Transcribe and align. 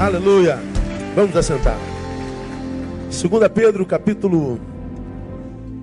Aleluia. 0.00 0.58
Vamos 1.14 1.36
assentar. 1.36 1.78
2 3.10 3.48
Pedro, 3.54 3.84
capítulo 3.84 4.58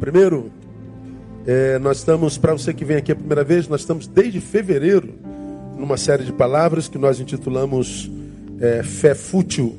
1. 0.02 0.52
É, 1.46 1.78
nós 1.78 2.00
estamos, 2.00 2.36
para 2.36 2.52
você 2.54 2.74
que 2.74 2.84
vem 2.84 2.98
aqui 2.98 3.12
a 3.12 3.16
primeira 3.16 3.44
vez, 3.44 3.68
nós 3.68 3.82
estamos 3.82 4.08
desde 4.08 4.42
fevereiro 4.42 5.14
numa 5.78 5.98
série 5.98 6.24
de 6.24 6.34
palavras 6.34 6.88
que 6.88 6.98
nós 6.98 7.20
intitulamos 7.20 8.09
é, 8.59 8.82
Fé 8.82 9.14
Fútil, 9.14 9.77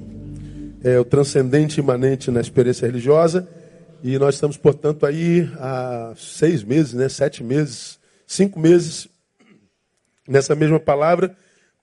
é, 0.84 1.00
o 1.00 1.04
transcendente 1.04 1.80
imanente 1.80 2.30
na 2.30 2.40
experiência 2.40 2.86
religiosa. 2.86 3.48
E 4.04 4.20
nós 4.20 4.36
estamos, 4.36 4.56
portanto, 4.56 5.04
aí 5.04 5.50
há 5.56 6.12
seis 6.16 6.62
meses, 6.62 6.94
né, 6.94 7.08
sete 7.08 7.42
meses, 7.42 7.98
cinco 8.24 8.60
meses 8.60 9.08
nessa 10.28 10.54
mesma 10.54 10.78
palavra 10.78 11.36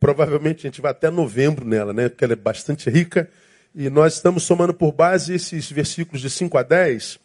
Provavelmente 0.05 0.67
a 0.67 0.69
gente 0.69 0.81
vai 0.81 0.91
até 0.91 1.09
novembro 1.09 1.65
nela, 1.65 1.91
né? 1.91 2.09
Porque 2.09 2.23
ela 2.23 2.33
é 2.33 2.35
bastante 2.35 2.91
rica. 2.91 3.27
E 3.73 3.89
nós 3.89 4.13
estamos 4.13 4.43
somando 4.43 4.71
por 4.71 4.91
base 4.91 5.33
esses 5.33 5.71
versículos 5.71 6.21
de 6.21 6.29
5 6.29 6.55
a 6.59 6.61
10, 6.61 7.17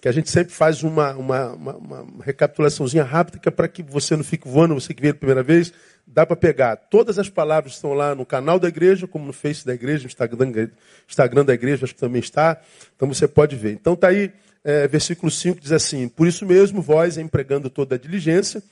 que 0.00 0.06
a 0.06 0.12
gente 0.12 0.30
sempre 0.30 0.54
faz 0.54 0.84
uma, 0.84 1.10
uma, 1.16 1.52
uma, 1.54 1.76
uma 1.76 2.24
recapitulaçãozinha 2.24 3.02
rápida, 3.02 3.40
é 3.44 3.50
para 3.50 3.66
que 3.66 3.82
você 3.82 4.14
não 4.14 4.22
fique 4.22 4.46
voando, 4.46 4.74
você 4.74 4.94
que 4.94 5.02
veio 5.02 5.12
a 5.12 5.16
primeira 5.16 5.42
vez, 5.42 5.72
dá 6.06 6.24
para 6.24 6.36
pegar. 6.36 6.76
Todas 6.76 7.18
as 7.18 7.28
palavras 7.28 7.72
estão 7.72 7.94
lá 7.94 8.14
no 8.14 8.24
canal 8.24 8.60
da 8.60 8.68
igreja, 8.68 9.08
como 9.08 9.26
no 9.26 9.32
Face 9.32 9.66
da 9.66 9.74
igreja, 9.74 10.04
no 10.04 10.06
Instagram, 10.06 10.68
Instagram 11.08 11.44
da 11.44 11.52
igreja, 11.52 11.84
acho 11.84 11.94
que 11.94 12.00
também 12.00 12.20
está. 12.20 12.60
Então 12.94 13.08
você 13.08 13.26
pode 13.26 13.56
ver. 13.56 13.72
Então 13.72 13.94
está 13.94 14.06
aí, 14.06 14.30
é, 14.62 14.86
versículo 14.86 15.32
5 15.32 15.60
diz 15.60 15.72
assim: 15.72 16.08
Por 16.08 16.28
isso 16.28 16.46
mesmo, 16.46 16.80
vós, 16.80 17.18
empregando 17.18 17.68
toda 17.68 17.96
a 17.96 17.98
diligência, 17.98 18.62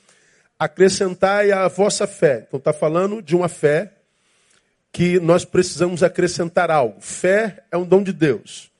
acrescentai 0.57 1.51
a 1.51 1.67
vossa 1.67 2.07
fé. 2.07 2.45
Então 2.47 2.57
está 2.57 2.73
falando 2.73 3.21
de 3.21 3.35
uma 3.35 3.49
fé 3.49 3.91
que 4.91 5.19
nós 5.19 5.43
precisamos 5.43 6.03
acrescentar 6.03 6.69
algo. 6.69 7.01
Fé 7.01 7.63
é 7.71 7.77
um 7.77 7.85
dom 7.85 8.03
de 8.03 8.13
Deus. 8.13 8.71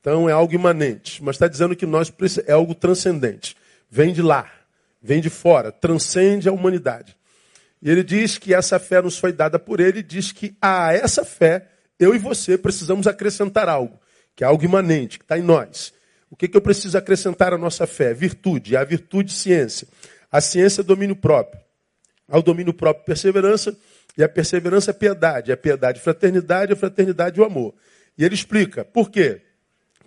Então 0.00 0.28
é 0.28 0.32
algo 0.32 0.54
imanente. 0.54 1.22
Mas 1.22 1.36
está 1.36 1.48
dizendo 1.48 1.74
que 1.74 1.86
nós 1.86 2.12
é 2.46 2.52
algo 2.52 2.74
transcendente. 2.74 3.56
Vem 3.90 4.12
de 4.12 4.20
lá, 4.20 4.50
vem 5.02 5.20
de 5.20 5.30
fora, 5.30 5.72
transcende 5.72 6.48
a 6.48 6.52
humanidade. 6.52 7.16
E 7.80 7.90
ele 7.90 8.02
diz 8.02 8.38
que 8.38 8.54
essa 8.54 8.78
fé 8.78 9.00
nos 9.00 9.18
foi 9.18 9.32
dada 9.32 9.58
por 9.58 9.78
ele, 9.78 10.00
e 10.00 10.02
diz 10.02 10.32
que 10.32 10.56
a 10.60 10.92
essa 10.94 11.24
fé, 11.24 11.68
eu 11.98 12.14
e 12.14 12.18
você 12.18 12.56
precisamos 12.56 13.06
acrescentar 13.06 13.68
algo, 13.68 14.00
que 14.34 14.42
é 14.42 14.46
algo 14.46 14.64
imanente, 14.64 15.18
que 15.18 15.24
está 15.24 15.38
em 15.38 15.42
nós. 15.42 15.92
O 16.30 16.36
que, 16.36 16.48
que 16.48 16.56
eu 16.56 16.62
preciso 16.62 16.96
acrescentar 16.96 17.52
à 17.52 17.58
nossa 17.58 17.86
fé? 17.86 18.12
Virtude, 18.12 18.76
a 18.76 18.82
virtude, 18.82 19.32
ciência. 19.32 19.86
A 20.34 20.40
ciência 20.40 20.80
é 20.80 20.84
domínio 20.84 21.14
próprio. 21.14 21.62
Ao 22.28 22.42
domínio 22.42 22.74
próprio, 22.74 23.04
perseverança. 23.04 23.78
E 24.18 24.24
a 24.24 24.28
perseverança 24.28 24.90
é 24.90 24.92
piedade. 24.92 25.52
A 25.52 25.56
piedade, 25.56 26.00
fraternidade. 26.00 26.72
A 26.72 26.76
fraternidade, 26.76 27.40
o 27.40 27.44
amor. 27.44 27.72
E 28.18 28.24
ele 28.24 28.34
explica 28.34 28.84
por 28.84 29.12
quê? 29.12 29.42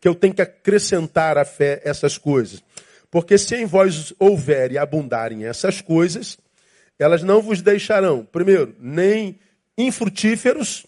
Que 0.02 0.06
eu 0.06 0.14
tenho 0.14 0.34
que 0.34 0.42
acrescentar 0.42 1.38
à 1.38 1.46
fé 1.46 1.82
essas 1.86 2.18
coisas. 2.18 2.62
Porque 3.10 3.38
se 3.38 3.56
em 3.56 3.66
vós 3.66 4.14
houver 4.20 4.74
e 4.74 4.78
abundarem 4.78 5.46
essas 5.46 5.80
coisas, 5.80 6.38
elas 7.00 7.24
não 7.24 7.42
vos 7.42 7.62
deixarão, 7.62 8.26
primeiro, 8.26 8.76
nem 8.78 9.40
infrutíferos, 9.78 10.86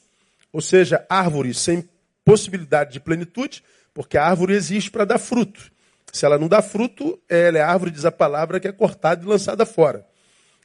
ou 0.52 0.60
seja, 0.60 1.06
árvores 1.10 1.60
sem 1.60 1.88
possibilidade 2.26 2.92
de 2.92 3.00
plenitude, 3.00 3.64
porque 3.94 4.18
a 4.18 4.26
árvore 4.26 4.54
existe 4.54 4.92
para 4.92 5.06
dar 5.06 5.18
fruto. 5.18 5.72
Se 6.12 6.26
ela 6.26 6.38
não 6.38 6.48
dá 6.48 6.62
fruto, 6.62 7.20
ela 7.30 7.58
é 7.58 7.62
árvore, 7.62 7.92
diz 7.92 8.06
a 8.06 8.12
palavra, 8.12 8.60
que 8.60 8.68
é 8.68 8.72
cortada 8.72 9.24
e 9.24 9.28
lançada 9.28 9.66
fora. 9.66 10.06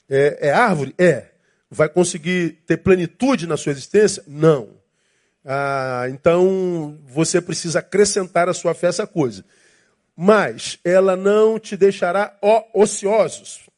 É, 0.09 0.49
é 0.49 0.53
árvore? 0.53 0.95
É. 0.99 1.27
Vai 1.71 1.89
conseguir 1.89 2.63
ter 2.67 2.79
plenitude 2.79 3.47
na 3.47 3.57
sua 3.57 3.73
existência? 3.73 4.23
Não. 4.27 4.69
Ah, 5.45 6.07
então, 6.09 6.99
você 7.07 7.41
precisa 7.41 7.81
acrescentar 7.81 8.49
à 8.49 8.55
sua 8.55 8.75
fé 8.75 8.87
essa 8.87 9.07
coisa. 9.07 9.45
Mas 10.17 10.79
ela 10.85 11.17
não 11.17 11.59
te 11.59 11.77
deixará 11.77 12.37
ociosos. 12.73 13.69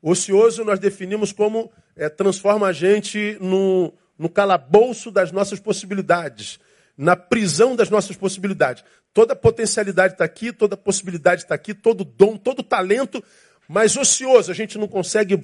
Ocioso 0.00 0.64
nós 0.64 0.78
definimos 0.78 1.30
como 1.30 1.70
é, 1.94 2.08
transforma 2.08 2.68
a 2.68 2.72
gente 2.72 3.36
no, 3.40 3.92
no 4.18 4.28
calabouço 4.28 5.10
das 5.10 5.30
nossas 5.30 5.60
possibilidades, 5.60 6.58
na 7.02 7.16
prisão 7.16 7.74
das 7.74 7.90
nossas 7.90 8.16
possibilidades. 8.16 8.84
Toda 9.12 9.34
potencialidade 9.34 10.14
está 10.14 10.24
aqui, 10.24 10.52
toda 10.52 10.76
possibilidade 10.76 11.42
está 11.42 11.52
aqui, 11.52 11.74
todo 11.74 12.04
dom, 12.04 12.36
todo 12.36 12.62
talento, 12.62 13.22
mas 13.68 13.96
ocioso. 13.96 14.52
A 14.52 14.54
gente 14.54 14.78
não 14.78 14.86
consegue 14.86 15.42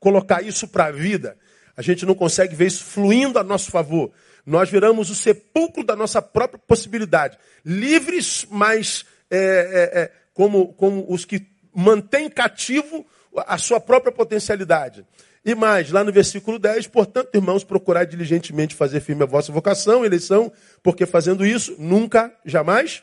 colocar 0.00 0.42
isso 0.42 0.66
para 0.66 0.86
a 0.86 0.90
vida. 0.90 1.36
A 1.76 1.82
gente 1.82 2.04
não 2.04 2.16
consegue 2.16 2.56
ver 2.56 2.66
isso 2.66 2.82
fluindo 2.82 3.38
a 3.38 3.44
nosso 3.44 3.70
favor. 3.70 4.10
Nós 4.44 4.68
viramos 4.68 5.08
o 5.08 5.14
sepulcro 5.14 5.84
da 5.84 5.94
nossa 5.94 6.20
própria 6.20 6.58
possibilidade. 6.58 7.38
Livres, 7.64 8.44
mas 8.50 9.06
é, 9.30 9.38
é, 9.38 10.00
é, 10.00 10.12
como, 10.34 10.72
como 10.74 11.06
os 11.08 11.24
que 11.24 11.46
mantêm 11.72 12.28
cativo 12.28 13.06
a 13.46 13.56
sua 13.56 13.78
própria 13.78 14.10
potencialidade. 14.10 15.06
E 15.48 15.54
mais, 15.54 15.90
lá 15.90 16.04
no 16.04 16.12
versículo 16.12 16.58
10, 16.58 16.88
portanto, 16.88 17.34
irmãos, 17.34 17.64
procurai 17.64 18.06
diligentemente 18.06 18.74
fazer 18.74 19.00
firme 19.00 19.22
a 19.22 19.26
vossa 19.26 19.50
vocação, 19.50 20.04
eleição, 20.04 20.52
porque 20.82 21.06
fazendo 21.06 21.46
isso, 21.46 21.74
nunca, 21.78 22.30
jamais 22.44 23.02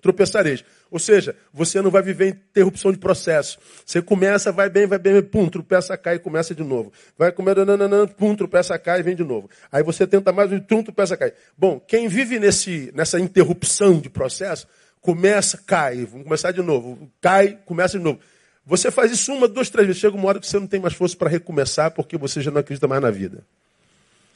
tropeçareis. 0.00 0.64
Ou 0.90 0.98
seja, 0.98 1.36
você 1.52 1.82
não 1.82 1.90
vai 1.90 2.00
viver 2.00 2.28
interrupção 2.28 2.90
de 2.90 2.96
processo. 2.96 3.58
Você 3.84 4.00
começa, 4.00 4.50
vai 4.50 4.70
bem, 4.70 4.86
vai 4.86 4.98
bem, 4.98 5.22
pum, 5.22 5.46
tropeça, 5.46 5.94
cai 5.98 6.14
e 6.14 6.18
começa 6.18 6.54
de 6.54 6.64
novo. 6.64 6.90
Vai 7.18 7.30
comer, 7.30 7.54
nananã, 7.66 8.06
pum, 8.06 8.34
tropeça, 8.34 8.78
cai 8.78 9.00
e 9.00 9.02
vem 9.02 9.14
de 9.14 9.22
novo. 9.22 9.50
Aí 9.70 9.82
você 9.82 10.06
tenta 10.06 10.32
mais, 10.32 10.48
tum, 10.66 10.82
tropeça, 10.82 11.18
cai. 11.18 11.34
Bom, 11.54 11.78
quem 11.78 12.08
vive 12.08 12.38
nesse, 12.38 12.90
nessa 12.94 13.20
interrupção 13.20 14.00
de 14.00 14.08
processo, 14.08 14.66
começa, 15.02 15.58
cai, 15.66 16.06
vamos 16.06 16.24
começar 16.24 16.50
de 16.50 16.62
novo. 16.62 17.10
Cai, 17.20 17.58
começa 17.66 17.98
de 17.98 18.04
novo. 18.04 18.20
Você 18.66 18.90
faz 18.90 19.12
isso 19.12 19.32
uma, 19.32 19.46
duas, 19.46 19.68
três 19.68 19.86
vezes. 19.86 20.00
Chega 20.00 20.16
uma 20.16 20.26
hora 20.26 20.40
que 20.40 20.46
você 20.46 20.58
não 20.58 20.66
tem 20.66 20.80
mais 20.80 20.94
força 20.94 21.16
para 21.16 21.28
recomeçar 21.28 21.90
porque 21.90 22.16
você 22.16 22.40
já 22.40 22.50
não 22.50 22.60
acredita 22.60 22.88
mais 22.88 23.02
na 23.02 23.10
vida. 23.10 23.44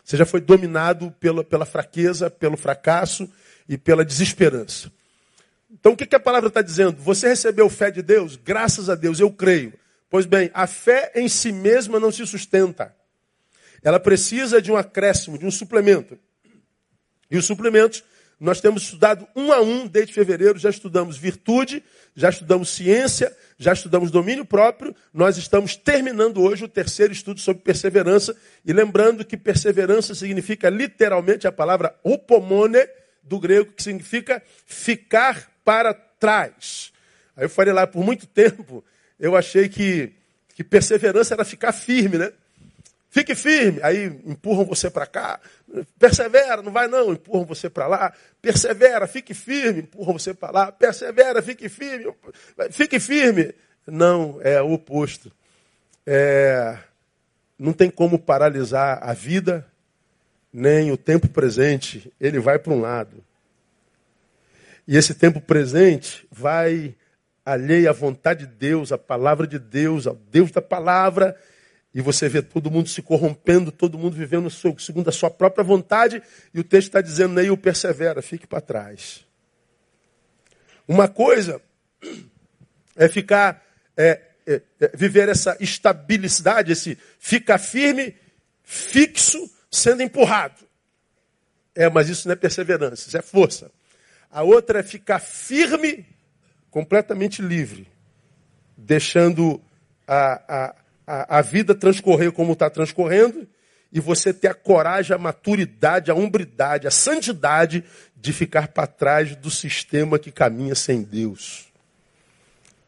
Você 0.04 0.16
já 0.16 0.26
foi 0.26 0.40
dominado 0.40 1.10
pela, 1.18 1.42
pela 1.42 1.66
fraqueza, 1.66 2.30
pelo 2.30 2.56
fracasso 2.56 3.28
e 3.68 3.76
pela 3.76 4.04
desesperança. 4.04 4.90
Então 5.70 5.92
o 5.92 5.96
que, 5.96 6.06
que 6.06 6.16
a 6.16 6.20
palavra 6.20 6.48
está 6.48 6.62
dizendo? 6.62 6.96
Você 7.02 7.28
recebeu 7.28 7.68
fé 7.68 7.90
de 7.90 8.02
Deus? 8.02 8.36
Graças 8.36 8.88
a 8.88 8.94
Deus, 8.94 9.20
eu 9.20 9.30
creio. 9.30 9.72
Pois 10.10 10.24
bem, 10.24 10.50
a 10.54 10.66
fé 10.66 11.12
em 11.14 11.28
si 11.28 11.52
mesma 11.52 12.00
não 12.00 12.10
se 12.10 12.26
sustenta. 12.26 12.94
Ela 13.82 14.00
precisa 14.00 14.60
de 14.60 14.72
um 14.72 14.76
acréscimo, 14.76 15.38
de 15.38 15.44
um 15.44 15.50
suplemento. 15.50 16.18
E 17.30 17.36
os 17.36 17.44
suplementos 17.44 18.02
nós 18.40 18.60
temos 18.60 18.82
estudado 18.82 19.26
um 19.34 19.52
a 19.52 19.60
um 19.60 19.86
desde 19.86 20.12
fevereiro, 20.12 20.58
já 20.58 20.70
estudamos 20.70 21.16
virtude, 21.16 21.82
já 22.14 22.28
estudamos 22.28 22.68
ciência, 22.68 23.36
já 23.58 23.72
estudamos 23.72 24.10
domínio 24.10 24.44
próprio. 24.44 24.94
Nós 25.12 25.36
estamos 25.36 25.74
terminando 25.74 26.40
hoje 26.40 26.64
o 26.64 26.68
terceiro 26.68 27.12
estudo 27.12 27.40
sobre 27.40 27.62
perseverança. 27.62 28.36
E 28.64 28.72
lembrando 28.72 29.24
que 29.24 29.36
perseverança 29.36 30.14
significa 30.14 30.70
literalmente 30.70 31.48
a 31.48 31.52
palavra 31.52 31.98
opomone, 32.04 32.86
do 33.22 33.38
grego, 33.38 33.72
que 33.72 33.82
significa 33.82 34.42
ficar 34.64 35.50
para 35.64 35.92
trás. 35.92 36.92
Aí 37.36 37.44
eu 37.44 37.50
falei 37.50 37.72
lá 37.72 37.86
por 37.86 38.02
muito 38.02 38.26
tempo, 38.26 38.82
eu 39.20 39.36
achei 39.36 39.68
que, 39.68 40.12
que 40.54 40.64
perseverança 40.64 41.34
era 41.34 41.44
ficar 41.44 41.72
firme, 41.72 42.18
né? 42.18 42.32
Fique 43.10 43.34
firme. 43.34 43.80
Aí 43.82 44.04
empurram 44.26 44.64
você 44.64 44.90
para 44.90 45.06
cá. 45.06 45.40
Persevera, 45.98 46.62
não 46.62 46.72
vai 46.72 46.86
não. 46.88 47.12
Empurram 47.12 47.44
você 47.44 47.70
para 47.70 47.86
lá. 47.86 48.12
Persevera, 48.40 49.06
fique 49.06 49.32
firme. 49.32 49.80
Empurram 49.80 50.12
você 50.14 50.34
para 50.34 50.52
lá. 50.52 50.72
Persevera, 50.72 51.42
fique 51.42 51.68
firme. 51.68 52.12
Fique 52.70 53.00
firme. 53.00 53.54
Não, 53.86 54.38
é 54.42 54.60
o 54.60 54.72
oposto. 54.72 55.32
É, 56.06 56.78
não 57.58 57.72
tem 57.72 57.90
como 57.90 58.18
paralisar 58.18 58.98
a 59.02 59.14
vida, 59.14 59.66
nem 60.52 60.92
o 60.92 60.96
tempo 60.96 61.28
presente. 61.28 62.12
Ele 62.20 62.38
vai 62.38 62.58
para 62.58 62.72
um 62.72 62.80
lado. 62.80 63.24
E 64.86 64.96
esse 64.96 65.14
tempo 65.14 65.40
presente 65.40 66.26
vai 66.30 66.94
alheio 67.44 67.88
à 67.88 67.92
vontade 67.92 68.46
de 68.46 68.52
Deus, 68.52 68.92
à 68.92 68.98
palavra 68.98 69.46
de 69.46 69.58
Deus, 69.58 70.06
ao 70.06 70.14
Deus 70.14 70.50
da 70.50 70.60
palavra 70.60 71.34
e 71.94 72.00
você 72.00 72.28
vê 72.28 72.42
todo 72.42 72.70
mundo 72.70 72.88
se 72.88 73.02
corrompendo, 73.02 73.72
todo 73.72 73.98
mundo 73.98 74.14
vivendo 74.14 74.50
segundo 74.50 75.08
a 75.08 75.12
sua 75.12 75.30
própria 75.30 75.64
vontade, 75.64 76.22
e 76.52 76.60
o 76.60 76.64
texto 76.64 76.88
está 76.88 77.00
dizendo, 77.00 77.34
Neil, 77.34 77.56
persevera, 77.56 78.20
fique 78.20 78.46
para 78.46 78.60
trás. 78.60 79.24
Uma 80.86 81.08
coisa 81.08 81.60
é 82.96 83.08
ficar, 83.08 83.64
é, 83.96 84.20
é, 84.46 84.62
é, 84.80 84.96
viver 84.96 85.28
essa 85.28 85.56
estabilidade, 85.60 86.72
esse 86.72 86.98
ficar 87.18 87.58
firme, 87.58 88.14
fixo, 88.62 89.50
sendo 89.70 90.02
empurrado. 90.02 90.66
É, 91.74 91.88
mas 91.88 92.08
isso 92.08 92.26
não 92.26 92.32
é 92.32 92.36
perseverança, 92.36 93.08
isso 93.08 93.16
é 93.16 93.22
força. 93.22 93.70
A 94.30 94.42
outra 94.42 94.80
é 94.80 94.82
ficar 94.82 95.20
firme, 95.20 96.06
completamente 96.70 97.40
livre, 97.40 97.88
deixando 98.76 99.62
a, 100.06 100.66
a 100.66 100.74
a, 101.08 101.38
a 101.38 101.42
vida 101.42 101.74
transcorrer 101.74 102.30
como 102.30 102.52
está 102.52 102.68
transcorrendo 102.68 103.48
e 103.90 103.98
você 103.98 104.34
ter 104.34 104.48
a 104.48 104.54
coragem, 104.54 105.16
a 105.16 105.18
maturidade, 105.18 106.10
a 106.10 106.14
hombridade, 106.14 106.86
a 106.86 106.90
santidade 106.90 107.82
de 108.14 108.32
ficar 108.34 108.68
para 108.68 108.86
trás 108.86 109.34
do 109.34 109.50
sistema 109.50 110.18
que 110.18 110.30
caminha 110.30 110.74
sem 110.74 111.02
Deus. 111.02 111.66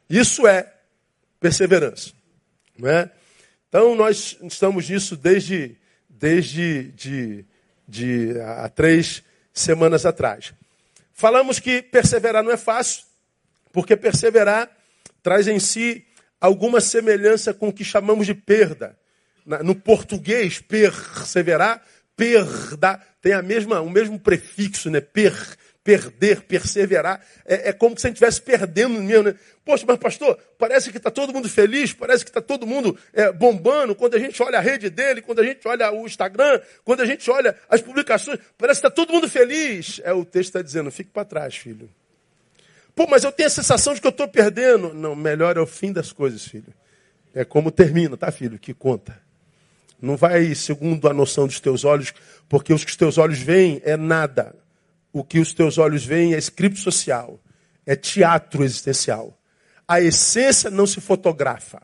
Isso 0.08 0.46
é 0.46 0.70
perseverança. 1.40 2.12
Não 2.78 2.90
é? 2.90 3.10
Então 3.68 3.94
nós 3.94 4.36
estamos 4.42 4.90
nisso 4.90 5.16
desde, 5.16 5.76
desde 6.06 6.92
de, 6.92 7.44
de, 7.88 8.38
há 8.40 8.68
três 8.68 9.22
semanas 9.54 10.04
atrás. 10.04 10.52
Falamos 11.14 11.58
que 11.58 11.80
perseverar 11.80 12.42
não 12.42 12.52
é 12.52 12.56
fácil, 12.58 13.04
porque 13.72 13.96
perseverar 13.96 14.70
traz 15.22 15.48
em 15.48 15.58
si 15.58 16.04
alguma 16.40 16.80
semelhança 16.80 17.52
com 17.52 17.68
o 17.68 17.72
que 17.72 17.84
chamamos 17.84 18.26
de 18.26 18.34
perda. 18.34 18.96
No 19.64 19.74
português, 19.74 20.60
perseverar, 20.60 21.82
perda, 22.16 23.00
tem 23.20 23.32
a 23.32 23.42
mesma, 23.42 23.80
o 23.80 23.90
mesmo 23.90 24.18
prefixo, 24.18 24.90
né? 24.90 25.00
Per, 25.00 25.34
perder, 25.82 26.42
perseverar. 26.42 27.24
É, 27.44 27.70
é 27.70 27.72
como 27.72 27.98
se 27.98 28.06
a 28.06 28.10
gente 28.10 28.16
estivesse 28.16 28.40
perdendo 28.42 29.00
mesmo, 29.00 29.24
né? 29.24 29.34
Poxa, 29.64 29.84
mas 29.86 29.98
pastor, 29.98 30.38
parece 30.58 30.90
que 30.90 30.98
está 30.98 31.10
todo 31.10 31.32
mundo 31.32 31.48
feliz, 31.48 31.92
parece 31.92 32.24
que 32.24 32.30
está 32.30 32.40
todo 32.40 32.66
mundo 32.66 32.98
é, 33.12 33.32
bombando. 33.32 33.94
Quando 33.94 34.14
a 34.14 34.18
gente 34.18 34.42
olha 34.42 34.58
a 34.58 34.60
rede 34.60 34.90
dele, 34.90 35.22
quando 35.22 35.40
a 35.40 35.44
gente 35.44 35.66
olha 35.66 35.90
o 35.90 36.06
Instagram, 36.06 36.60
quando 36.84 37.00
a 37.00 37.06
gente 37.06 37.30
olha 37.30 37.56
as 37.68 37.80
publicações, 37.80 38.38
parece 38.56 38.80
que 38.80 38.86
está 38.86 38.94
todo 38.94 39.12
mundo 39.12 39.28
feliz. 39.28 40.00
É 40.04 40.12
o 40.12 40.24
texto 40.24 40.50
está 40.50 40.62
dizendo, 40.62 40.90
fique 40.90 41.10
para 41.10 41.24
trás, 41.24 41.56
filho. 41.56 41.88
Pô, 42.94 43.06
mas 43.06 43.24
eu 43.24 43.32
tenho 43.32 43.46
a 43.46 43.50
sensação 43.50 43.94
de 43.94 44.00
que 44.00 44.06
eu 44.06 44.10
estou 44.10 44.28
perdendo. 44.28 44.92
Não, 44.94 45.14
melhor 45.14 45.56
é 45.56 45.60
o 45.60 45.66
fim 45.66 45.92
das 45.92 46.12
coisas, 46.12 46.44
filho. 46.44 46.72
É 47.34 47.44
como 47.44 47.70
termina, 47.70 48.16
tá, 48.16 48.30
filho? 48.30 48.58
Que 48.58 48.74
conta. 48.74 49.20
Não 50.00 50.16
vai 50.16 50.54
segundo 50.54 51.08
a 51.08 51.12
noção 51.14 51.46
dos 51.46 51.60
teus 51.60 51.84
olhos, 51.84 52.12
porque 52.48 52.72
os 52.72 52.84
que 52.84 52.90
os 52.90 52.96
teus 52.96 53.18
olhos 53.18 53.38
veem 53.38 53.80
é 53.84 53.96
nada. 53.96 54.54
O 55.12 55.22
que 55.22 55.38
os 55.38 55.52
teus 55.52 55.76
olhos 55.78 56.04
veem 56.04 56.34
é 56.34 56.38
script 56.38 56.80
social, 56.80 57.40
é 57.84 57.94
teatro 57.94 58.64
existencial. 58.64 59.36
A 59.86 60.00
essência 60.00 60.70
não 60.70 60.86
se 60.86 61.00
fotografa. 61.00 61.82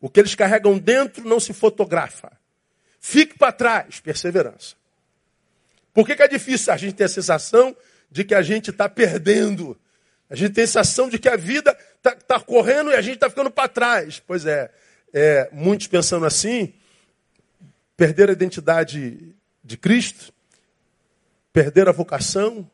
O 0.00 0.08
que 0.08 0.20
eles 0.20 0.34
carregam 0.34 0.78
dentro 0.78 1.26
não 1.28 1.38
se 1.38 1.52
fotografa. 1.52 2.32
Fique 3.00 3.38
para 3.38 3.52
trás, 3.52 4.00
perseverança. 4.00 4.74
Por 5.92 6.06
que, 6.06 6.16
que 6.16 6.22
é 6.22 6.28
difícil? 6.28 6.72
A 6.72 6.76
gente 6.76 6.94
tem 6.94 7.04
a 7.04 7.08
sensação 7.08 7.76
de 8.10 8.24
que 8.24 8.34
a 8.34 8.42
gente 8.42 8.70
está 8.70 8.88
perdendo 8.88 9.78
a 10.28 10.34
gente 10.34 10.52
tem 10.52 10.64
a 10.64 10.66
sensação 10.66 11.08
de 11.08 11.18
que 11.18 11.28
a 11.28 11.36
vida 11.36 11.76
está 11.96 12.14
tá 12.14 12.40
correndo 12.40 12.90
e 12.90 12.94
a 12.94 13.00
gente 13.00 13.14
está 13.14 13.30
ficando 13.30 13.50
para 13.50 13.68
trás. 13.68 14.20
Pois 14.24 14.44
é, 14.44 14.70
é, 15.12 15.48
muitos 15.52 15.86
pensando 15.86 16.26
assim, 16.26 16.72
perder 17.96 18.28
a 18.28 18.32
identidade 18.32 19.34
de 19.62 19.76
Cristo, 19.76 20.32
perder 21.52 21.88
a 21.88 21.92
vocação, 21.92 22.68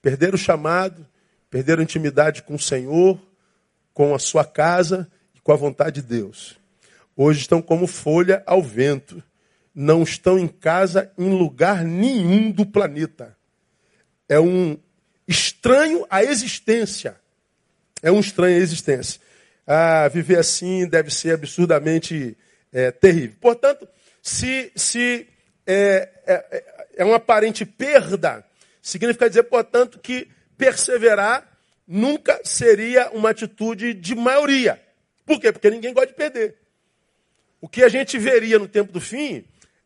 perder 0.00 0.34
o 0.34 0.38
chamado, 0.38 1.06
perder 1.50 1.78
a 1.78 1.82
intimidade 1.82 2.42
com 2.42 2.54
o 2.54 2.58
Senhor, 2.58 3.20
com 3.92 4.14
a 4.14 4.18
sua 4.18 4.44
casa 4.44 5.08
e 5.34 5.40
com 5.40 5.52
a 5.52 5.56
vontade 5.56 6.00
de 6.00 6.08
Deus. 6.08 6.58
Hoje 7.16 7.40
estão 7.40 7.62
como 7.62 7.86
folha 7.86 8.42
ao 8.44 8.62
vento, 8.62 9.22
não 9.74 10.02
estão 10.02 10.38
em 10.38 10.48
casa 10.48 11.12
em 11.16 11.30
lugar 11.30 11.84
nenhum 11.84 12.50
do 12.50 12.66
planeta. 12.66 13.36
É 14.28 14.40
um 14.40 14.76
estranho 15.26 16.06
à 16.10 16.22
existência. 16.22 17.16
É 18.02 18.10
um 18.10 18.20
estranho 18.20 18.56
à 18.56 18.58
existência. 18.58 19.20
Ah, 19.66 20.08
viver 20.08 20.38
assim 20.38 20.86
deve 20.86 21.10
ser 21.10 21.34
absurdamente 21.34 22.36
é, 22.72 22.90
terrível. 22.90 23.36
Portanto, 23.40 23.88
se, 24.22 24.70
se 24.74 25.26
é, 25.66 26.08
é, 26.26 26.64
é 26.96 27.04
uma 27.04 27.16
aparente 27.16 27.64
perda, 27.64 28.44
significa 28.82 29.28
dizer, 29.28 29.44
portanto, 29.44 29.98
que 29.98 30.28
perseverar 30.56 31.48
nunca 31.86 32.40
seria 32.44 33.10
uma 33.10 33.30
atitude 33.30 33.94
de 33.94 34.14
maioria. 34.14 34.80
Por 35.24 35.40
quê? 35.40 35.52
Porque 35.52 35.70
ninguém 35.70 35.94
gosta 35.94 36.08
de 36.08 36.14
perder. 36.14 36.56
O 37.60 37.68
que 37.68 37.82
a 37.82 37.88
gente 37.88 38.18
veria 38.18 38.58
no 38.58 38.68
tempo 38.68 38.92
do 38.92 39.00
fim 39.00 39.44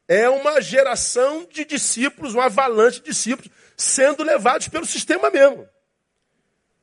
é 0.08 0.26
uma 0.28 0.60
geração 0.62 1.46
de 1.52 1.66
discípulos, 1.66 2.34
uma 2.34 2.46
avalanche 2.46 2.98
de 2.98 3.10
discípulos 3.10 3.50
sendo 3.76 4.24
levados 4.24 4.66
pelo 4.68 4.86
sistema 4.86 5.30
mesmo. 5.30 5.68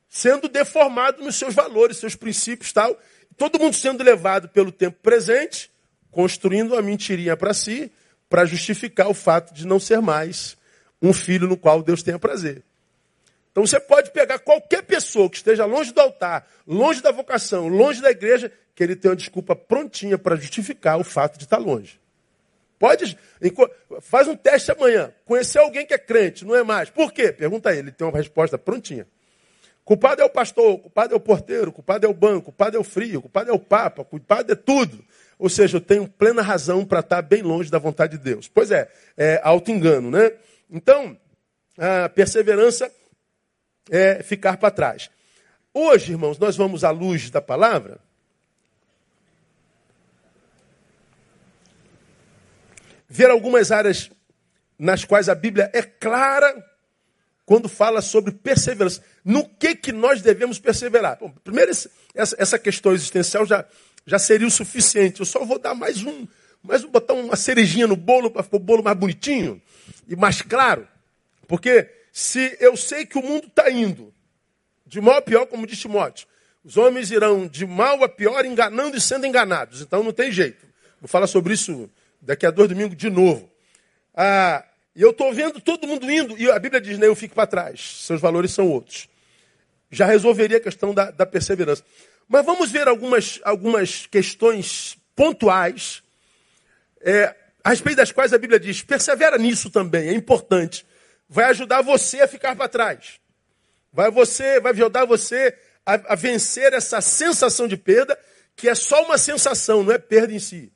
Sendo 0.08 0.48
deformados 0.48 1.22
nos 1.22 1.34
seus 1.34 1.52
valores, 1.52 1.96
seus 1.98 2.14
princípios 2.14 2.72
tal. 2.72 2.98
Todo 3.36 3.58
mundo 3.58 3.74
sendo 3.74 4.02
levado 4.02 4.48
pelo 4.48 4.70
tempo 4.70 4.98
presente, 5.02 5.70
construindo 6.10 6.72
uma 6.72 6.80
mentirinha 6.80 7.36
para 7.36 7.52
si, 7.52 7.92
para 8.30 8.46
justificar 8.46 9.08
o 9.08 9.14
fato 9.14 9.52
de 9.52 9.66
não 9.66 9.80
ser 9.80 10.00
mais 10.00 10.56
um 11.02 11.12
filho 11.12 11.48
no 11.48 11.56
qual 11.56 11.82
Deus 11.82 12.02
tenha 12.02 12.18
prazer. 12.18 12.62
Então 13.50 13.66
você 13.66 13.80
pode 13.80 14.10
pegar 14.10 14.38
qualquer 14.38 14.82
pessoa 14.82 15.28
que 15.28 15.36
esteja 15.36 15.64
longe 15.64 15.92
do 15.92 16.00
altar, 16.00 16.48
longe 16.66 17.02
da 17.02 17.10
vocação, 17.10 17.68
longe 17.68 18.00
da 18.00 18.10
igreja, 18.10 18.52
que 18.74 18.82
ele 18.82 18.94
tem 18.94 19.10
uma 19.10 19.16
desculpa 19.16 19.56
prontinha 19.56 20.16
para 20.16 20.36
justificar 20.36 20.98
o 20.98 21.04
fato 21.04 21.36
de 21.36 21.44
estar 21.44 21.58
longe. 21.58 21.98
Pode, 22.78 23.16
faz 24.00 24.28
um 24.28 24.36
teste 24.36 24.70
amanhã. 24.70 25.12
Conhecer 25.24 25.58
alguém 25.58 25.86
que 25.86 25.94
é 25.94 25.98
crente, 25.98 26.44
não 26.44 26.54
é 26.54 26.62
mais. 26.62 26.90
Por 26.90 27.12
quê? 27.12 27.32
Pergunta 27.32 27.70
a 27.70 27.72
ele, 27.72 27.88
ele 27.88 27.92
tem 27.92 28.06
uma 28.06 28.16
resposta 28.16 28.58
prontinha. 28.58 29.06
Culpado 29.84 30.20
é 30.20 30.24
o 30.24 30.30
pastor, 30.30 30.78
culpado 30.78 31.14
é 31.14 31.16
o 31.16 31.20
porteiro, 31.20 31.70
culpado 31.72 32.04
é 32.04 32.08
o 32.08 32.12
banco, 32.12 32.46
culpado 32.46 32.76
é 32.76 32.80
o 32.80 32.84
frio, 32.84 33.22
culpado 33.22 33.50
é 33.50 33.52
o 33.52 33.58
papa, 33.58 34.04
culpado 34.04 34.52
é 34.52 34.56
tudo. 34.56 35.04
Ou 35.38 35.48
seja, 35.48 35.76
eu 35.76 35.80
tenho 35.80 36.08
plena 36.08 36.42
razão 36.42 36.84
para 36.84 37.00
estar 37.00 37.22
bem 37.22 37.40
longe 37.42 37.70
da 37.70 37.78
vontade 37.78 38.18
de 38.18 38.24
Deus. 38.24 38.48
Pois 38.48 38.70
é, 38.70 38.90
é 39.16 39.40
auto-engano, 39.44 40.10
né? 40.10 40.32
Então, 40.68 41.16
a 41.78 42.08
perseverança 42.08 42.90
é 43.90 44.22
ficar 44.22 44.56
para 44.56 44.70
trás. 44.70 45.08
Hoje, 45.72 46.12
irmãos, 46.12 46.38
nós 46.38 46.56
vamos 46.56 46.82
à 46.82 46.90
luz 46.90 47.30
da 47.30 47.40
palavra 47.40 48.00
ver 53.16 53.30
algumas 53.30 53.72
áreas 53.72 54.10
nas 54.78 55.02
quais 55.02 55.30
a 55.30 55.34
Bíblia 55.34 55.70
é 55.72 55.80
clara 55.80 56.54
quando 57.46 57.66
fala 57.66 58.02
sobre 58.02 58.30
perseverança. 58.30 59.02
No 59.24 59.48
que, 59.48 59.74
que 59.74 59.90
nós 59.90 60.20
devemos 60.20 60.58
perseverar? 60.58 61.16
Bom, 61.18 61.32
primeiro, 61.42 61.72
essa, 62.14 62.58
questão 62.58 62.92
existencial 62.92 63.46
já, 63.46 63.64
já 64.04 64.18
seria 64.18 64.46
o 64.46 64.50
suficiente. 64.50 65.20
Eu 65.20 65.26
só 65.26 65.42
vou 65.46 65.58
dar 65.58 65.74
mais 65.74 66.04
um, 66.04 66.28
mais 66.62 66.84
um, 66.84 66.90
botar 66.90 67.14
uma 67.14 67.36
cerejinha 67.36 67.86
no 67.86 67.96
bolo 67.96 68.30
para 68.30 68.42
ficar 68.42 68.58
o 68.58 68.60
bolo 68.60 68.82
mais 68.82 68.98
bonitinho 68.98 69.62
e 70.06 70.14
mais 70.14 70.42
claro. 70.42 70.86
Porque 71.48 71.88
se 72.12 72.54
eu 72.60 72.76
sei 72.76 73.06
que 73.06 73.16
o 73.16 73.22
mundo 73.22 73.46
está 73.46 73.70
indo 73.70 74.12
de 74.84 75.00
mal 75.00 75.16
a 75.16 75.22
pior, 75.22 75.46
como 75.46 75.66
diz 75.66 75.78
Timóteo, 75.78 76.28
os 76.62 76.76
homens 76.76 77.10
irão 77.10 77.46
de 77.48 77.64
mal 77.64 78.04
a 78.04 78.08
pior, 78.10 78.44
enganando 78.44 78.94
e 78.94 79.00
sendo 79.00 79.26
enganados. 79.26 79.80
Então 79.80 80.02
não 80.02 80.12
tem 80.12 80.30
jeito. 80.30 80.66
Vou 81.00 81.08
falar 81.08 81.28
sobre 81.28 81.54
isso 81.54 81.88
Daqui 82.20 82.46
a 82.46 82.50
dois 82.50 82.68
domingos 82.68 82.96
de 82.96 83.10
novo. 83.10 83.50
Ah, 84.14 84.64
e 84.94 85.02
eu 85.02 85.10
estou 85.10 85.32
vendo 85.32 85.60
todo 85.60 85.86
mundo 85.86 86.10
indo, 86.10 86.38
e 86.38 86.50
a 86.50 86.58
Bíblia 86.58 86.80
diz, 86.80 86.98
né, 86.98 87.06
eu 87.06 87.14
fico 87.14 87.34
para 87.34 87.46
trás, 87.46 88.02
seus 88.06 88.18
valores 88.18 88.50
são 88.52 88.66
outros. 88.66 89.08
Já 89.90 90.06
resolveria 90.06 90.56
a 90.56 90.60
questão 90.60 90.94
da, 90.94 91.10
da 91.10 91.26
perseverança. 91.26 91.84
Mas 92.26 92.44
vamos 92.44 92.70
ver 92.70 92.88
algumas, 92.88 93.38
algumas 93.44 94.06
questões 94.06 94.96
pontuais, 95.14 96.02
é, 97.02 97.34
a 97.62 97.70
respeito 97.70 97.96
das 97.96 98.10
quais 98.10 98.32
a 98.32 98.38
Bíblia 98.38 98.58
diz, 98.58 98.82
persevera 98.82 99.36
nisso 99.36 99.68
também, 99.68 100.08
é 100.08 100.12
importante. 100.12 100.86
Vai 101.28 101.44
ajudar 101.46 101.82
você 101.82 102.20
a 102.22 102.28
ficar 102.28 102.56
para 102.56 102.68
trás. 102.68 103.20
Vai, 103.92 104.10
você, 104.10 104.60
vai 104.60 104.72
ajudar 104.72 105.04
você 105.04 105.56
a, 105.84 106.12
a 106.12 106.14
vencer 106.14 106.72
essa 106.72 107.00
sensação 107.00 107.68
de 107.68 107.76
perda, 107.76 108.18
que 108.56 108.68
é 108.68 108.74
só 108.74 109.04
uma 109.04 109.18
sensação, 109.18 109.82
não 109.82 109.92
é 109.92 109.98
perda 109.98 110.32
em 110.32 110.38
si. 110.38 110.72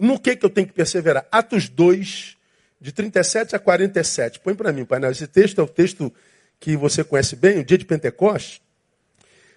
No 0.00 0.18
que, 0.18 0.34
que 0.34 0.46
eu 0.46 0.48
tenho 0.48 0.66
que 0.66 0.72
perseverar? 0.72 1.26
Atos 1.30 1.68
2, 1.68 2.38
de 2.80 2.90
37 2.90 3.54
a 3.54 3.58
47. 3.58 4.40
Põe 4.40 4.54
para 4.54 4.72
mim, 4.72 4.86
painel. 4.86 5.10
Esse 5.10 5.26
texto 5.26 5.60
é 5.60 5.62
o 5.62 5.68
texto 5.68 6.10
que 6.58 6.74
você 6.74 7.04
conhece 7.04 7.36
bem, 7.36 7.58
o 7.58 7.64
dia 7.64 7.76
de 7.76 7.84
Pentecostes. 7.84 8.62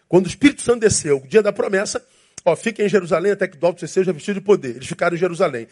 Quando 0.10 0.26
o 0.26 0.28
Espírito 0.28 0.62
Santo 0.62 0.82
desceu, 0.82 1.18
o 1.18 1.28
dia 1.28 1.42
da 1.42 1.54
promessa, 1.54 2.06
ó, 2.44 2.58
fiquem 2.58 2.86
em 2.86 2.90
Jerusalém 2.90 3.32
até 3.32 3.48
que 3.48 3.56
do 3.56 3.66
alto 3.66 3.80
você 3.80 3.88
seja 3.88 4.12
vestido 4.12 4.42
de 4.42 4.46
poder. 4.46 4.76
Eles 4.76 4.88
ficaram 4.88 5.16
em 5.16 5.20
Jerusalém. 5.20 5.66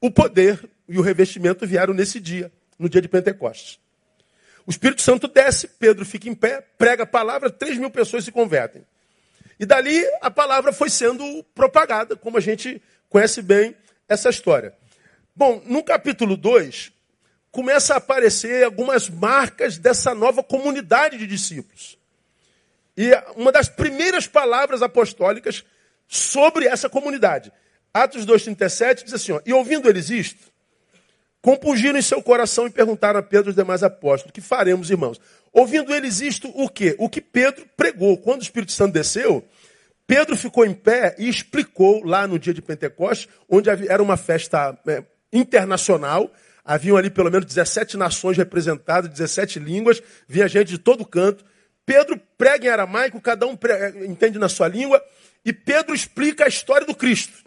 O 0.00 0.10
poder 0.10 0.68
e 0.88 0.98
o 0.98 1.00
revestimento 1.00 1.64
vieram 1.64 1.94
nesse 1.94 2.18
dia, 2.18 2.50
no 2.76 2.88
dia 2.88 3.00
de 3.00 3.08
Pentecostes. 3.08 3.78
O 4.66 4.70
Espírito 4.70 5.00
Santo 5.00 5.28
desce, 5.28 5.68
Pedro 5.68 6.04
fica 6.04 6.28
em 6.28 6.34
pé, 6.34 6.66
prega 6.76 7.04
a 7.04 7.06
palavra, 7.06 7.50
3 7.50 7.78
mil 7.78 7.88
pessoas 7.88 8.24
se 8.24 8.32
convertem. 8.32 8.82
E 9.60 9.64
dali 9.64 10.04
a 10.20 10.30
palavra 10.30 10.72
foi 10.72 10.90
sendo 10.90 11.44
propagada, 11.54 12.16
como 12.16 12.36
a 12.36 12.40
gente 12.40 12.82
conhece 13.08 13.40
bem 13.40 13.76
essa 14.08 14.30
história. 14.30 14.74
Bom, 15.36 15.62
no 15.66 15.84
capítulo 15.84 16.36
2, 16.36 16.92
começa 17.52 17.94
a 17.94 17.98
aparecer 17.98 18.64
algumas 18.64 19.08
marcas 19.08 19.78
dessa 19.78 20.14
nova 20.14 20.42
comunidade 20.42 21.18
de 21.18 21.26
discípulos. 21.26 21.98
E 22.96 23.12
uma 23.36 23.52
das 23.52 23.68
primeiras 23.68 24.26
palavras 24.26 24.82
apostólicas 24.82 25.64
sobre 26.08 26.66
essa 26.66 26.88
comunidade. 26.88 27.52
Atos 27.94 28.26
2,37 28.26 29.04
diz 29.04 29.14
assim: 29.14 29.32
ó, 29.32 29.40
E 29.46 29.52
ouvindo 29.52 29.88
eles 29.88 30.10
isto, 30.10 30.50
compungiram 31.40 31.98
em 31.98 32.02
seu 32.02 32.22
coração 32.22 32.66
e 32.66 32.70
perguntaram 32.70 33.20
a 33.20 33.22
Pedro 33.22 33.48
e 33.48 33.50
os 33.50 33.56
demais 33.56 33.82
apóstolos: 33.82 34.32
Que 34.32 34.40
faremos, 34.40 34.90
irmãos? 34.90 35.20
Ouvindo 35.52 35.94
eles 35.94 36.20
isto, 36.20 36.48
o 36.54 36.68
quê? 36.68 36.96
O 36.98 37.08
que 37.08 37.20
Pedro 37.20 37.66
pregou. 37.76 38.18
Quando 38.18 38.40
o 38.40 38.42
Espírito 38.42 38.72
Santo 38.72 38.92
desceu, 38.92 39.44
Pedro 40.08 40.34
ficou 40.38 40.64
em 40.64 40.72
pé 40.72 41.14
e 41.18 41.28
explicou 41.28 42.02
lá 42.02 42.26
no 42.26 42.38
dia 42.38 42.54
de 42.54 42.62
Pentecostes, 42.62 43.28
onde 43.46 43.68
era 43.68 44.02
uma 44.02 44.16
festa 44.16 44.74
é, 44.88 45.04
internacional. 45.30 46.32
Haviam 46.64 46.96
ali 46.96 47.10
pelo 47.10 47.30
menos 47.30 47.44
17 47.44 47.98
nações 47.98 48.38
representadas, 48.38 49.10
17 49.10 49.58
línguas, 49.58 50.02
vinha 50.26 50.48
gente 50.48 50.68
de 50.68 50.78
todo 50.78 51.04
canto. 51.04 51.44
Pedro 51.84 52.18
prega 52.38 52.66
em 52.66 52.70
aramaico, 52.70 53.20
cada 53.20 53.46
um 53.46 53.54
prega, 53.54 54.02
entende 54.06 54.38
na 54.38 54.48
sua 54.48 54.66
língua, 54.66 55.02
e 55.44 55.52
Pedro 55.52 55.94
explica 55.94 56.46
a 56.46 56.48
história 56.48 56.86
do 56.86 56.94
Cristo. 56.94 57.44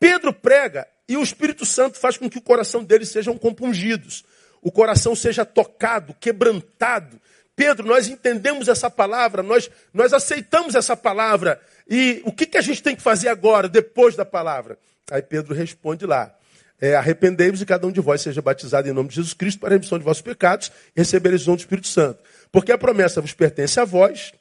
Pedro 0.00 0.32
prega 0.32 0.88
e 1.08 1.16
o 1.16 1.22
Espírito 1.22 1.64
Santo 1.64 2.00
faz 2.00 2.16
com 2.16 2.28
que 2.28 2.38
o 2.38 2.42
coração 2.42 2.82
deles 2.82 3.10
sejam 3.10 3.38
compungidos, 3.38 4.24
o 4.60 4.72
coração 4.72 5.14
seja 5.14 5.44
tocado, 5.44 6.14
quebrantado. 6.14 7.20
Pedro, 7.56 7.86
nós 7.86 8.08
entendemos 8.08 8.68
essa 8.68 8.90
palavra, 8.90 9.42
nós, 9.42 9.70
nós 9.92 10.12
aceitamos 10.12 10.74
essa 10.74 10.96
palavra. 10.96 11.60
E 11.88 12.20
o 12.24 12.32
que, 12.32 12.46
que 12.46 12.58
a 12.58 12.62
gente 12.62 12.82
tem 12.82 12.96
que 12.96 13.02
fazer 13.02 13.28
agora, 13.28 13.68
depois 13.68 14.16
da 14.16 14.24
palavra? 14.24 14.78
Aí 15.10 15.22
Pedro 15.22 15.54
responde 15.54 16.06
lá: 16.06 16.34
é, 16.80 16.96
Arrependei-vos 16.96 17.62
e 17.62 17.66
cada 17.66 17.86
um 17.86 17.92
de 17.92 18.00
vós 18.00 18.20
seja 18.20 18.42
batizado 18.42 18.88
em 18.88 18.92
nome 18.92 19.08
de 19.08 19.16
Jesus 19.16 19.34
Cristo 19.34 19.60
para 19.60 19.70
a 19.70 19.72
remissão 19.72 19.98
de 19.98 20.04
vossos 20.04 20.22
pecados 20.22 20.72
e 20.96 21.00
recebereis 21.00 21.42
o 21.42 21.46
dom 21.46 21.56
do 21.56 21.60
Espírito 21.60 21.88
Santo. 21.88 22.18
Porque 22.50 22.72
a 22.72 22.78
promessa 22.78 23.20
vos 23.20 23.32
pertence 23.32 23.78
a 23.78 23.84
vós 23.84 24.32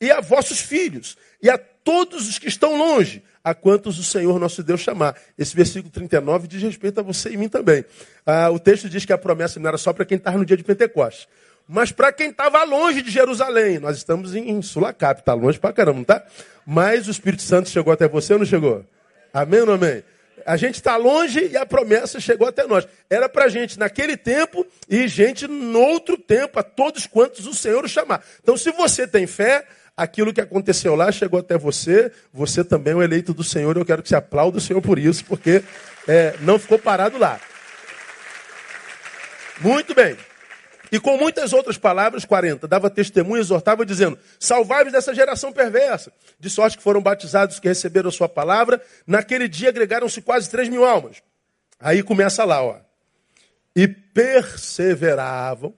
e 0.00 0.10
a 0.10 0.20
vossos 0.20 0.60
filhos 0.60 1.16
e 1.42 1.50
a 1.50 1.58
todos 1.58 2.28
os 2.28 2.38
que 2.38 2.48
estão 2.48 2.76
longe, 2.76 3.22
a 3.42 3.54
quantos 3.54 3.98
o 3.98 4.04
Senhor 4.04 4.38
nosso 4.38 4.62
Deus 4.62 4.80
chamar. 4.80 5.16
Esse 5.36 5.54
versículo 5.54 5.90
39 5.90 6.46
diz 6.46 6.62
respeito 6.62 7.00
a 7.00 7.02
você 7.02 7.30
e 7.30 7.36
mim 7.36 7.48
também. 7.48 7.84
Ah, 8.24 8.50
o 8.50 8.58
texto 8.58 8.88
diz 8.88 9.04
que 9.04 9.12
a 9.12 9.18
promessa 9.18 9.58
não 9.58 9.68
era 9.68 9.78
só 9.78 9.92
para 9.92 10.04
quem 10.04 10.16
estava 10.16 10.38
no 10.38 10.44
dia 10.44 10.56
de 10.56 10.62
Pentecostes, 10.62 11.26
mas 11.72 11.90
para 11.90 12.12
quem 12.12 12.28
estava 12.28 12.62
longe 12.64 13.00
de 13.00 13.10
Jerusalém. 13.10 13.78
Nós 13.78 13.96
estamos 13.96 14.34
em, 14.34 14.50
em 14.50 14.60
Sulacap, 14.60 15.20
está 15.20 15.32
longe 15.32 15.58
para 15.58 15.72
caramba, 15.72 15.96
não 15.96 16.04
tá? 16.04 16.22
Mas 16.66 17.08
o 17.08 17.10
Espírito 17.10 17.42
Santo 17.42 17.70
chegou 17.70 17.90
até 17.90 18.06
você 18.06 18.34
ou 18.34 18.40
não 18.40 18.46
chegou? 18.46 18.84
Amém 19.32 19.60
ou 19.60 19.66
não 19.66 19.74
amém? 19.74 20.04
A 20.44 20.56
gente 20.58 20.74
está 20.74 20.96
longe 20.96 21.48
e 21.50 21.56
a 21.56 21.64
promessa 21.64 22.20
chegou 22.20 22.46
até 22.46 22.66
nós. 22.66 22.86
Era 23.08 23.26
para 23.26 23.48
gente 23.48 23.78
naquele 23.78 24.18
tempo 24.18 24.66
e 24.86 25.08
gente 25.08 25.48
no 25.48 25.80
outro 25.80 26.18
tempo, 26.18 26.58
a 26.58 26.62
todos 26.62 27.06
quantos 27.06 27.46
o 27.46 27.54
Senhor 27.54 27.88
chamar. 27.88 28.22
Então, 28.42 28.54
se 28.54 28.70
você 28.72 29.06
tem 29.06 29.26
fé, 29.26 29.64
aquilo 29.96 30.32
que 30.32 30.42
aconteceu 30.42 30.94
lá 30.94 31.10
chegou 31.10 31.40
até 31.40 31.56
você, 31.56 32.12
você 32.34 32.62
também 32.62 32.92
é 32.92 32.96
um 32.96 33.02
eleito 33.02 33.32
do 33.32 33.42
Senhor, 33.42 33.78
eu 33.78 33.84
quero 33.84 34.02
que 34.02 34.10
você 34.10 34.16
aplaude 34.16 34.58
o 34.58 34.60
Senhor 34.60 34.82
por 34.82 34.98
isso, 34.98 35.24
porque 35.24 35.62
é, 36.06 36.34
não 36.40 36.58
ficou 36.58 36.78
parado 36.78 37.16
lá. 37.16 37.40
Muito 39.58 39.94
bem. 39.94 40.18
E 40.92 41.00
com 41.00 41.16
muitas 41.16 41.54
outras 41.54 41.78
palavras, 41.78 42.26
40, 42.26 42.68
dava 42.68 42.90
testemunho, 42.90 43.40
exortava, 43.40 43.84
dizendo: 43.84 44.18
Salvai-vos 44.38 44.92
dessa 44.92 45.14
geração 45.14 45.50
perversa. 45.50 46.12
De 46.38 46.50
sorte 46.50 46.76
que 46.76 46.82
foram 46.82 47.00
batizados 47.00 47.58
que 47.58 47.66
receberam 47.66 48.10
a 48.10 48.12
sua 48.12 48.28
palavra. 48.28 48.80
Naquele 49.06 49.48
dia 49.48 49.70
agregaram-se 49.70 50.20
quase 50.20 50.50
3 50.50 50.68
mil 50.68 50.84
almas. 50.84 51.22
Aí 51.80 52.02
começa 52.02 52.44
lá, 52.44 52.62
ó. 52.62 52.76
E 53.74 53.88
perseveravam 53.88 55.74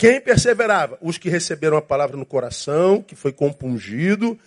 quem 0.00 0.18
perseverava? 0.18 0.96
Os 1.02 1.18
que 1.18 1.28
receberam 1.28 1.76
a 1.76 1.82
palavra 1.82 2.16
no 2.16 2.24
coração, 2.24 3.02
que 3.02 3.14
foi 3.14 3.32
compungido, 3.34 4.40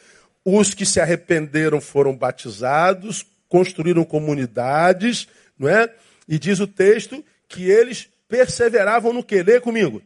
os 0.43 0.73
que 0.73 0.83
se 0.83 0.99
arrependeram 0.99 1.79
foram 1.79 2.17
batizados, 2.17 3.23
construíram 3.47 4.03
comunidades, 4.03 5.27
não 5.55 5.69
é? 5.69 5.93
E 6.27 6.39
diz 6.39 6.59
o 6.59 6.65
texto 6.65 7.23
que 7.47 7.69
eles 7.69 8.09
perseveravam 8.33 9.13
no 9.13 9.23
que? 9.23 9.43
Lê 9.43 9.61
comigo. 9.61 10.01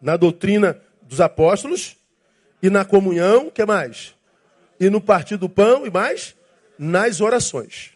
Na 0.00 0.16
doutrina 0.16 0.80
dos 1.02 1.20
apóstolos 1.20 1.96
e 2.62 2.70
na 2.70 2.84
comunhão, 2.84 3.50
que 3.50 3.66
mais? 3.66 4.14
E 4.78 4.88
no 4.88 5.00
partir 5.00 5.36
do 5.36 5.48
pão 5.48 5.84
e 5.84 5.90
mais? 5.90 6.36
Nas 6.78 7.20
orações. 7.20 7.90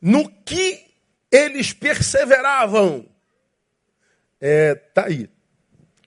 No 0.00 0.30
que 0.30 0.86
eles 1.28 1.72
perseveravam? 1.72 3.04
É, 4.40 4.76
tá 4.76 5.06
aí 5.06 5.28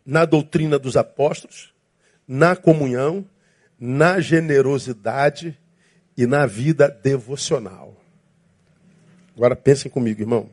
na 0.05 0.23
doutrina 0.23 0.79
dos 0.79 0.95
apóstolos, 0.95 1.73
na 2.25 2.55
comunhão, 2.55 3.25
na 3.77 4.21
generosidade 4.21 5.57
e 6.15 6.25
na 6.25 6.45
vida 6.45 6.87
devocional. 6.87 8.01
Agora 9.35 9.57
pensem 9.57 9.91
comigo, 9.91 10.21
irmão. 10.21 10.49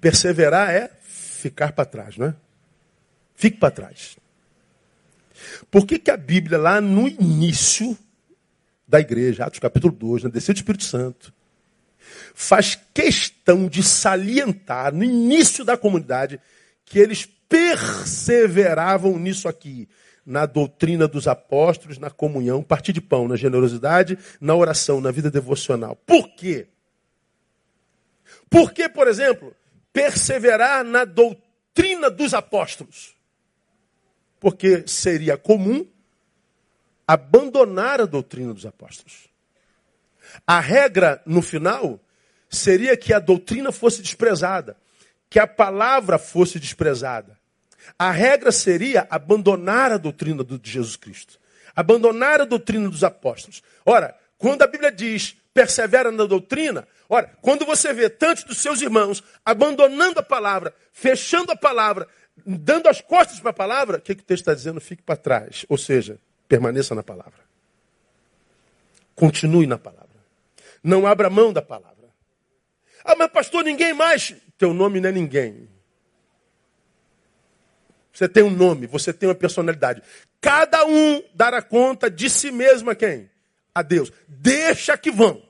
Perseverar 0.00 0.70
é 0.70 0.90
ficar 1.02 1.72
para 1.72 1.84
trás, 1.84 2.16
não 2.16 2.26
é? 2.26 2.34
Fique 3.34 3.58
para 3.58 3.70
trás. 3.70 4.16
Por 5.70 5.86
que, 5.86 5.98
que 5.98 6.10
a 6.10 6.16
Bíblia, 6.16 6.58
lá 6.58 6.80
no 6.80 7.06
início 7.06 7.96
da 8.86 9.00
igreja, 9.00 9.44
Atos 9.44 9.58
capítulo 9.58 9.92
2, 9.92 10.24
na 10.24 10.30
descida 10.30 10.54
do 10.54 10.58
Espírito 10.58 10.84
Santo, 10.84 11.32
faz 12.34 12.78
questão 12.94 13.68
de 13.68 13.82
salientar 13.82 14.94
no 14.94 15.04
início 15.04 15.64
da 15.64 15.76
comunidade 15.76 16.40
que 16.84 16.98
eles 16.98 17.26
perseveravam 17.48 19.18
nisso 19.18 19.48
aqui, 19.48 19.88
na 20.24 20.46
doutrina 20.46 21.06
dos 21.06 21.28
apóstolos, 21.28 21.98
na 21.98 22.10
comunhão, 22.10 22.62
partir 22.62 22.92
de 22.92 23.00
pão, 23.00 23.28
na 23.28 23.36
generosidade, 23.36 24.18
na 24.40 24.54
oração, 24.54 25.00
na 25.00 25.10
vida 25.10 25.30
devocional. 25.30 25.96
Por 26.06 26.28
quê? 26.34 26.66
Por 28.50 28.72
que, 28.72 28.88
por 28.88 29.06
exemplo, 29.06 29.54
perseverar 29.96 30.84
na 30.84 31.06
doutrina 31.06 32.10
dos 32.10 32.34
apóstolos? 32.34 33.16
Porque 34.38 34.86
seria 34.86 35.38
comum 35.38 35.86
abandonar 37.06 38.02
a 38.02 38.04
doutrina 38.04 38.52
dos 38.52 38.66
apóstolos. 38.66 39.26
A 40.46 40.60
regra, 40.60 41.22
no 41.24 41.40
final, 41.40 41.98
seria 42.50 42.94
que 42.94 43.14
a 43.14 43.18
doutrina 43.18 43.72
fosse 43.72 44.02
desprezada 44.02 44.76
que 45.30 45.38
a 45.38 45.46
palavra 45.46 46.18
fosse 46.18 46.60
desprezada. 46.60 47.38
A 47.98 48.10
regra 48.10 48.52
seria 48.52 49.06
abandonar 49.08 49.92
a 49.92 49.96
doutrina 49.96 50.44
de 50.44 50.60
Jesus 50.62 50.96
Cristo, 50.96 51.38
abandonar 51.74 52.42
a 52.42 52.44
doutrina 52.44 52.90
dos 52.90 53.02
apóstolos. 53.02 53.62
Ora, 53.84 54.14
quando 54.36 54.60
a 54.60 54.66
Bíblia 54.66 54.92
diz 54.92 55.36
persevera 55.56 56.12
na 56.12 56.26
doutrina, 56.26 56.86
ora, 57.08 57.32
quando 57.40 57.64
você 57.64 57.90
vê 57.90 58.10
tantos 58.10 58.44
dos 58.44 58.58
seus 58.58 58.82
irmãos 58.82 59.24
abandonando 59.42 60.20
a 60.20 60.22
palavra, 60.22 60.74
fechando 60.92 61.50
a 61.50 61.56
palavra, 61.56 62.06
dando 62.44 62.90
as 62.90 63.00
costas 63.00 63.40
para 63.40 63.52
a 63.52 63.54
palavra, 63.54 63.96
o 63.96 64.00
que, 64.02 64.14
que 64.14 64.20
o 64.20 64.26
texto 64.26 64.42
está 64.42 64.52
dizendo? 64.52 64.82
Fique 64.82 65.02
para 65.02 65.16
trás. 65.16 65.64
Ou 65.70 65.78
seja, 65.78 66.18
permaneça 66.46 66.94
na 66.94 67.02
palavra. 67.02 67.40
Continue 69.14 69.66
na 69.66 69.78
palavra. 69.78 70.10
Não 70.84 71.06
abra 71.06 71.30
mão 71.30 71.54
da 71.54 71.62
palavra. 71.62 72.04
Ah, 73.02 73.16
mas 73.16 73.30
pastor, 73.30 73.64
ninguém 73.64 73.94
mais. 73.94 74.34
Teu 74.58 74.74
nome 74.74 75.00
não 75.00 75.08
é 75.08 75.12
ninguém. 75.12 75.70
Você 78.12 78.28
tem 78.28 78.42
um 78.42 78.50
nome, 78.50 78.86
você 78.86 79.10
tem 79.10 79.26
uma 79.26 79.34
personalidade. 79.34 80.02
Cada 80.38 80.84
um 80.84 81.22
dará 81.34 81.62
conta 81.62 82.10
de 82.10 82.28
si 82.28 82.50
mesmo 82.50 82.90
a 82.90 82.94
quem? 82.94 83.30
A 83.74 83.80
Deus. 83.80 84.12
Deixa 84.28 84.98
que 84.98 85.10
vão. 85.10 85.45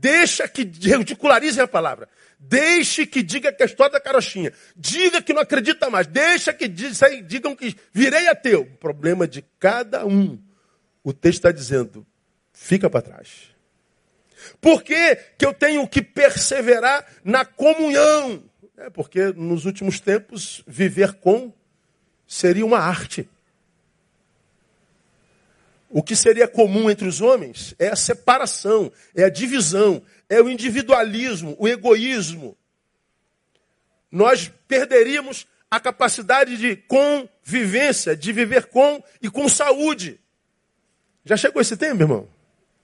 Deixa 0.00 0.48
que 0.48 0.62
ridicularizem 0.62 1.62
a 1.62 1.68
palavra. 1.68 2.08
Deixe 2.38 3.04
que 3.04 3.22
diga 3.22 3.52
que 3.52 3.62
é 3.62 3.66
a 3.66 3.68
história 3.68 3.92
da 3.92 4.00
carochinha. 4.00 4.50
Diga 4.74 5.20
que 5.20 5.34
não 5.34 5.42
acredita 5.42 5.90
mais. 5.90 6.06
Deixa 6.06 6.54
que 6.54 6.66
digam 6.66 7.54
que 7.54 7.76
virei 7.92 8.26
ateu. 8.28 8.62
O 8.62 8.76
problema 8.78 9.28
de 9.28 9.44
cada 9.58 10.06
um. 10.06 10.42
O 11.04 11.12
texto 11.12 11.40
está 11.40 11.52
dizendo, 11.52 12.06
fica 12.50 12.88
para 12.88 13.02
trás. 13.02 13.50
Por 14.58 14.82
que, 14.82 15.16
que 15.36 15.44
eu 15.44 15.52
tenho 15.52 15.86
que 15.86 16.00
perseverar 16.00 17.06
na 17.22 17.44
comunhão? 17.44 18.42
É 18.78 18.88
porque 18.88 19.34
nos 19.34 19.66
últimos 19.66 20.00
tempos, 20.00 20.62
viver 20.66 21.12
com 21.14 21.52
seria 22.26 22.64
uma 22.64 22.78
arte. 22.78 23.28
O 25.92 26.04
que 26.04 26.14
seria 26.14 26.46
comum 26.46 26.88
entre 26.88 27.08
os 27.08 27.20
homens 27.20 27.74
é 27.76 27.88
a 27.88 27.96
separação, 27.96 28.92
é 29.12 29.24
a 29.24 29.28
divisão, 29.28 30.00
é 30.28 30.40
o 30.40 30.48
individualismo, 30.48 31.56
o 31.58 31.66
egoísmo. 31.66 32.56
Nós 34.08 34.52
perderíamos 34.68 35.48
a 35.68 35.80
capacidade 35.80 36.56
de 36.56 36.76
convivência, 36.76 38.16
de 38.16 38.32
viver 38.32 38.66
com 38.66 39.02
e 39.20 39.28
com 39.28 39.48
saúde. 39.48 40.20
Já 41.24 41.36
chegou 41.36 41.60
esse 41.60 41.76
tempo, 41.76 42.02
irmão? 42.02 42.28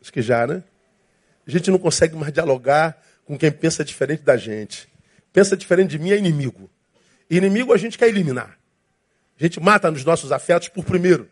Acho 0.02 0.12
que 0.12 0.20
já, 0.20 0.44
né? 0.44 0.64
A 1.46 1.50
gente 1.50 1.70
não 1.70 1.78
consegue 1.78 2.16
mais 2.16 2.32
dialogar 2.32 3.00
com 3.24 3.38
quem 3.38 3.52
pensa 3.52 3.84
diferente 3.84 4.24
da 4.24 4.36
gente. 4.36 4.88
Pensa 5.32 5.56
diferente 5.56 5.90
de 5.90 5.98
mim 6.00 6.10
é 6.10 6.16
inimigo. 6.16 6.68
Inimigo 7.30 7.72
a 7.72 7.76
gente 7.76 7.96
quer 7.96 8.08
eliminar. 8.08 8.58
A 9.38 9.42
gente 9.44 9.60
mata 9.60 9.92
nos 9.92 10.04
nossos 10.04 10.32
afetos 10.32 10.68
por 10.68 10.84
primeiro. 10.84 11.30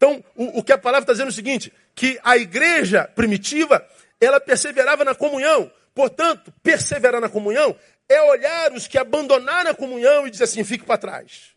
Então, 0.00 0.24
o, 0.34 0.60
o 0.60 0.64
que 0.64 0.72
a 0.72 0.78
palavra 0.78 1.02
está 1.02 1.12
dizendo 1.12 1.28
é 1.28 1.30
o 1.30 1.34
seguinte: 1.34 1.70
que 1.94 2.18
a 2.24 2.38
igreja 2.38 3.04
primitiva, 3.14 3.86
ela 4.18 4.40
perseverava 4.40 5.04
na 5.04 5.14
comunhão. 5.14 5.70
Portanto, 5.94 6.50
perseverar 6.62 7.20
na 7.20 7.28
comunhão 7.28 7.76
é 8.08 8.22
olhar 8.22 8.72
os 8.72 8.86
que 8.86 8.96
abandonaram 8.96 9.72
a 9.72 9.74
comunhão 9.74 10.26
e 10.26 10.30
dizer 10.30 10.44
assim: 10.44 10.64
fique 10.64 10.86
para 10.86 10.96
trás. 10.96 11.50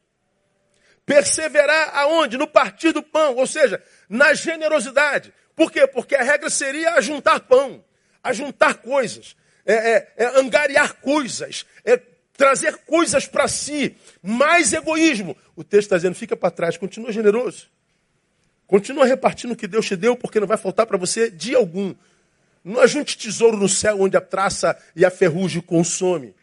Perseverar 1.06 1.98
aonde? 1.98 2.38
No 2.38 2.46
partir 2.46 2.92
do 2.92 3.02
pão, 3.02 3.38
ou 3.38 3.48
seja, 3.48 3.82
na 4.10 4.34
generosidade. 4.34 5.34
Por 5.56 5.72
quê? 5.72 5.88
Porque 5.88 6.14
a 6.14 6.22
regra 6.22 6.50
seria 6.50 6.96
ajuntar 6.96 7.40
pão, 7.42 7.82
ajuntar 8.22 8.76
coisas, 8.76 9.38
é, 9.66 9.74
é, 9.74 10.14
é 10.18 10.26
angariar 10.38 10.96
coisas, 10.96 11.66
é 11.86 11.96
trazer 12.36 12.76
coisas 12.80 13.26
para 13.26 13.48
si, 13.48 13.96
mais 14.22 14.74
egoísmo. 14.74 15.38
O 15.56 15.64
texto 15.64 15.84
está 15.84 15.96
dizendo: 15.96 16.16
fica 16.16 16.36
para 16.36 16.52
trás, 16.52 16.76
continua 16.76 17.10
generoso. 17.10 17.72
Continua 18.74 19.06
repartindo 19.06 19.52
o 19.52 19.56
que 19.56 19.68
Deus 19.68 19.86
te 19.86 19.96
deu, 19.96 20.16
porque 20.16 20.40
não 20.40 20.48
vai 20.48 20.58
faltar 20.58 20.88
para 20.88 20.98
você 20.98 21.30
dia 21.30 21.58
algum. 21.58 21.94
Não 22.64 22.82
ajunte 22.82 23.16
tesouro 23.16 23.56
no 23.56 23.70
céu 23.70 24.02
onde 24.02 24.18
a 24.18 24.20
traça 24.20 24.76
e 24.96 25.06
a 25.06 25.12
ferrugem 25.12 25.62
consome. 25.62 26.34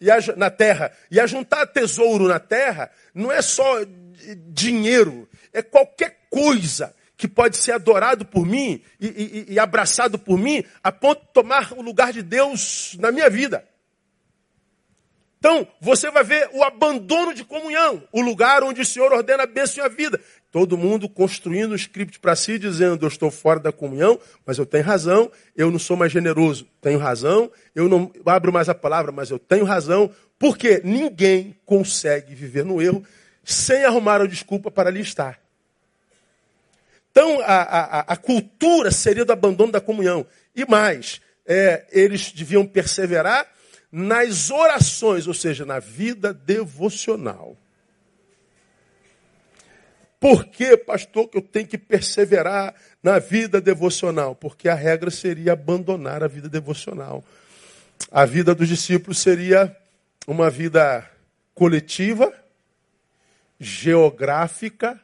E 0.00 0.08
a, 0.08 0.18
na 0.36 0.50
terra. 0.50 0.92
E 1.10 1.18
ajuntar 1.18 1.66
tesouro 1.66 2.28
na 2.28 2.38
terra 2.38 2.92
não 3.12 3.32
é 3.32 3.42
só 3.42 3.80
dinheiro, 4.52 5.28
é 5.52 5.62
qualquer 5.62 6.20
coisa 6.30 6.94
que 7.16 7.26
pode 7.26 7.56
ser 7.56 7.72
adorado 7.72 8.24
por 8.24 8.46
mim 8.46 8.80
e, 9.00 9.44
e, 9.48 9.54
e 9.54 9.58
abraçado 9.58 10.16
por 10.16 10.38
mim, 10.38 10.62
a 10.80 10.92
ponto 10.92 11.22
de 11.22 11.32
tomar 11.32 11.72
o 11.72 11.82
lugar 11.82 12.12
de 12.12 12.22
Deus 12.22 12.96
na 13.00 13.10
minha 13.10 13.28
vida. 13.28 13.66
Então, 15.44 15.68
você 15.78 16.10
vai 16.10 16.24
ver 16.24 16.48
o 16.54 16.64
abandono 16.64 17.34
de 17.34 17.44
comunhão, 17.44 18.02
o 18.10 18.22
lugar 18.22 18.64
onde 18.64 18.80
o 18.80 18.86
Senhor 18.86 19.12
ordena 19.12 19.42
a 19.42 19.46
bênção 19.46 19.84
e 19.84 19.86
a 19.86 19.90
vida. 19.90 20.18
Todo 20.50 20.74
mundo 20.74 21.06
construindo 21.06 21.72
um 21.72 21.74
script 21.74 22.18
para 22.18 22.34
si, 22.34 22.58
dizendo: 22.58 23.04
Eu 23.04 23.08
estou 23.08 23.30
fora 23.30 23.60
da 23.60 23.70
comunhão, 23.70 24.18
mas 24.46 24.56
eu 24.56 24.64
tenho 24.64 24.84
razão, 24.84 25.30
eu 25.54 25.70
não 25.70 25.78
sou 25.78 25.98
mais 25.98 26.10
generoso, 26.10 26.66
tenho 26.80 26.98
razão, 26.98 27.52
eu 27.74 27.90
não 27.90 28.10
abro 28.24 28.50
mais 28.50 28.70
a 28.70 28.74
palavra, 28.74 29.12
mas 29.12 29.28
eu 29.28 29.38
tenho 29.38 29.66
razão, 29.66 30.10
porque 30.38 30.80
ninguém 30.82 31.54
consegue 31.66 32.34
viver 32.34 32.64
no 32.64 32.80
erro 32.80 33.04
sem 33.44 33.84
arrumar 33.84 34.22
a 34.22 34.26
desculpa 34.26 34.70
para 34.70 34.88
ali 34.88 35.00
estar. 35.02 35.38
Então, 37.10 37.38
a, 37.42 37.44
a, 37.44 38.00
a 38.14 38.16
cultura 38.16 38.90
seria 38.90 39.26
do 39.26 39.32
abandono 39.34 39.72
da 39.72 39.80
comunhão. 39.80 40.26
E 40.56 40.64
mais, 40.64 41.20
é, 41.46 41.84
eles 41.92 42.32
deviam 42.32 42.64
perseverar 42.64 43.46
nas 43.96 44.50
orações, 44.50 45.28
ou 45.28 45.32
seja, 45.32 45.64
na 45.64 45.78
vida 45.78 46.34
devocional. 46.34 47.56
Por 50.18 50.46
que, 50.46 50.76
pastor, 50.76 51.28
que 51.28 51.38
eu 51.38 51.42
tenho 51.42 51.68
que 51.68 51.78
perseverar 51.78 52.74
na 53.00 53.20
vida 53.20 53.60
devocional? 53.60 54.34
Porque 54.34 54.68
a 54.68 54.74
regra 54.74 55.12
seria 55.12 55.52
abandonar 55.52 56.24
a 56.24 56.26
vida 56.26 56.48
devocional. 56.48 57.22
A 58.10 58.24
vida 58.24 58.52
dos 58.52 58.66
discípulos 58.66 59.18
seria 59.18 59.76
uma 60.26 60.50
vida 60.50 61.08
coletiva, 61.54 62.34
geográfica 63.60 65.00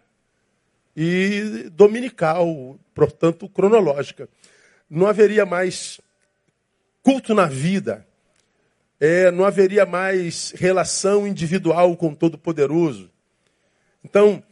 e 0.97 1.71
dominical, 1.71 2.77
portanto, 2.93 3.49
cronológica. 3.49 4.29
Não 4.91 5.07
haveria 5.07 5.47
mais 5.47 6.01
culto 7.05 7.37
na 7.37 7.47
vida 7.47 8.05
é, 9.01 9.31
não 9.31 9.47
haveria 9.47 9.87
mais 9.87 10.53
relação 10.53 11.27
individual 11.27 11.97
com 11.97 12.11
o 12.11 12.17
Todo-Poderoso. 12.17 13.11
Então, 14.05 14.43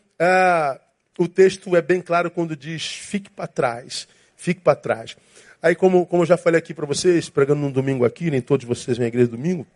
o 1.18 1.28
texto 1.28 1.76
é 1.76 1.82
bem 1.82 2.00
claro 2.00 2.30
quando 2.30 2.56
diz: 2.56 2.82
fique 2.86 3.30
para 3.30 3.46
trás, 3.46 4.08
fique 4.36 4.60
para 4.62 4.74
trás. 4.74 5.16
Aí, 5.62 5.74
como, 5.74 6.06
como 6.06 6.22
eu 6.22 6.26
já 6.26 6.36
falei 6.36 6.58
aqui 6.58 6.72
para 6.72 6.86
vocês, 6.86 7.28
pregando 7.28 7.60
num 7.60 7.70
domingo 7.70 8.04
aqui, 8.04 8.30
nem 8.30 8.40
todos 8.40 8.64
vocês 8.64 8.96
vêm 8.96 9.06
à 9.06 9.08
igreja 9.08 9.28
domingo, 9.28 9.66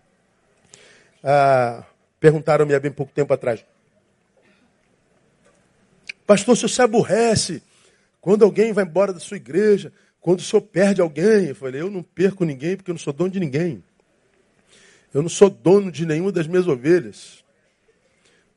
perguntaram-me 2.19 2.75
há 2.75 2.81
bem 2.81 2.91
pouco 2.91 3.13
tempo 3.13 3.33
atrás: 3.35 3.65
Pastor, 6.27 6.55
o 6.55 6.57
senhor 6.57 6.69
se 6.69 6.81
aborrece 6.81 7.63
quando 8.21 8.45
alguém 8.45 8.73
vai 8.73 8.85
embora 8.85 9.13
da 9.13 9.21
sua 9.21 9.37
igreja, 9.37 9.93
quando 10.21 10.39
o 10.39 10.43
senhor 10.43 10.63
perde 10.63 11.03
alguém? 11.03 11.49
Eu 11.49 11.55
falei: 11.55 11.83
Eu 11.83 11.91
não 11.91 12.03
perco 12.03 12.45
ninguém 12.45 12.77
porque 12.77 12.91
eu 12.91 12.95
não 12.95 13.01
sou 13.01 13.13
dono 13.13 13.31
de 13.31 13.41
ninguém. 13.41 13.83
Eu 15.13 15.23
não 15.23 15.29
sou 15.29 15.51
dono 15.51 15.93
de 15.93 16.07
nenhuma 16.07 16.33
das 16.33 16.47
minhas 16.47 16.67
ovelhas. 16.67 17.45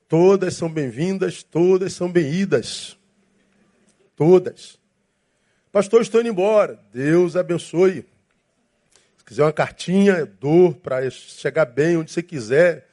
Todas 0.08 0.54
são 0.54 0.70
bem-vindas, 0.72 1.44
todas 1.44 1.94
são 1.94 2.10
bem-idas. 2.10 2.98
Todas. 4.16 4.80
Pastor, 5.72 6.02
estou 6.02 6.22
indo 6.22 6.30
embora. 6.30 6.80
Deus 6.94 7.36
abençoe. 7.36 8.06
Se 9.18 9.26
quiser 9.26 9.44
uma 9.44 9.52
cartinha, 9.52 10.26
dou 10.26 10.74
para 10.74 11.10
chegar 11.10 11.66
bem 11.66 11.98
onde 11.98 12.12
você 12.12 12.24
quiser. 12.24 12.88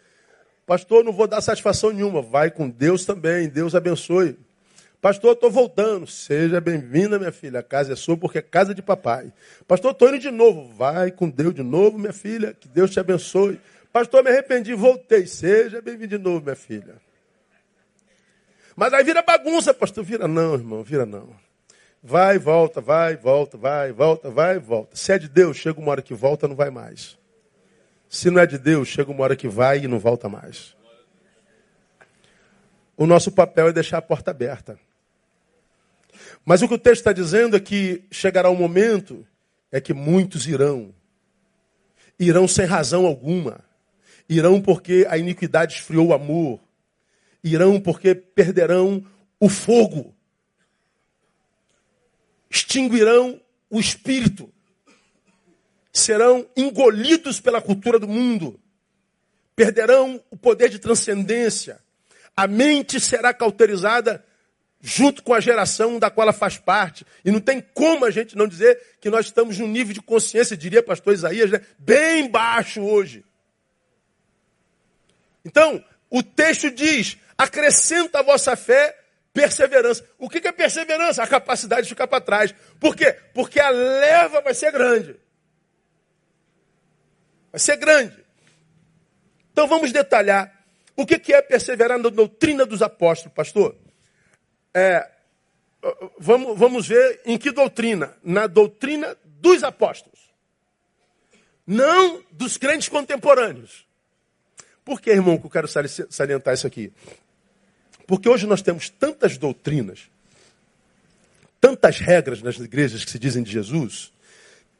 Pastor, 0.66 1.04
não 1.04 1.12
vou 1.12 1.28
dar 1.28 1.40
satisfação 1.40 1.92
nenhuma. 1.92 2.22
Vai 2.22 2.50
com 2.50 2.68
Deus 2.68 3.04
também. 3.04 3.48
Deus 3.48 3.74
abençoe. 3.74 4.36
Pastor, 5.02 5.32
estou 5.32 5.50
voltando. 5.50 6.06
Seja 6.06 6.60
bem-vinda, 6.60 7.18
minha 7.18 7.32
filha. 7.32 7.58
A 7.58 7.62
casa 7.62 7.92
é 7.92 7.96
sua 7.96 8.16
porque 8.16 8.38
é 8.38 8.40
casa 8.40 8.72
de 8.72 8.80
papai. 8.80 9.32
Pastor, 9.66 9.90
estou 9.90 10.08
indo 10.08 10.20
de 10.20 10.30
novo. 10.30 10.72
Vai 10.74 11.10
com 11.10 11.28
Deus 11.28 11.52
de 11.52 11.62
novo, 11.64 11.98
minha 11.98 12.12
filha. 12.12 12.54
Que 12.54 12.68
Deus 12.68 12.88
te 12.88 13.00
abençoe. 13.00 13.60
Pastor, 13.92 14.22
me 14.22 14.30
arrependi, 14.30 14.72
voltei. 14.74 15.26
Seja 15.26 15.82
bem-vindo 15.82 16.16
de 16.16 16.18
novo, 16.18 16.44
minha 16.44 16.54
filha. 16.54 17.02
Mas 18.76 18.92
aí 18.92 19.02
vira 19.02 19.22
bagunça, 19.22 19.74
pastor. 19.74 20.04
Vira 20.04 20.28
não, 20.28 20.54
irmão, 20.54 20.84
vira 20.84 21.04
não. 21.04 21.30
Vai, 22.00 22.38
volta, 22.38 22.80
vai, 22.80 23.16
volta, 23.16 23.58
vai, 23.58 23.90
volta, 23.90 24.30
vai, 24.30 24.60
volta. 24.60 24.94
Se 24.94 25.10
é 25.10 25.18
de 25.18 25.28
Deus, 25.28 25.56
chega 25.56 25.80
uma 25.80 25.90
hora 25.90 26.02
que 26.02 26.14
volta, 26.14 26.46
não 26.46 26.54
vai 26.54 26.70
mais. 26.70 27.18
Se 28.08 28.30
não 28.30 28.40
é 28.40 28.46
de 28.46 28.56
Deus, 28.56 28.86
chega 28.86 29.10
uma 29.10 29.24
hora 29.24 29.34
que 29.34 29.48
vai 29.48 29.80
e 29.80 29.88
não 29.88 29.98
volta 29.98 30.28
mais. 30.28 30.76
O 32.96 33.04
nosso 33.04 33.32
papel 33.32 33.66
é 33.66 33.72
deixar 33.72 33.98
a 33.98 34.02
porta 34.02 34.30
aberta. 34.30 34.78
Mas 36.44 36.62
o 36.62 36.68
que 36.68 36.74
o 36.74 36.78
texto 36.78 37.00
está 37.00 37.12
dizendo 37.12 37.56
é 37.56 37.60
que 37.60 38.04
chegará 38.10 38.50
um 38.50 38.56
momento 38.56 39.26
é 39.70 39.80
que 39.80 39.94
muitos 39.94 40.46
irão. 40.46 40.94
Irão 42.18 42.46
sem 42.46 42.66
razão 42.66 43.06
alguma. 43.06 43.64
Irão 44.28 44.60
porque 44.60 45.06
a 45.08 45.16
iniquidade 45.16 45.74
esfriou 45.74 46.08
o 46.08 46.12
amor. 46.12 46.60
Irão 47.42 47.80
porque 47.80 48.14
perderão 48.14 49.04
o 49.40 49.48
fogo. 49.48 50.14
Extinguirão 52.50 53.40
o 53.70 53.80
espírito. 53.80 54.52
Serão 55.92 56.46
engolidos 56.56 57.40
pela 57.40 57.62
cultura 57.62 57.98
do 57.98 58.08
mundo. 58.08 58.60
Perderão 59.54 60.22
o 60.30 60.36
poder 60.36 60.68
de 60.68 60.78
transcendência. 60.78 61.80
A 62.36 62.46
mente 62.46 63.00
será 63.00 63.32
cauterizada 63.32 64.24
junto 64.82 65.22
com 65.22 65.32
a 65.32 65.40
geração 65.40 66.00
da 66.00 66.10
qual 66.10 66.24
ela 66.24 66.32
faz 66.32 66.58
parte. 66.58 67.06
E 67.24 67.30
não 67.30 67.40
tem 67.40 67.60
como 67.60 68.04
a 68.04 68.10
gente 68.10 68.36
não 68.36 68.48
dizer 68.48 68.96
que 69.00 69.08
nós 69.08 69.26
estamos 69.26 69.56
num 69.58 69.68
nível 69.68 69.94
de 69.94 70.02
consciência, 70.02 70.56
diria 70.56 70.82
pastor 70.82 71.14
Isaías, 71.14 71.50
né? 71.50 71.60
bem 71.78 72.28
baixo 72.28 72.82
hoje. 72.82 73.24
Então, 75.44 75.82
o 76.10 76.22
texto 76.22 76.68
diz: 76.70 77.16
acrescenta 77.38 78.18
a 78.18 78.22
vossa 78.22 78.56
fé 78.56 78.98
perseverança. 79.32 80.04
O 80.18 80.28
que 80.28 80.46
é 80.46 80.52
perseverança? 80.52 81.22
A 81.22 81.26
capacidade 81.28 81.84
de 81.84 81.88
ficar 81.88 82.08
para 82.08 82.20
trás. 82.20 82.52
Por 82.80 82.96
quê? 82.96 83.16
Porque 83.32 83.60
a 83.60 83.70
leva 83.70 84.40
vai 84.40 84.52
ser 84.52 84.72
grande. 84.72 85.16
Vai 87.52 87.60
ser 87.60 87.76
grande. 87.76 88.16
Então 89.52 89.68
vamos 89.68 89.92
detalhar. 89.92 90.60
O 90.96 91.06
que 91.06 91.32
é 91.32 91.40
perseverar 91.40 91.98
na 91.98 92.08
doutrina 92.08 92.66
dos 92.66 92.82
apóstolos, 92.82 93.34
pastor? 93.34 93.76
É, 94.74 95.08
vamos, 96.18 96.58
vamos 96.58 96.86
ver 96.86 97.20
em 97.24 97.36
que 97.36 97.50
doutrina? 97.50 98.14
Na 98.22 98.46
doutrina 98.46 99.16
dos 99.24 99.62
apóstolos. 99.62 100.20
Não 101.66 102.22
dos 102.30 102.56
crentes 102.56 102.88
contemporâneos. 102.88 103.86
Por 104.84 105.00
que, 105.00 105.10
irmão, 105.10 105.38
que 105.38 105.46
eu 105.46 105.50
quero 105.50 105.68
salientar 105.68 106.54
isso 106.54 106.66
aqui? 106.66 106.92
Porque 108.06 108.28
hoje 108.28 108.46
nós 108.46 108.62
temos 108.62 108.90
tantas 108.90 109.38
doutrinas, 109.38 110.10
tantas 111.60 111.98
regras 111.98 112.42
nas 112.42 112.56
igrejas 112.56 113.04
que 113.04 113.10
se 113.10 113.18
dizem 113.18 113.44
de 113.44 113.52
Jesus, 113.52 114.12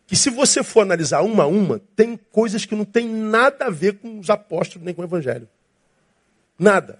que 0.06 0.16
se 0.16 0.28
você 0.28 0.62
for 0.64 0.80
analisar 0.80 1.22
uma 1.22 1.44
a 1.44 1.46
uma, 1.46 1.80
tem 1.94 2.16
coisas 2.32 2.64
que 2.64 2.74
não 2.74 2.84
tem 2.84 3.06
nada 3.06 3.66
a 3.66 3.70
ver 3.70 3.98
com 3.98 4.18
os 4.18 4.28
apóstolos 4.28 4.84
nem 4.84 4.92
com 4.92 5.02
o 5.02 5.04
evangelho. 5.04 5.48
Nada 6.58 6.98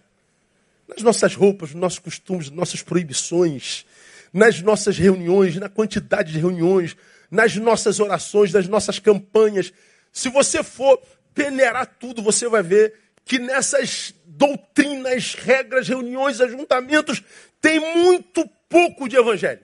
nas 0.97 1.03
nossas 1.03 1.35
roupas, 1.35 1.71
nos 1.71 1.81
nossos 1.81 1.99
costumes, 1.99 2.49
nas 2.49 2.57
nossas 2.57 2.83
proibições, 2.83 3.85
nas 4.33 4.61
nossas 4.61 4.97
reuniões, 4.99 5.57
na 5.57 5.69
quantidade 5.69 6.33
de 6.33 6.39
reuniões, 6.39 6.97
nas 7.31 7.57
nossas 7.57 8.01
orações, 8.01 8.53
nas 8.53 8.69
nossas 8.69 8.99
campanhas. 8.99 9.73
Se 10.13 10.29
você 10.29 10.63
for 10.63 11.01
peneirar 11.35 11.87
tudo, 11.99 12.23
você 12.23 12.49
vai 12.49 12.63
ver 12.63 12.95
que 13.25 13.39
nessas 13.39 14.15
doutrinas, 14.25 15.35
regras, 15.35 15.89
reuniões, 15.89 16.41
ajuntamentos, 16.41 17.23
tem 17.61 17.79
muito 17.97 18.49
pouco 18.69 19.09
de 19.09 19.17
evangelho. 19.17 19.61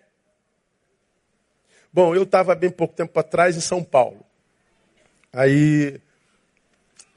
Bom, 1.93 2.15
eu 2.15 2.23
estava 2.23 2.55
bem 2.55 2.71
pouco 2.71 2.95
tempo 2.95 3.19
atrás 3.19 3.57
em 3.57 3.61
São 3.61 3.83
Paulo. 3.83 4.25
Aí, 5.33 6.01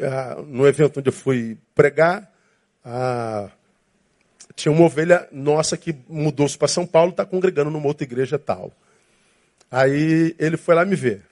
ah, 0.02 0.42
no 0.46 0.68
evento 0.68 1.00
onde 1.00 1.10
eu 1.10 1.14
fui 1.14 1.58
pregar, 1.76 2.32
ah, 2.84 3.50
tinha 4.56 4.72
uma 4.72 4.86
ovelha 4.86 5.28
nossa 5.32 5.78
que 5.78 5.96
mudou-se 6.08 6.58
para 6.58 6.68
São 6.68 6.86
Paulo, 6.86 7.12
está 7.12 7.26
congregando 7.26 7.70
numa 7.70 7.88
outra 7.88 8.04
igreja 8.04 8.38
tal. 8.38 8.72
Aí 9.70 10.36
ele 10.38 10.58
foi 10.58 10.76
lá 10.76 10.84
me 10.84 10.96
ver. 10.96 11.24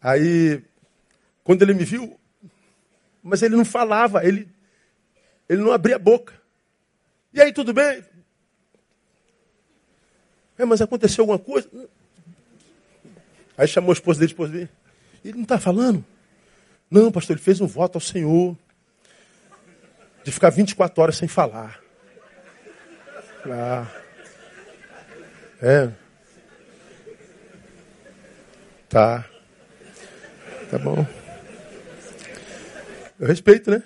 Aí, 0.00 0.62
quando 1.44 1.62
ele 1.62 1.74
me 1.74 1.84
viu, 1.84 2.18
mas 3.22 3.42
ele 3.42 3.54
não 3.54 3.64
falava, 3.64 4.24
ele, 4.24 4.48
ele 5.48 5.60
não 5.60 5.72
abria 5.72 5.96
a 5.96 5.98
boca. 5.98 6.32
E 7.34 7.40
aí, 7.40 7.52
tudo 7.52 7.72
bem? 7.72 8.02
É, 10.56 10.64
mas 10.64 10.80
aconteceu 10.80 11.22
alguma 11.22 11.38
coisa? 11.38 11.68
Aí 13.56 13.68
chamou 13.68 13.90
a 13.90 13.94
esposa 13.94 14.20
dele, 14.20 14.32
esposa 14.32 14.52
dele. 14.52 14.68
Ele 15.24 15.34
não 15.34 15.42
está 15.42 15.58
falando? 15.58 16.04
Não, 16.90 17.12
pastor, 17.12 17.36
ele 17.36 17.42
fez 17.42 17.60
um 17.60 17.66
voto 17.66 17.96
ao 17.96 18.00
Senhor 18.00 18.56
de 20.24 20.32
ficar 20.32 20.50
24 20.50 21.02
horas 21.02 21.16
sem 21.16 21.28
falar. 21.28 21.79
Ah. 23.46 23.86
É. 25.62 25.90
Tá. 28.88 29.24
Tá 30.70 30.78
bom. 30.78 31.06
Eu 33.18 33.26
respeito, 33.26 33.70
né? 33.70 33.82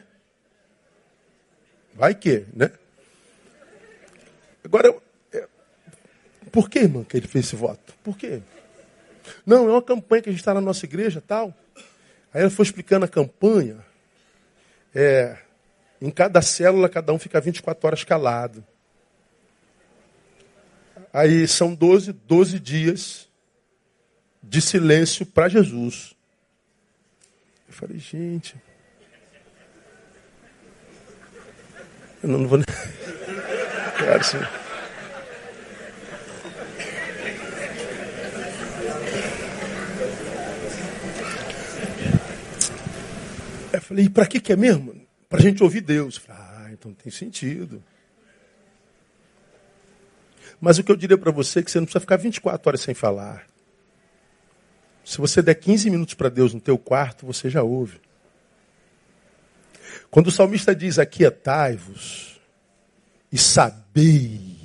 Vai 1.95 2.15
que, 2.15 2.47
né? 2.55 2.71
Agora, 4.65 4.95
por 6.51 6.71
que, 6.71 6.79
irmã, 6.79 7.05
que 7.05 7.17
ele 7.17 7.27
fez 7.27 7.47
esse 7.47 7.57
voto? 7.57 7.95
Por 8.03 8.17
quê? 8.17 8.41
Não, 9.45 9.69
é 9.69 9.73
uma 9.73 9.83
campanha 9.83 10.23
que 10.23 10.29
a 10.29 10.33
gente 10.33 10.41
está 10.41 10.55
na 10.55 10.61
nossa 10.61 10.85
igreja 10.85 11.21
tal. 11.21 11.53
Aí 12.33 12.43
ela 12.43 12.51
foi 12.51 12.65
explicando 12.65 13.05
a 13.05 13.09
campanha. 13.09 13.79
É, 14.95 15.37
em 16.01 16.11
cada 16.11 16.41
célula, 16.41 16.89
cada 16.89 17.13
um 17.13 17.19
fica 17.19 17.41
24 17.41 17.87
horas 17.87 18.05
calado. 18.05 18.65
Aí 21.15 21.47
são 21.47 21.73
12, 21.73 22.13
12 22.13 22.59
dias 22.59 23.29
de 24.43 24.61
silêncio 24.61 25.25
para 25.25 25.49
Jesus. 25.49 26.13
Eu 27.69 27.73
falei, 27.73 28.01
gente. 28.01 28.57
Eu 32.21 32.29
não 32.31 32.49
vou 32.49 32.59
nem. 32.59 32.67
Claro, 33.97 34.25
sim. 34.25 34.39
Eu 43.73 43.81
falei, 43.81 44.05
e 44.07 44.11
para 44.11 44.27
que, 44.27 44.41
que 44.41 44.53
é 44.53 44.57
mesmo? 44.57 45.07
Para 45.29 45.39
a 45.39 45.43
gente 45.43 45.63
ouvir 45.63 45.81
Deus. 45.81 46.17
Falei, 46.17 46.43
ah, 46.43 46.69
então 46.73 46.93
tem 46.93 47.13
sentido. 47.13 47.81
Mas 50.61 50.79
o 50.79 50.85
que 50.85 50.91
eu 50.91 50.97
diria 50.97 51.19
para 51.19 51.31
você 51.31 51.61
é 51.61 51.63
que 51.63 51.71
você 51.71 51.79
não 51.79 51.87
precisa 51.87 52.01
ficar 52.01 52.17
24 52.17 52.69
horas 52.69 52.81
sem 52.81 52.95
falar. 52.95 53.47
Se 55.05 55.19
você 55.19 55.43
der 55.43 55.55
15 55.55 55.91
minutos 55.91 56.15
para 56.15 56.29
Deus 56.29 56.55
no 56.55 56.61
teu 56.61 56.79
quarto, 56.79 57.27
você 57.27 57.51
já 57.51 57.63
ouve. 57.63 58.01
Quando 60.11 60.29
o 60.29 60.33
salmista 60.33 60.75
diz: 60.75 60.99
Aquietai-vos 60.99 62.41
e 63.31 63.37
sabei 63.37 64.57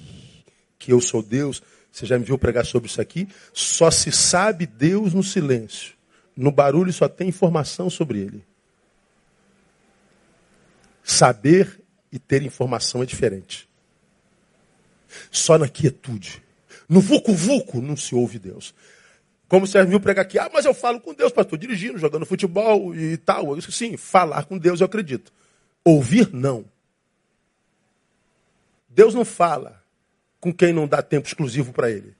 que 0.77 0.93
eu 0.93 1.01
sou 1.01 1.21
Deus, 1.21 1.61
você 1.91 2.05
já 2.05 2.17
me 2.17 2.23
viu 2.23 2.37
pregar 2.37 2.65
sobre 2.65 2.89
isso 2.89 3.01
aqui? 3.01 3.27
Só 3.53 3.91
se 3.91 4.11
sabe 4.11 4.65
Deus 4.65 5.13
no 5.13 5.23
silêncio. 5.23 5.93
No 6.35 6.51
barulho 6.51 6.93
só 6.93 7.09
tem 7.09 7.27
informação 7.27 7.89
sobre 7.89 8.19
ele. 8.19 8.45
Saber 11.03 11.81
e 12.11 12.17
ter 12.17 12.41
informação 12.43 13.03
é 13.03 13.05
diferente. 13.05 13.68
Só 15.31 15.57
na 15.57 15.67
quietude. 15.67 16.41
No 16.87 17.01
vucu-vucu 17.01 17.81
não 17.81 17.95
se 17.95 18.15
ouve 18.15 18.39
Deus. 18.39 18.73
Como 19.47 19.65
você 19.65 19.83
viu 19.83 19.99
pregar 19.99 20.25
aqui, 20.25 20.37
ah, 20.37 20.49
mas 20.53 20.65
eu 20.65 20.73
falo 20.73 20.99
com 20.99 21.13
Deus, 21.13 21.31
pastor, 21.31 21.57
dirigindo, 21.57 21.97
jogando 21.97 22.25
futebol 22.25 22.95
e 22.95 23.17
tal. 23.17 23.57
Isso 23.57 23.71
sim, 23.71 23.97
falar 23.97 24.45
com 24.45 24.57
Deus 24.57 24.79
eu 24.79 24.85
acredito. 24.85 25.31
Ouvir, 25.83 26.29
não. 26.33 26.65
Deus 28.89 29.13
não 29.13 29.23
fala 29.23 29.81
com 30.39 30.53
quem 30.53 30.73
não 30.73 30.87
dá 30.87 31.01
tempo 31.01 31.27
exclusivo 31.27 31.71
para 31.71 31.89
ele. 31.89 32.13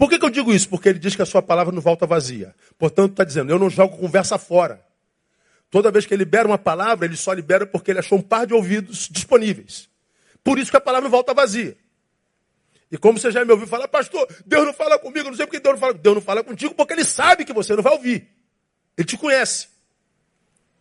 Por 0.00 0.08
que, 0.08 0.18
que, 0.18 0.24
eu 0.24 0.30
digo 0.30 0.52
isso? 0.52 0.68
Porque 0.68 0.88
ele 0.88 0.98
diz 0.98 1.14
que 1.14 1.20
a 1.20 1.26
sua 1.26 1.42
palavra 1.42 1.74
não 1.74 1.82
volta 1.82 2.06
vazia. 2.06 2.54
Portanto, 2.78 3.10
está 3.10 3.22
dizendo, 3.24 3.52
eu 3.52 3.58
não 3.58 3.68
jogo 3.68 3.98
conversa 3.98 4.38
fora. 4.38 4.82
Toda 5.70 5.90
vez 5.90 6.06
que 6.06 6.14
ele 6.14 6.24
libera 6.24 6.48
uma 6.48 6.56
palavra, 6.56 7.04
ele 7.04 7.16
só 7.16 7.34
libera 7.34 7.66
porque 7.66 7.90
ele 7.90 7.98
achou 7.98 8.16
um 8.16 8.22
par 8.22 8.46
de 8.46 8.54
ouvidos 8.54 9.08
disponíveis. 9.10 9.89
Por 10.42 10.58
isso 10.58 10.70
que 10.70 10.76
a 10.76 10.80
palavra 10.80 11.08
volta 11.08 11.34
vazia. 11.34 11.76
E 12.90 12.98
como 12.98 13.18
você 13.18 13.30
já 13.30 13.44
me 13.44 13.52
ouviu 13.52 13.68
falar, 13.68 13.86
pastor, 13.86 14.26
Deus 14.44 14.66
não 14.66 14.72
fala 14.72 14.98
comigo, 14.98 15.28
não 15.28 15.36
sei 15.36 15.46
porque 15.46 15.60
Deus 15.60 15.74
não 15.74 15.80
fala. 15.80 15.94
Deus 15.94 16.14
não 16.16 16.22
fala 16.22 16.42
contigo 16.42 16.74
porque 16.74 16.92
ele 16.92 17.04
sabe 17.04 17.44
que 17.44 17.52
você 17.52 17.76
não 17.76 17.82
vai 17.82 17.92
ouvir. 17.92 18.28
Ele 18.96 19.06
te 19.06 19.16
conhece. 19.16 19.68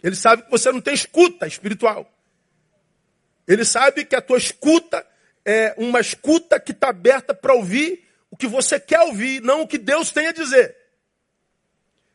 Ele 0.02 0.16
sabe 0.16 0.44
que 0.44 0.52
você 0.52 0.72
não 0.72 0.82
tem 0.82 0.94
escuta 0.94 1.46
espiritual. 1.46 2.12
Ele 3.48 3.64
sabe 3.64 4.06
que 4.06 4.16
a 4.16 4.22
tua 4.22 4.38
escuta 4.38 5.06
é 5.46 5.74
uma 5.78 6.00
escuta 6.00 6.60
que 6.60 6.72
está 6.72 6.90
aberta 6.90 7.34
para 7.34 7.54
ouvir 7.54 8.08
o 8.32 8.38
que 8.38 8.48
você 8.48 8.80
quer 8.80 9.02
ouvir, 9.02 9.42
não 9.42 9.62
o 9.62 9.68
que 9.68 9.78
Deus 9.78 10.12
tem 10.12 10.28
a 10.28 10.32
dizer. 10.32 10.76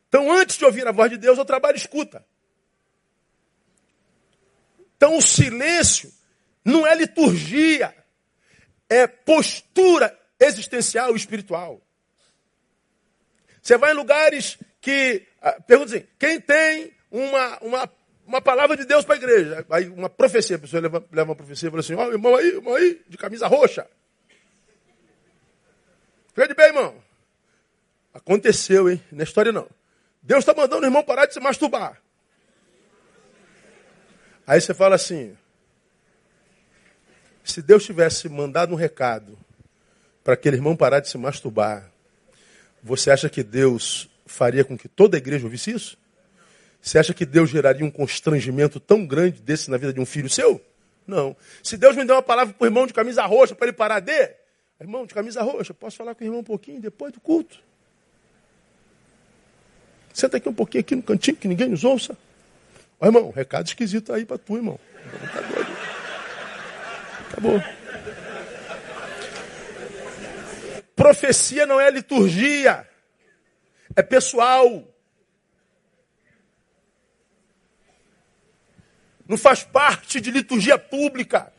Então, 0.09 0.31
antes 0.31 0.57
de 0.57 0.65
ouvir 0.65 0.87
a 0.87 0.93
voz 0.93 1.11
de 1.11 1.19
Deus, 1.19 1.37
eu 1.37 1.45
trabalho 1.45 1.77
escuta. 1.77 2.25
Então, 4.97 5.17
o 5.17 5.23
silêncio 5.23 6.13
não 6.65 6.87
é 6.87 6.95
liturgia, 6.95 7.95
é 8.89 9.07
postura 9.07 10.19
existencial 10.41 11.13
e 11.13 11.17
espiritual. 11.17 11.81
Você 13.61 13.77
vai 13.79 13.93
em 13.93 13.97
lugares 13.97 14.59
que. 14.81 15.27
Ah, 15.41 15.61
pergunta 15.61 15.97
assim: 15.97 16.07
quem 16.19 16.41
tem 16.41 16.93
uma, 17.11 17.59
uma, 17.61 17.91
uma 18.27 18.41
palavra 18.41 18.77
de 18.77 18.85
Deus 18.85 19.05
para 19.05 19.15
a 19.15 19.19
igreja? 19.19 19.67
Aí 19.71 19.89
uma 19.89 20.09
profecia, 20.09 20.57
a 20.57 20.59
pessoa 20.59 20.83
leva, 20.83 21.05
leva 21.11 21.31
uma 21.31 21.37
profecia 21.37 21.69
e 21.69 21.71
fala 21.71 21.81
assim: 21.81 21.95
ó, 21.95 22.07
oh, 22.07 22.13
irmão 22.13 22.37
aí, 22.37 22.47
irmão 22.47 22.75
aí, 22.75 23.01
de 23.09 23.17
camisa 23.17 23.47
roxa. 23.47 23.87
Fica 26.29 26.49
de 26.49 26.55
bem, 26.55 26.67
irmão. 26.67 27.03
Aconteceu, 28.13 28.91
hein? 28.91 29.03
Na 29.11 29.25
história 29.25 29.53
não. 29.53 29.69
Deus 30.23 30.41
está 30.41 30.55
mandando 30.55 30.83
o 30.83 30.87
irmão 30.87 31.03
parar 31.03 31.27
de 31.27 31.35
se 31.35 31.41
masturbar. 31.41 32.01
Aí 34.47 34.61
você 34.61 34.75
fala 34.75 34.95
assim: 34.97 35.37
se 37.45 37.61
Deus 37.61 37.85
tivesse 37.85 38.29
mandado 38.29 38.73
um 38.73 38.77
recado 38.77 39.39
para 40.25 40.35
aquele 40.35 40.57
irmão 40.57 40.75
parar 40.75 41.01
de 41.01 41.09
se 41.09 41.19
masturbar, 41.19 41.91
você 42.83 43.11
acha 43.11 43.29
que 43.29 43.43
Deus 43.43 44.09
faria 44.27 44.65
com 44.65 44.77
que 44.77 44.89
toda 44.89 45.17
a 45.17 45.19
igreja 45.19 45.45
ouvisse 45.45 45.71
isso? 45.71 45.99
Você 46.81 46.99
acha 46.99 47.15
que 47.15 47.27
Deus 47.27 47.51
geraria 47.51 47.85
um 47.85 47.91
constrangimento 47.91 48.81
tão 48.81 49.07
grande 49.07 49.41
desse 49.41 49.71
na 49.71 49.77
vida 49.77 49.93
de 49.93 50.01
um 50.01 50.07
filho 50.07 50.29
seu? 50.29 50.61
Não. 51.07 51.37
Se 51.63 51.77
Deus 51.77 51.95
me 51.97 52.05
der 52.05 52.15
uma 52.15 52.23
palavra 52.23 52.55
para 52.55 52.65
o 52.65 52.67
irmão 52.67 52.87
de 52.87 52.95
camisa 52.95 53.25
roxa 53.27 53.55
para 53.55 53.69
ele 53.69 53.77
parar 53.77 54.01
de, 54.01 54.31
irmão 54.81 55.07
de 55.07 55.15
camisa 55.15 55.43
roxa, 55.43 55.75
posso 55.75 55.97
falar 55.97 56.15
com 56.15 56.25
o 56.25 56.27
irmão 56.27 56.41
um 56.41 56.45
pouquinho 56.45 56.81
depois 56.81 57.13
do 57.13 57.21
culto? 57.21 57.59
Senta 60.13 60.39
aqui 60.39 60.49
um 60.49 60.55
pouquinho 60.55 60.81
aqui 60.81 60.97
no 60.97 61.03
cantinho 61.03 61.37
que 61.37 61.49
ninguém 61.49 61.69
nos 61.69 61.85
ouça. 61.85 62.17
Ó, 63.01 63.07
irmão, 63.07 63.31
recado 63.31 63.67
esquisito 63.67 64.13
aí 64.13 64.25
para 64.25 64.39
tu, 64.39 64.57
irmão. 64.57 64.79
Tá 65.33 65.41
doido. 65.41 65.84
Acabou. 67.35 67.61
Profecia 70.95 71.67
não 71.67 71.81
é 71.81 71.91
liturgia, 71.91 72.89
é 73.97 74.03
pessoal. 74.03 74.87
Não 79.27 79.37
faz 79.37 79.65
parte 79.65 80.21
de 80.21 80.31
liturgia 80.31 80.79
pública. 80.79 81.53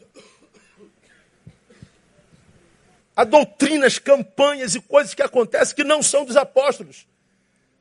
Há 3.13 3.25
doutrinas, 3.25 3.99
campanhas 3.99 4.75
e 4.75 4.81
coisas 4.81 5.13
que 5.13 5.21
acontecem 5.21 5.75
que 5.75 5.83
não 5.83 6.01
são 6.01 6.23
dos 6.23 6.37
apóstolos. 6.37 7.05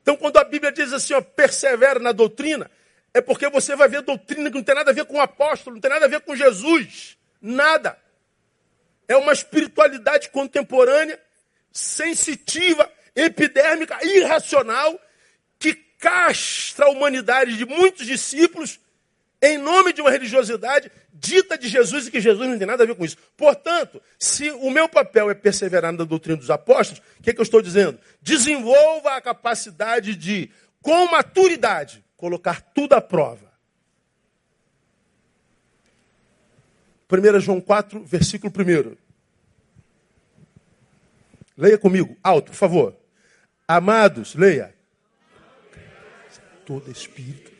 Então, 0.01 0.17
quando 0.17 0.37
a 0.37 0.43
Bíblia 0.43 0.71
diz 0.71 0.91
assim, 0.91 1.13
ó, 1.13 1.21
persevera 1.21 1.99
na 1.99 2.11
doutrina, 2.11 2.69
é 3.13 3.21
porque 3.21 3.49
você 3.49 3.75
vai 3.75 3.87
ver 3.87 4.01
doutrina 4.01 4.49
que 4.49 4.57
não 4.57 4.63
tem 4.63 4.75
nada 4.75 4.91
a 4.91 4.93
ver 4.93 5.05
com 5.05 5.15
o 5.15 5.21
apóstolo, 5.21 5.75
não 5.75 5.81
tem 5.81 5.91
nada 5.91 6.05
a 6.05 6.09
ver 6.09 6.19
com 6.21 6.35
Jesus. 6.35 7.17
Nada. 7.41 7.97
É 9.07 9.15
uma 9.15 9.33
espiritualidade 9.33 10.29
contemporânea, 10.29 11.19
sensitiva, 11.71 12.91
epidérmica, 13.15 13.97
irracional, 14.05 14.99
que 15.59 15.73
castra 15.99 16.85
a 16.85 16.89
humanidade 16.89 17.57
de 17.57 17.65
muitos 17.65 18.05
discípulos 18.05 18.79
em 19.41 19.57
nome 19.57 19.93
de 19.93 20.01
uma 20.01 20.09
religiosidade 20.09 20.91
dita 21.13 21.57
de 21.57 21.67
Jesus 21.67 22.07
e 22.07 22.11
que 22.11 22.19
Jesus 22.19 22.49
não 22.49 22.57
tem 22.57 22.67
nada 22.67 22.83
a 22.83 22.87
ver 22.87 22.95
com 22.95 23.05
isso. 23.05 23.17
Portanto, 23.37 24.01
se 24.17 24.49
o 24.51 24.69
meu 24.69 24.89
papel 24.89 25.29
é 25.29 25.33
perseverar 25.33 25.91
na 25.91 26.03
doutrina 26.03 26.37
dos 26.37 26.49
apóstolos, 26.49 27.01
o 27.19 27.23
que, 27.23 27.29
é 27.29 27.33
que 27.33 27.39
eu 27.39 27.43
estou 27.43 27.61
dizendo? 27.61 27.99
Desenvolva 28.21 29.11
a 29.11 29.21
capacidade 29.21 30.15
de, 30.15 30.49
com 30.81 31.11
maturidade, 31.11 32.03
colocar 32.17 32.61
tudo 32.61 32.93
à 32.93 33.01
prova. 33.01 33.53
1 37.11 37.39
João 37.39 37.61
4, 37.61 38.03
versículo 38.03 38.51
1. 38.51 38.97
Leia 41.57 41.77
comigo, 41.77 42.17
alto, 42.23 42.51
por 42.51 42.57
favor. 42.57 42.95
Amados, 43.67 44.35
leia. 44.35 44.73
Todo 46.65 46.91
espírito, 46.91 47.51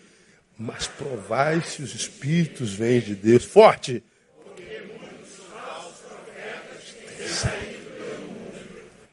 mas 0.58 0.88
provai 0.88 1.62
se 1.62 1.84
os 1.84 1.94
espíritos 1.94 2.74
vêm 2.74 3.00
de 3.00 3.16
Deus. 3.16 3.46
Forte. 3.46 4.04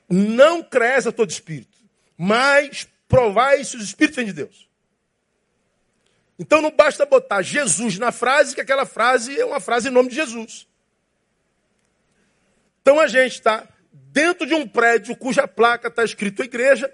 Não 0.09 0.63
cresça 0.63 1.13
todo 1.13 1.31
espírito, 1.31 1.79
mas 2.17 2.87
provai 3.07 3.65
se 3.65 3.77
os 3.77 3.85
espíritos 3.85 4.17
vêm 4.17 4.27
de 4.27 4.33
Deus. 4.33 4.72
Então 6.43 6.61
não 6.61 6.73
basta 6.73 7.07
botar 7.07 7.41
Jesus 7.41 8.01
na 8.01 8.11
frase, 8.11 8.53
que 8.53 8.61
aquela 8.61 8.85
frase 8.85 9.39
é 9.39 9.45
uma 9.45 9.61
frase 9.61 9.87
em 9.87 9.93
nome 9.93 10.09
de 10.09 10.17
Jesus. 10.17 10.67
Então 12.81 12.99
a 12.99 13.07
gente 13.07 13.35
está 13.35 13.65
dentro 13.93 14.45
de 14.45 14.53
um 14.53 14.67
prédio 14.67 15.15
cuja 15.15 15.47
placa 15.47 15.87
está 15.87 16.03
escrito 16.03 16.43
igreja, 16.43 16.93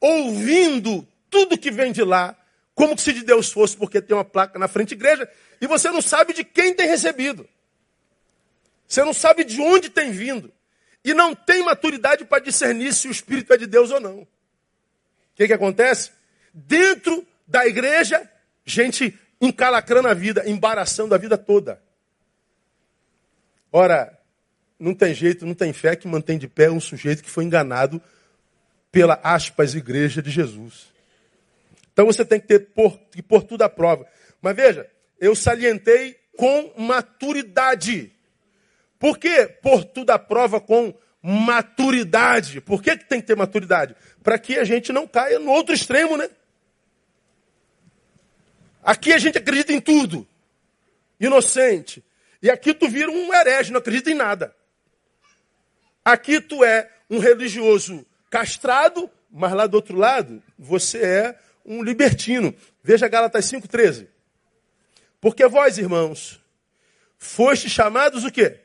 ouvindo 0.00 1.04
tudo 1.28 1.58
que 1.58 1.68
vem 1.68 1.90
de 1.90 2.04
lá, 2.04 2.36
como 2.76 2.96
se 2.96 3.12
de 3.12 3.24
Deus 3.24 3.50
fosse, 3.50 3.76
porque 3.76 4.00
tem 4.00 4.16
uma 4.16 4.24
placa 4.24 4.56
na 4.56 4.68
frente 4.68 4.92
igreja, 4.92 5.28
e 5.60 5.66
você 5.66 5.90
não 5.90 6.00
sabe 6.00 6.32
de 6.32 6.44
quem 6.44 6.72
tem 6.72 6.86
recebido. 6.86 7.48
Você 8.86 9.02
não 9.02 9.12
sabe 9.12 9.42
de 9.42 9.60
onde 9.60 9.90
tem 9.90 10.12
vindo. 10.12 10.52
E 11.04 11.12
não 11.12 11.34
tem 11.34 11.64
maturidade 11.64 12.24
para 12.24 12.40
discernir 12.40 12.94
se 12.94 13.08
o 13.08 13.10
Espírito 13.10 13.52
é 13.52 13.56
de 13.56 13.66
Deus 13.66 13.90
ou 13.90 13.98
não. 13.98 14.18
O 14.20 14.28
que, 15.34 15.48
que 15.48 15.52
acontece? 15.52 16.12
Dentro 16.54 17.26
da 17.48 17.66
igreja, 17.66 18.30
gente 18.66 19.18
encalacrando 19.40 20.08
a 20.08 20.14
vida, 20.14 20.42
embaraçando 20.46 21.14
a 21.14 21.18
vida 21.18 21.38
toda. 21.38 21.80
Ora, 23.72 24.18
não 24.78 24.94
tem 24.94 25.14
jeito, 25.14 25.46
não 25.46 25.54
tem 25.54 25.72
fé 25.72 25.94
que 25.96 26.08
mantém 26.08 26.36
de 26.36 26.48
pé 26.48 26.70
um 26.70 26.80
sujeito 26.80 27.22
que 27.22 27.30
foi 27.30 27.44
enganado 27.44 28.02
pela 28.90 29.20
aspas 29.22 29.74
igreja 29.74 30.20
de 30.20 30.30
Jesus. 30.30 30.92
Então 31.92 32.06
você 32.06 32.24
tem 32.24 32.40
que 32.40 32.46
ter 32.46 32.60
por, 32.74 32.98
que 33.10 33.22
pôr 33.22 33.42
tudo 33.42 33.62
à 33.62 33.68
prova. 33.68 34.06
Mas 34.42 34.56
veja, 34.56 34.86
eu 35.20 35.34
salientei 35.34 36.16
com 36.36 36.72
maturidade. 36.76 38.12
Por 38.98 39.18
que 39.18 39.46
pôr 39.62 39.84
tudo 39.84 40.10
à 40.10 40.18
prova 40.18 40.60
com 40.60 40.94
maturidade? 41.22 42.60
Por 42.60 42.82
que, 42.82 42.96
que 42.96 43.08
tem 43.08 43.20
que 43.20 43.26
ter 43.26 43.36
maturidade? 43.36 43.96
Para 44.22 44.38
que 44.38 44.58
a 44.58 44.64
gente 44.64 44.92
não 44.92 45.06
caia 45.06 45.38
no 45.38 45.50
outro 45.50 45.74
extremo, 45.74 46.16
né? 46.16 46.28
Aqui 48.86 49.12
a 49.12 49.18
gente 49.18 49.36
acredita 49.36 49.72
em 49.72 49.80
tudo. 49.80 50.24
Inocente. 51.18 52.04
E 52.40 52.48
aqui 52.48 52.72
tu 52.72 52.88
vira 52.88 53.10
um 53.10 53.34
herege, 53.34 53.72
não 53.72 53.80
acredita 53.80 54.12
em 54.12 54.14
nada. 54.14 54.54
Aqui 56.04 56.40
tu 56.40 56.62
é 56.62 56.88
um 57.10 57.18
religioso 57.18 58.06
castrado, 58.30 59.10
mas 59.28 59.52
lá 59.54 59.66
do 59.66 59.74
outro 59.74 59.96
lado 59.96 60.40
você 60.56 60.98
é 60.98 61.38
um 61.64 61.82
libertino. 61.82 62.54
Veja 62.80 63.08
Gálatas 63.08 63.50
5,13. 63.50 64.06
Porque 65.20 65.48
vós, 65.48 65.78
irmãos, 65.78 66.40
foste 67.18 67.68
chamados 67.68 68.22
o 68.22 68.30
quê? 68.30 68.60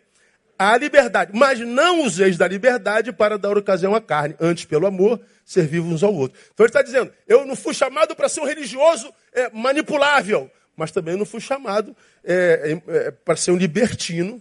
A 0.61 0.77
liberdade. 0.77 1.31
Mas 1.33 1.59
não 1.59 2.03
useis 2.03 2.37
da 2.37 2.47
liberdade 2.47 3.11
para 3.11 3.35
dar 3.35 3.57
ocasião 3.57 3.95
à 3.95 3.99
carne. 3.99 4.35
Antes, 4.39 4.63
pelo 4.63 4.85
amor, 4.85 5.19
servir 5.43 5.79
uns 5.79 6.03
ao 6.03 6.13
outro. 6.13 6.39
Então 6.53 6.63
ele 6.63 6.69
está 6.69 6.83
dizendo, 6.83 7.11
eu 7.27 7.47
não 7.47 7.55
fui 7.55 7.73
chamado 7.73 8.15
para 8.15 8.29
ser 8.29 8.41
um 8.41 8.45
religioso 8.45 9.11
é, 9.33 9.49
manipulável. 9.49 10.51
Mas 10.77 10.91
também 10.91 11.17
não 11.17 11.25
fui 11.25 11.41
chamado 11.41 11.97
é, 12.23 12.77
é 12.87 13.09
para 13.09 13.35
ser 13.35 13.49
um 13.49 13.57
libertino 13.57 14.39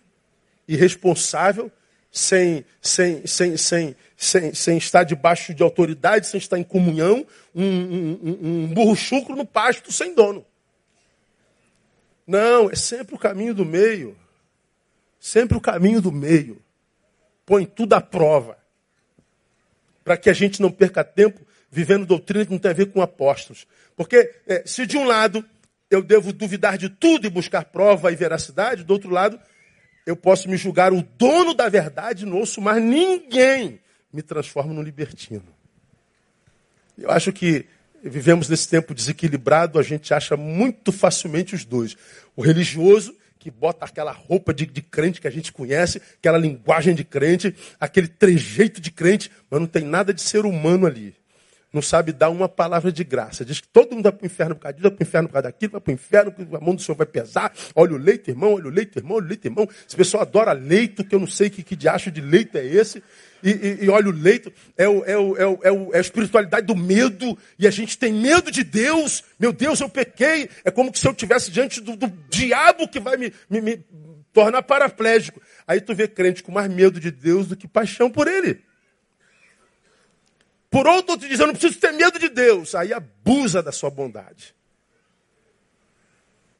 irresponsável 0.68 1.72
sem, 2.12 2.66
sem, 2.82 3.26
sem, 3.26 3.56
sem, 3.56 3.96
sem, 4.14 4.52
sem 4.52 4.76
estar 4.76 5.04
debaixo 5.04 5.54
de 5.54 5.62
autoridade, 5.62 6.26
sem 6.26 6.36
estar 6.36 6.58
em 6.58 6.62
comunhão, 6.62 7.26
um, 7.54 7.64
um, 7.64 8.38
um 8.42 8.66
burro 8.66 8.94
chucro 8.94 9.34
no 9.34 9.46
pasto 9.46 9.90
sem 9.90 10.14
dono. 10.14 10.44
Não, 12.26 12.70
é 12.70 12.76
sempre 12.76 13.14
o 13.14 13.18
caminho 13.18 13.54
do 13.54 13.64
meio. 13.64 14.19
Sempre 15.20 15.58
o 15.58 15.60
caminho 15.60 16.00
do 16.00 16.10
meio. 16.10 16.62
Põe 17.44 17.66
tudo 17.66 17.92
à 17.92 18.00
prova. 18.00 18.58
Para 20.02 20.16
que 20.16 20.30
a 20.30 20.32
gente 20.32 20.62
não 20.62 20.72
perca 20.72 21.04
tempo 21.04 21.46
vivendo 21.70 22.06
doutrina 22.06 22.44
que 22.44 22.50
não 22.50 22.58
tem 22.58 22.70
a 22.70 22.74
ver 22.74 22.86
com 22.86 23.02
apóstolos. 23.02 23.66
Porque 23.94 24.34
é, 24.46 24.62
se 24.66 24.86
de 24.86 24.96
um 24.96 25.04
lado 25.04 25.44
eu 25.90 26.02
devo 26.02 26.32
duvidar 26.32 26.78
de 26.78 26.88
tudo 26.88 27.26
e 27.26 27.30
buscar 27.30 27.64
prova 27.66 28.10
e 28.10 28.16
veracidade, 28.16 28.82
do 28.82 28.92
outro 28.92 29.10
lado 29.10 29.38
eu 30.06 30.16
posso 30.16 30.48
me 30.48 30.56
julgar 30.56 30.92
o 30.92 31.02
dono 31.02 31.52
da 31.52 31.68
verdade, 31.68 32.24
não 32.24 32.38
ouço 32.38 32.60
mais 32.60 32.82
ninguém, 32.82 33.80
me 34.12 34.22
transformo 34.22 34.72
num 34.72 34.82
libertino. 34.82 35.44
Eu 36.96 37.10
acho 37.10 37.32
que 37.32 37.66
vivemos 38.02 38.48
nesse 38.48 38.68
tempo 38.68 38.94
desequilibrado, 38.94 39.78
a 39.78 39.82
gente 39.82 40.12
acha 40.14 40.36
muito 40.36 40.90
facilmente 40.90 41.54
os 41.54 41.64
dois. 41.64 41.96
O 42.34 42.42
religioso, 42.42 43.14
que 43.40 43.50
bota 43.50 43.86
aquela 43.86 44.12
roupa 44.12 44.52
de, 44.52 44.66
de, 44.66 44.82
crente 44.82 45.20
que 45.20 45.26
a 45.26 45.30
gente 45.30 45.50
conhece, 45.50 46.00
aquela 46.18 46.36
linguagem 46.36 46.94
de 46.94 47.02
crente, 47.02 47.54
aquele 47.80 48.06
trejeito 48.06 48.80
de 48.80 48.90
crente, 48.90 49.30
mas 49.50 49.58
não 49.58 49.66
tem 49.66 49.82
nada 49.82 50.12
de 50.12 50.20
ser 50.20 50.44
humano 50.44 50.86
ali 50.86 51.19
não 51.72 51.80
sabe 51.80 52.12
dar 52.12 52.30
uma 52.30 52.48
palavra 52.48 52.90
de 52.90 53.04
graça. 53.04 53.44
Diz 53.44 53.60
que 53.60 53.68
todo 53.68 53.94
mundo 53.94 54.02
vai 54.02 54.12
para 54.12 54.24
o 54.24 54.26
inferno 54.26 54.54
por 54.56 54.62
causa 54.62 54.74
disso, 54.74 54.82
vai 54.82 54.90
para 54.90 55.02
o 55.02 55.06
inferno 55.06 55.28
por 55.28 55.32
causa 55.32 55.48
daquilo, 55.48 55.72
vai 55.72 55.80
para 55.80 55.90
o 55.90 55.94
inferno, 55.94 56.34
a 56.56 56.60
mão 56.60 56.74
do 56.74 56.82
Senhor 56.82 56.96
vai 56.96 57.06
pesar. 57.06 57.52
Olha 57.74 57.94
o 57.94 57.96
leito, 57.96 58.30
irmão, 58.30 58.54
olha 58.54 58.66
o 58.66 58.70
leito, 58.70 58.98
irmão, 58.98 59.16
olha 59.16 59.24
o 59.24 59.28
leito, 59.28 59.46
irmão. 59.46 59.68
Esse 59.86 59.96
pessoal 59.96 60.22
adora 60.22 60.52
leito, 60.52 61.04
que 61.04 61.14
eu 61.14 61.20
não 61.20 61.28
sei 61.28 61.48
que, 61.48 61.62
que 61.62 61.76
diacho 61.76 62.10
de 62.10 62.20
leito 62.20 62.58
é 62.58 62.64
esse. 62.64 63.02
E, 63.42 63.50
e, 63.50 63.84
e 63.84 63.88
olha 63.88 64.08
o 64.08 64.12
leito, 64.12 64.52
é, 64.76 64.88
o, 64.88 65.04
é, 65.04 65.16
o, 65.16 65.36
é, 65.36 65.46
o, 65.46 65.58
é, 65.62 65.72
o, 65.72 65.94
é 65.94 65.98
a 65.98 66.00
espiritualidade 66.00 66.66
do 66.66 66.76
medo, 66.76 67.38
e 67.58 67.66
a 67.66 67.70
gente 67.70 67.96
tem 67.96 68.12
medo 68.12 68.50
de 68.50 68.64
Deus. 68.64 69.22
Meu 69.38 69.52
Deus, 69.52 69.80
eu 69.80 69.88
pequei. 69.88 70.50
É 70.64 70.70
como 70.70 70.94
se 70.94 71.06
eu 71.06 71.12
estivesse 71.12 71.50
diante 71.50 71.80
do, 71.80 71.96
do 71.96 72.08
diabo 72.28 72.88
que 72.88 72.98
vai 72.98 73.16
me, 73.16 73.32
me, 73.48 73.60
me 73.60 73.84
tornar 74.32 74.62
paraplégico. 74.62 75.40
Aí 75.66 75.80
tu 75.80 75.94
vê 75.94 76.08
crente 76.08 76.42
com 76.42 76.52
mais 76.52 76.68
medo 76.68 76.98
de 76.98 77.10
Deus 77.10 77.46
do 77.46 77.56
que 77.56 77.68
paixão 77.68 78.10
por 78.10 78.26
ele. 78.26 78.60
Por 80.70 80.86
outro, 80.86 81.18
te 81.18 81.28
diz, 81.28 81.40
eu 81.40 81.48
não 81.48 81.54
preciso 81.54 81.80
ter 81.80 81.92
medo 81.92 82.16
de 82.18 82.28
Deus. 82.28 82.76
Aí 82.76 82.92
abusa 82.92 83.62
da 83.62 83.72
sua 83.72 83.90
bondade. 83.90 84.54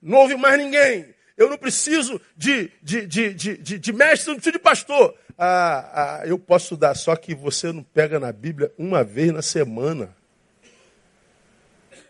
Não 0.02 0.18
ouve 0.18 0.36
mais 0.36 0.58
ninguém. 0.58 1.14
Eu 1.36 1.48
não 1.48 1.56
preciso 1.56 2.20
de, 2.36 2.72
de, 2.82 3.06
de, 3.06 3.32
de, 3.32 3.78
de 3.78 3.92
mestre, 3.92 4.26
não 4.28 4.34
preciso 4.34 4.54
de 4.54 4.58
pastor. 4.58 5.14
Ah, 5.38 6.18
ah, 6.20 6.26
eu 6.26 6.36
posso 6.38 6.76
dar, 6.76 6.94
só 6.94 7.16
que 7.16 7.34
você 7.34 7.72
não 7.72 7.82
pega 7.82 8.20
na 8.20 8.30
Bíblia 8.32 8.72
uma 8.76 9.02
vez 9.04 9.32
na 9.32 9.40
semana. 9.40 10.14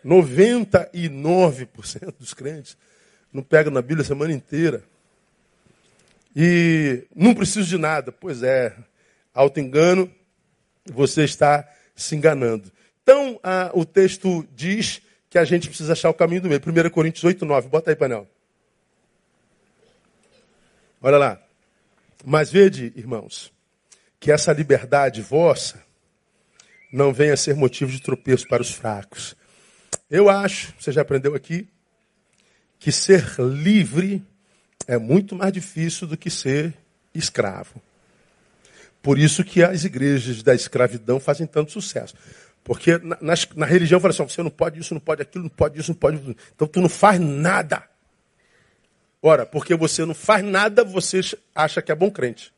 99% 0.03 2.13
dos 2.19 2.33
crentes 2.33 2.75
não 3.31 3.43
pegam 3.43 3.71
na 3.71 3.81
Bíblia 3.81 4.01
a 4.01 4.07
semana 4.07 4.33
inteira. 4.33 4.83
E 6.35 7.05
não 7.15 7.33
preciso 7.33 7.69
de 7.69 7.77
nada. 7.77 8.11
Pois 8.11 8.41
é, 8.41 8.75
auto-engano, 9.33 10.11
você 10.85 11.23
está 11.23 11.65
se 12.01 12.15
enganando. 12.15 12.71
Então, 13.03 13.39
ah, 13.43 13.71
o 13.73 13.85
texto 13.85 14.47
diz 14.55 15.01
que 15.29 15.37
a 15.37 15.43
gente 15.43 15.67
precisa 15.67 15.93
achar 15.93 16.09
o 16.09 16.13
caminho 16.13 16.41
do 16.41 16.49
meio. 16.49 16.61
1 16.61 16.89
Coríntios 16.89 17.23
8, 17.23 17.45
9. 17.45 17.69
Bota 17.69 17.91
aí, 17.91 17.95
painel. 17.95 18.27
Olha 21.01 21.17
lá. 21.17 21.41
Mas 22.23 22.51
vede, 22.51 22.93
irmãos, 22.95 23.51
que 24.19 24.31
essa 24.31 24.53
liberdade 24.53 25.21
vossa 25.21 25.83
não 26.91 27.13
venha 27.13 27.33
a 27.33 27.37
ser 27.37 27.55
motivo 27.55 27.91
de 27.91 28.01
tropeço 28.01 28.47
para 28.47 28.61
os 28.61 28.71
fracos. 28.71 29.35
Eu 30.09 30.29
acho, 30.29 30.73
você 30.77 30.91
já 30.91 31.01
aprendeu 31.01 31.33
aqui, 31.33 31.67
que 32.77 32.91
ser 32.91 33.23
livre 33.39 34.23
é 34.87 34.97
muito 34.97 35.35
mais 35.35 35.53
difícil 35.53 36.07
do 36.07 36.17
que 36.17 36.29
ser 36.29 36.73
escravo. 37.15 37.81
Por 39.01 39.17
isso 39.17 39.43
que 39.43 39.63
as 39.63 39.83
igrejas 39.83 40.43
da 40.43 40.53
escravidão 40.53 41.19
fazem 41.19 41.47
tanto 41.47 41.71
sucesso. 41.71 42.15
Porque 42.63 42.97
na, 42.99 43.17
na, 43.21 43.33
na 43.55 43.65
religião 43.65 43.99
fala 43.99 44.13
assim, 44.13 44.23
você 44.23 44.43
não 44.43 44.51
pode 44.51 44.79
isso, 44.79 44.93
não 44.93 45.01
pode 45.01 45.21
aquilo, 45.21 45.45
não 45.45 45.49
pode 45.49 45.79
isso, 45.79 45.91
não 45.91 45.97
pode. 45.97 46.37
Então 46.55 46.67
tu 46.67 46.79
não 46.79 46.89
faz 46.89 47.19
nada. 47.19 47.83
Ora, 49.21 49.45
porque 49.45 49.75
você 49.75 50.05
não 50.05 50.13
faz 50.13 50.43
nada, 50.43 50.83
você 50.83 51.21
acha 51.55 51.81
que 51.81 51.91
é 51.91 51.95
bom 51.95 52.09
crente. 52.11 52.53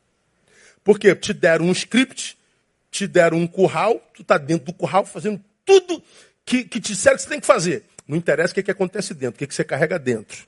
Porque 0.82 1.14
te 1.14 1.32
deram 1.32 1.66
um 1.66 1.72
script, 1.72 2.38
te 2.90 3.06
deram 3.06 3.38
um 3.38 3.46
curral, 3.46 3.98
tu 4.14 4.22
está 4.22 4.36
dentro 4.36 4.66
do 4.66 4.72
curral 4.72 5.04
fazendo 5.06 5.42
tudo 5.64 6.02
que, 6.44 6.64
que 6.64 6.80
te 6.80 6.92
disseram 6.92 7.16
que 7.16 7.22
você 7.22 7.28
tem 7.28 7.40
que 7.40 7.46
fazer. 7.46 7.84
Não 8.06 8.16
interessa 8.16 8.52
o 8.52 8.54
que, 8.54 8.62
que 8.62 8.70
acontece 8.70 9.14
dentro, 9.14 9.36
o 9.36 9.38
que, 9.38 9.46
que 9.46 9.54
você 9.54 9.64
carrega 9.64 9.98
dentro. 9.98 10.46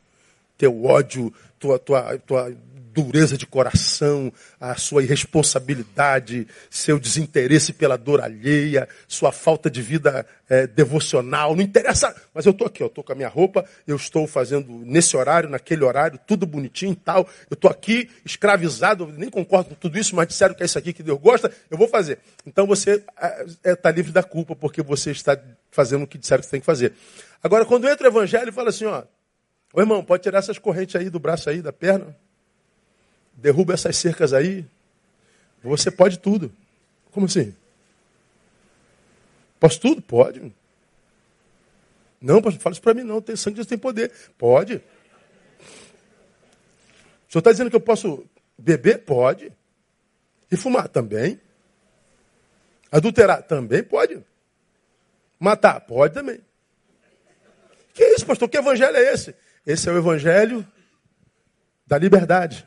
teu 0.59 0.85
ódio, 0.85 1.33
tua, 1.59 1.79
tua, 1.79 2.19
tua 2.19 2.55
dureza 2.97 3.37
de 3.37 3.47
coração, 3.47 4.33
a 4.59 4.75
sua 4.77 5.03
irresponsabilidade, 5.03 6.49
seu 6.71 6.99
desinteresse 6.99 7.75
pela 7.75 7.99
dor 7.99 8.23
alheia, 8.23 8.89
sua 9.07 9.31
falta 9.31 9.71
de 9.71 9.83
vida 9.83 10.25
é, 10.49 10.67
devocional, 10.67 11.55
não 11.55 11.63
interessa. 11.63 12.17
Mas 12.33 12.47
eu 12.47 12.53
estou 12.53 12.67
aqui, 12.67 12.83
eu 12.83 12.87
estou 12.87 13.05
com 13.05 13.13
a 13.13 13.15
minha 13.15 13.29
roupa, 13.29 13.67
eu 13.87 13.97
estou 13.97 14.27
fazendo 14.27 14.73
nesse 14.87 15.15
horário, 15.15 15.51
naquele 15.51 15.85
horário, 15.85 16.19
tudo 16.27 16.47
bonitinho 16.47 16.93
e 16.93 16.97
tal. 16.97 17.29
Eu 17.51 17.55
estou 17.55 17.71
aqui 17.71 18.09
escravizado, 18.25 19.13
nem 19.15 19.29
concordo 19.29 19.71
com 19.71 19.75
tudo 19.75 19.99
isso, 19.99 20.17
mas 20.17 20.29
disseram 20.29 20.55
que 20.55 20.63
é 20.63 20.67
isso 20.67 20.79
aqui 20.79 20.95
que 20.95 21.03
Deus 21.03 21.21
gosta, 21.21 21.53
eu 21.71 21.77
vou 21.77 21.89
fazer. 21.89 22.19
Então 22.47 22.67
você 22.67 22.93
está 22.93 23.47
é, 23.63 23.77
tá 23.77 23.91
livre 23.91 24.11
da 24.11 24.23
culpa, 24.23 24.57
porque 24.57 24.83
você 24.83 25.11
está 25.11 25.39
fazendo 25.71 26.05
o 26.05 26.07
que 26.07 26.17
disseram 26.17 26.41
que 26.41 26.47
você 26.47 26.53
tem 26.53 26.61
que 26.61 26.67
fazer. 26.67 26.95
Agora, 27.43 27.67
quando 27.67 27.87
entra 27.87 28.09
o 28.09 28.11
evangelho 28.11 28.51
fala 28.55 28.71
assim, 28.71 28.87
ó, 28.87 29.03
ô 29.75 29.81
irmão, 29.81 30.03
pode 30.03 30.23
tirar 30.23 30.39
essas 30.39 30.59
correntes 30.59 30.97
aí 30.97 31.11
do 31.11 31.19
braço 31.19 31.51
aí, 31.51 31.61
da 31.61 31.75
perna? 31.75 32.17
Derruba 33.37 33.75
essas 33.75 33.97
cercas 33.97 34.33
aí, 34.33 34.67
você 35.63 35.91
pode 35.91 36.19
tudo. 36.19 36.53
Como 37.13 37.27
assim? 37.27 37.55
Posso 39.61 39.81
tudo? 39.81 40.03
Pode. 40.03 40.53
Não, 42.21 42.41
pastor, 42.43 42.61
fala 42.61 42.73
isso 42.73 42.83
para 42.83 42.95
mim 42.95 43.03
não. 43.03 43.21
Tem 43.21 43.37
sangue, 43.37 43.57
Deus 43.57 43.67
tem 43.67 43.79
poder. 43.79 44.11
Pode. 44.39 44.77
O 44.77 44.81
senhor 47.33 47.41
está 47.41 47.53
dizendo 47.53 47.71
que 47.71 47.77
eu 47.77 47.81
posso 47.81 48.25
beber? 48.59 49.05
Pode. 49.05 49.53
E 50.51 50.57
fumar? 50.57 50.89
Também. 50.89 51.41
Adulterar? 52.91 53.43
Também 53.43 53.83
pode. 53.83 54.23
Matar? 55.39 55.81
Pode 55.81 56.15
também. 56.15 56.41
Que 57.93 58.05
é 58.05 58.15
isso, 58.15 58.27
pastor? 58.27 58.49
Que 58.49 58.59
evangelho 58.59 58.97
é 58.97 59.13
esse? 59.13 59.35
Esse 59.67 59.89
é 59.89 59.93
o 59.93 59.99
evangelho 59.99 60.67
da 61.87 61.99
liberdade. 61.99 62.67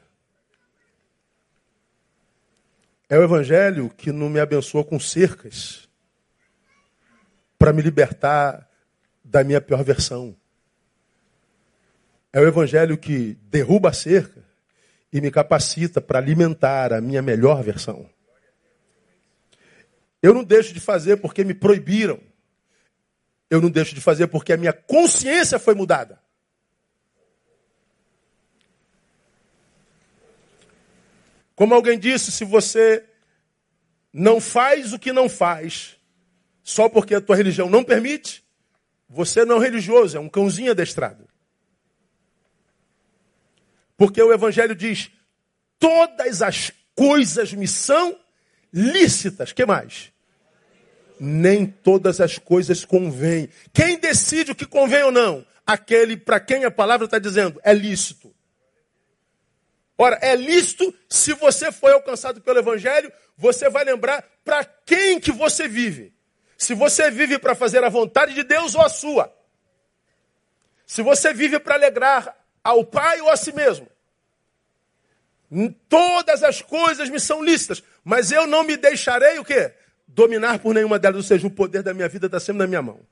É 3.10 3.17
o 3.17 3.24
evangelho 3.24 3.89
que 3.89 4.12
não 4.12 4.30
me 4.30 4.39
abençoa 4.39 4.84
com 4.84 5.00
cercas 5.00 5.89
para 7.58 7.74
me 7.74 7.82
libertar 7.82 8.69
da 9.24 9.43
minha 9.43 9.60
pior 9.60 9.84
versão. 9.84 10.36
É 12.32 12.39
o 12.39 12.48
evangelho 12.48 12.95
que 12.98 13.36
derruba 13.50 13.89
a 13.89 13.93
cerca 13.93 14.43
e 15.12 15.19
me 15.19 15.32
capacita 15.32 16.00
para 16.00 16.19
alimentar 16.19 16.93
a 16.93 17.02
minha 17.02 17.22
melhor 17.22 17.63
versão. 17.63 18.08
Eu 20.22 20.34
não 20.34 20.43
deixo 20.43 20.72
de 20.72 20.80
fazer 20.80 21.17
porque 21.17 21.43
me 21.43 21.56
proibiram. 21.56 22.19
Eu 23.50 23.60
não 23.60 23.72
deixo 23.72 23.95
de 23.95 24.02
fazer 24.02 24.28
porque 24.28 24.54
a 24.54 24.58
minha 24.58 24.74
consciência 24.74 25.58
foi 25.58 25.74
mudada. 25.74 26.22
Como 31.60 31.76
alguém 31.76 32.00
disse, 32.00 32.32
se 32.32 32.45
você 32.45 33.04
não 34.13 34.39
faz 34.39 34.93
o 34.93 34.98
que 34.98 35.12
não 35.12 35.28
faz, 35.28 35.98
só 36.63 36.88
porque 36.88 37.13
a 37.13 37.19
tua 37.19 37.36
religião 37.36 37.69
não 37.69 37.84
permite, 37.84 38.45
você 39.10 39.43
não 39.43 39.58
é 39.58 39.65
religioso, 39.65 40.15
é 40.15 40.22
um 40.22 40.30
cãozinho 40.30 40.72
adestrado. 40.72 41.28
Porque 43.98 44.22
o 44.22 44.32
Evangelho 44.32 44.74
diz: 44.74 45.12
todas 45.78 46.41
as 46.41 46.72
coisas 46.95 47.52
me 47.52 47.67
são 47.67 48.17
lícitas. 48.72 49.52
que 49.52 49.65
mais? 49.65 50.13
Nem 51.19 51.65
todas 51.65 52.22
as 52.22 52.38
coisas 52.38 52.86
convêm. 52.86 53.50
Quem 53.74 54.00
decide 54.00 54.54
o 54.54 54.56
que 54.56 54.65
convém 54.65 55.04
ou 55.04 55.12
não? 55.12 55.45
Aquele 55.67 56.15
para 56.15 56.39
quem 56.39 56.63
a 56.63 56.72
palavra 56.72 57.04
está 57.04 57.19
dizendo 57.19 57.60
é 57.65 57.74
lícito. 57.74 58.34
Ora, 60.02 60.18
é 60.22 60.34
lícito 60.34 60.96
se 61.10 61.34
você 61.34 61.74
foi 61.74 61.92
alcançado 61.92 62.40
pelo 62.40 62.60
Evangelho, 62.60 63.12
você 63.36 63.70
vai 63.70 63.84
lembrar 63.84 64.24
para 64.46 64.64
quem 64.64 65.20
que 65.20 65.30
você 65.30 65.68
vive. 65.68 66.14
Se 66.58 66.74
você 66.74 67.12
vive 67.12 67.38
para 67.38 67.54
fazer 67.54 67.84
a 67.84 67.90
vontade 67.90 68.34
de 68.34 68.44
Deus 68.44 68.76
ou 68.76 68.82
a 68.82 68.88
sua. 68.88 69.30
Se 70.86 71.02
você 71.02 71.34
vive 71.34 71.60
para 71.60 71.76
alegrar 71.76 72.34
ao 72.64 72.86
Pai 72.86 73.20
ou 73.20 73.30
a 73.30 73.36
si 73.36 73.52
mesmo. 73.52 73.90
Todas 75.90 76.44
as 76.44 76.62
coisas 76.62 77.10
me 77.10 77.20
são 77.20 77.44
lícitas, 77.44 77.84
mas 78.02 78.32
eu 78.32 78.48
não 78.48 78.64
me 78.64 78.78
deixarei 78.78 79.38
o 79.38 79.44
quê? 79.44 79.74
Dominar 80.08 80.60
por 80.60 80.74
nenhuma 80.74 80.98
delas, 80.98 81.18
ou 81.18 81.24
seja, 81.24 81.46
o 81.46 81.52
poder 81.52 81.84
da 81.84 81.94
minha 81.94 82.08
vida 82.08 82.28
está 82.28 82.40
sempre 82.40 82.60
na 82.60 82.68
minha 82.68 82.82
mão. 82.82 83.06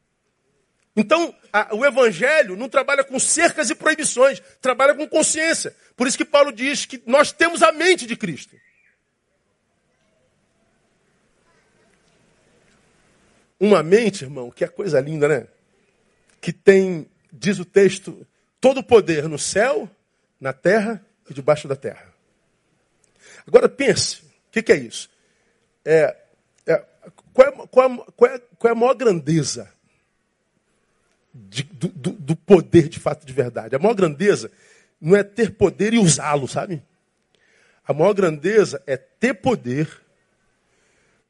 Então, 1.00 1.36
a, 1.54 1.76
o 1.76 1.86
Evangelho 1.86 2.56
não 2.56 2.68
trabalha 2.68 3.04
com 3.04 3.20
cercas 3.20 3.70
e 3.70 3.76
proibições, 3.76 4.42
trabalha 4.60 4.96
com 4.96 5.08
consciência. 5.08 5.76
Por 5.96 6.08
isso 6.08 6.18
que 6.18 6.26
Paulo 6.26 6.52
diz 6.52 6.88
que 6.88 7.00
nós 7.06 7.32
temos 7.32 7.62
a 7.62 7.72
mente 7.72 8.08
de 8.08 8.16
Cristo. 8.16 8.60
Uma 13.60 13.84
mente, 13.84 14.24
irmão, 14.24 14.50
que 14.50 14.64
é 14.64 14.68
coisa 14.68 15.00
linda, 15.00 15.28
né? 15.28 15.48
Que 16.42 16.52
tem, 16.52 17.08
diz 17.32 17.60
o 17.60 17.66
texto, 17.66 18.26
todo 18.60 18.80
o 18.80 18.84
poder 18.84 19.30
no 19.30 19.38
céu, 19.38 19.88
na 20.42 20.52
terra 20.52 21.06
e 21.30 21.34
debaixo 21.34 21.68
da 21.68 21.76
terra. 21.76 22.12
Agora 23.46 23.70
pense, 23.70 24.22
o 24.22 24.52
que, 24.52 24.64
que, 24.64 24.72
é 24.72 24.78
isso? 24.78 25.12
É, 25.86 26.16
é, 26.66 26.84
qual, 27.34 27.48
é, 27.48 27.52
qual, 27.52 27.92
é, 27.92 28.12
qual, 28.16 28.32
é, 28.32 28.40
qual 28.58 28.70
é 28.70 28.72
a 28.72 28.80
maior 28.80 28.96
grandeza 28.96 29.77
de, 31.34 31.64
do, 31.64 31.88
do, 32.12 32.36
poder 32.36 32.90
de 32.90 33.00
fato 33.00 33.26
de 33.26 33.34
verdade. 33.34 33.76
A 33.76 33.80
maior 33.80 33.94
grandeza 33.94 34.52
não 35.00 35.16
é 35.16 35.24
ter 35.24 35.52
poder 35.52 35.94
e 35.94 36.00
usá-lo, 36.00 36.48
sabe? 36.48 36.82
A 37.86 37.94
maior 37.94 38.14
grandeza 38.14 38.82
é 38.88 38.98
ter 38.98 39.36
poder, 39.36 39.90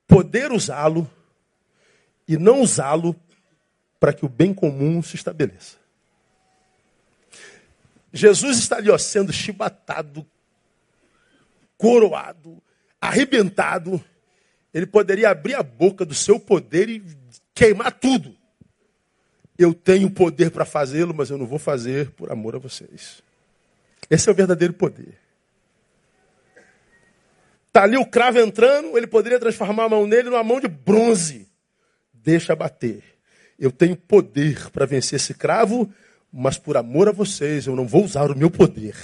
poder 0.08 0.52
usá-lo 0.52 1.10
e 2.28 2.38
não 2.38 2.62
usá-lo 2.62 3.16
para 4.00 4.14
que 4.14 4.26
o 4.26 4.30
bem 4.30 4.54
comum 4.54 5.02
se 5.02 5.16
estabeleça. 5.16 5.78
Jesus 8.14 8.58
está 8.58 8.78
ali 8.78 8.90
ó, 8.90 8.98
sendo 8.98 9.34
chibatado, 9.34 10.26
coroado, 11.78 12.62
arrebentado. 13.00 14.04
Ele 14.74 14.86
poderia 14.86 15.30
abrir 15.30 15.56
a 15.56 15.64
boca 15.64 16.06
do 16.06 16.14
seu 16.14 16.40
poder 16.40 16.90
e 16.90 17.04
queimar 17.54 17.92
tudo. 17.92 18.37
Eu 19.58 19.74
tenho 19.74 20.10
poder 20.10 20.52
para 20.52 20.66
fazê-lo, 20.66 21.14
mas 21.14 21.30
eu 21.30 21.38
não 21.38 21.48
vou 21.48 21.58
fazer 21.58 22.12
por 22.12 22.32
amor 22.32 22.56
a 22.56 22.60
vocês. 22.60 23.24
Esse 24.10 24.30
é 24.30 24.32
o 24.32 24.36
verdadeiro 24.36 24.74
poder. 24.74 25.18
Está 27.68 27.84
ali 27.84 27.98
o 27.98 28.06
cravo 28.06 28.40
entrando, 28.40 28.98
ele 28.98 29.08
poderia 29.08 29.40
transformar 29.40 29.86
a 29.86 29.90
mão 29.90 30.08
nele 30.08 30.30
numa 30.30 30.44
mão 30.44 30.60
de 30.60 30.68
bronze. 30.68 31.48
Deixa 32.14 32.56
bater. 32.56 33.04
Eu 33.58 33.72
tenho 33.72 33.96
poder 33.96 34.70
para 34.70 34.86
vencer 34.86 35.18
esse 35.18 35.34
cravo, 35.34 35.92
mas 36.32 36.58
por 36.58 36.78
amor 36.78 37.08
a 37.08 37.12
vocês, 37.12 37.66
eu 37.66 37.76
não 37.76 37.88
vou 37.88 38.04
usar 38.04 38.30
o 38.30 38.38
meu 38.38 38.52
poder. 38.52 38.96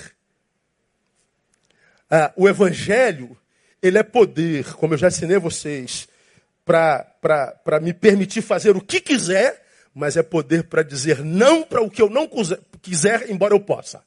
Ah, 2.10 2.32
o 2.36 2.48
evangelho, 2.48 3.36
ele 3.82 3.98
é 3.98 4.04
poder, 4.04 4.74
como 4.76 4.94
eu 4.94 4.98
já 4.98 5.08
ensinei 5.08 5.38
a 5.38 5.40
vocês, 5.40 6.08
para 6.64 7.80
me 7.82 7.94
permitir 7.94 8.42
fazer 8.42 8.76
o 8.76 8.82
que 8.82 9.02
quiser 9.02 9.63
mas 9.94 10.18
é 10.18 10.24
poder 10.24 10.64
para 10.64 10.82
dizer 10.82 11.24
não 11.24 11.64
para 11.64 11.82
o 11.82 11.90
que 11.90 12.02
eu 12.02 12.10
não 12.10 12.28
quiser, 12.82 13.30
embora 13.30 13.54
eu 13.54 13.60
possa. 13.60 14.04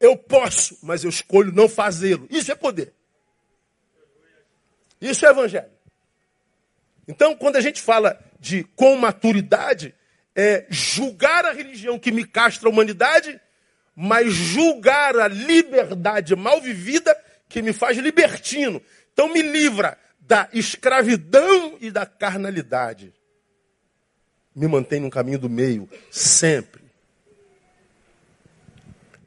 Eu 0.00 0.16
posso, 0.16 0.78
mas 0.82 1.04
eu 1.04 1.10
escolho 1.10 1.52
não 1.52 1.68
fazê-lo. 1.68 2.26
Isso 2.30 2.50
é 2.50 2.54
poder. 2.54 2.94
Isso 5.00 5.26
é 5.26 5.30
evangelho. 5.30 5.70
Então, 7.06 7.36
quando 7.36 7.56
a 7.56 7.60
gente 7.60 7.82
fala 7.82 8.18
de 8.38 8.64
com 8.76 8.96
maturidade, 8.96 9.94
é 10.34 10.66
julgar 10.70 11.44
a 11.44 11.52
religião 11.52 11.98
que 11.98 12.12
me 12.12 12.24
castra 12.24 12.68
a 12.68 12.72
humanidade, 12.72 13.40
mas 13.94 14.32
julgar 14.32 15.18
a 15.18 15.26
liberdade 15.26 16.34
mal 16.36 16.60
vivida 16.60 17.16
que 17.48 17.60
me 17.60 17.72
faz 17.72 17.98
libertino. 17.98 18.80
Então, 19.12 19.32
me 19.32 19.42
livra 19.42 19.98
da 20.20 20.48
escravidão 20.52 21.76
e 21.80 21.90
da 21.90 22.06
carnalidade 22.06 23.12
me 24.58 24.66
mantém 24.66 24.98
no 24.98 25.08
caminho 25.08 25.38
do 25.38 25.48
meio, 25.48 25.88
sempre. 26.10 26.82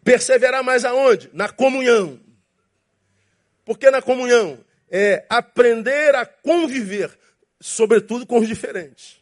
Perseverar 0.04 0.62
mais 0.62 0.84
aonde? 0.84 1.30
Na 1.32 1.48
comunhão. 1.48 2.20
Porque 3.64 3.90
na 3.90 4.02
comunhão 4.02 4.60
é 4.90 5.26
aprender 5.30 6.14
a 6.16 6.26
conviver, 6.26 7.18
sobretudo 7.62 8.26
com 8.26 8.40
os 8.40 8.48
diferentes. 8.48 9.22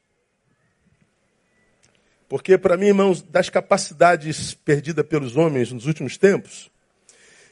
Porque, 2.28 2.58
para 2.58 2.76
mim, 2.76 2.88
irmãos, 2.88 3.22
das 3.22 3.50
capacidades 3.50 4.56
perdidas 4.56 5.06
pelos 5.06 5.38
homens 5.38 5.72
nos 5.72 5.86
últimos 5.86 6.18
tempos, 6.18 6.72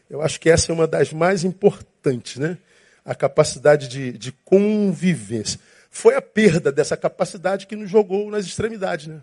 eu 0.10 0.22
acho 0.22 0.40
que 0.40 0.50
essa 0.50 0.72
é 0.72 0.74
uma 0.74 0.88
das 0.88 1.14
mais 1.14 1.44
importantes, 1.44 2.38
né? 2.38 2.58
A 3.06 3.14
capacidade 3.14 3.88
de, 3.88 4.14
de 4.14 4.32
convivência 4.32 5.60
foi 5.98 6.16
a 6.16 6.22
perda 6.22 6.72
dessa 6.72 6.96
capacidade 6.96 7.66
que 7.66 7.76
nos 7.76 7.90
jogou 7.90 8.30
nas 8.30 8.46
extremidades. 8.46 9.08
Né? 9.08 9.22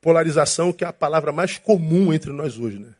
polarização 0.00 0.72
que 0.72 0.84
é 0.84 0.86
a 0.86 0.92
palavra 0.92 1.32
mais 1.32 1.58
comum 1.58 2.12
entre 2.12 2.30
nós 2.30 2.58
hoje, 2.58 2.78
né? 2.78 2.94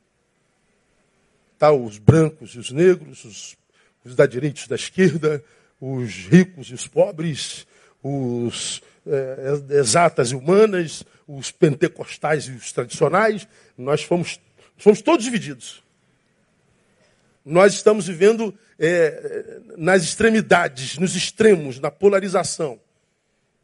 Tá 1.58 1.70
os 1.72 1.98
brancos 1.98 2.50
e 2.54 2.58
os 2.58 2.70
negros, 2.70 3.24
os, 3.24 3.56
os 4.04 4.14
da 4.14 4.26
direita 4.26 4.60
e 4.60 4.62
os 4.62 4.68
da 4.68 4.76
esquerda, 4.76 5.44
os 5.80 6.26
ricos 6.26 6.68
e 6.68 6.74
os 6.74 6.86
pobres, 6.86 7.66
os 8.02 8.82
é, 9.06 9.76
exatas 9.76 10.30
e 10.30 10.34
humanas, 10.34 11.04
os 11.26 11.50
pentecostais 11.50 12.46
e 12.46 12.52
os 12.52 12.72
tradicionais. 12.72 13.46
Nós 13.76 14.02
fomos, 14.02 14.40
fomos 14.76 15.02
todos 15.02 15.24
divididos. 15.24 15.82
Nós 17.44 17.74
estamos 17.74 18.06
vivendo 18.06 18.54
é, 18.78 19.60
nas 19.76 20.02
extremidades, 20.02 20.98
nos 20.98 21.16
extremos, 21.16 21.80
na 21.80 21.90
polarização. 21.90 22.80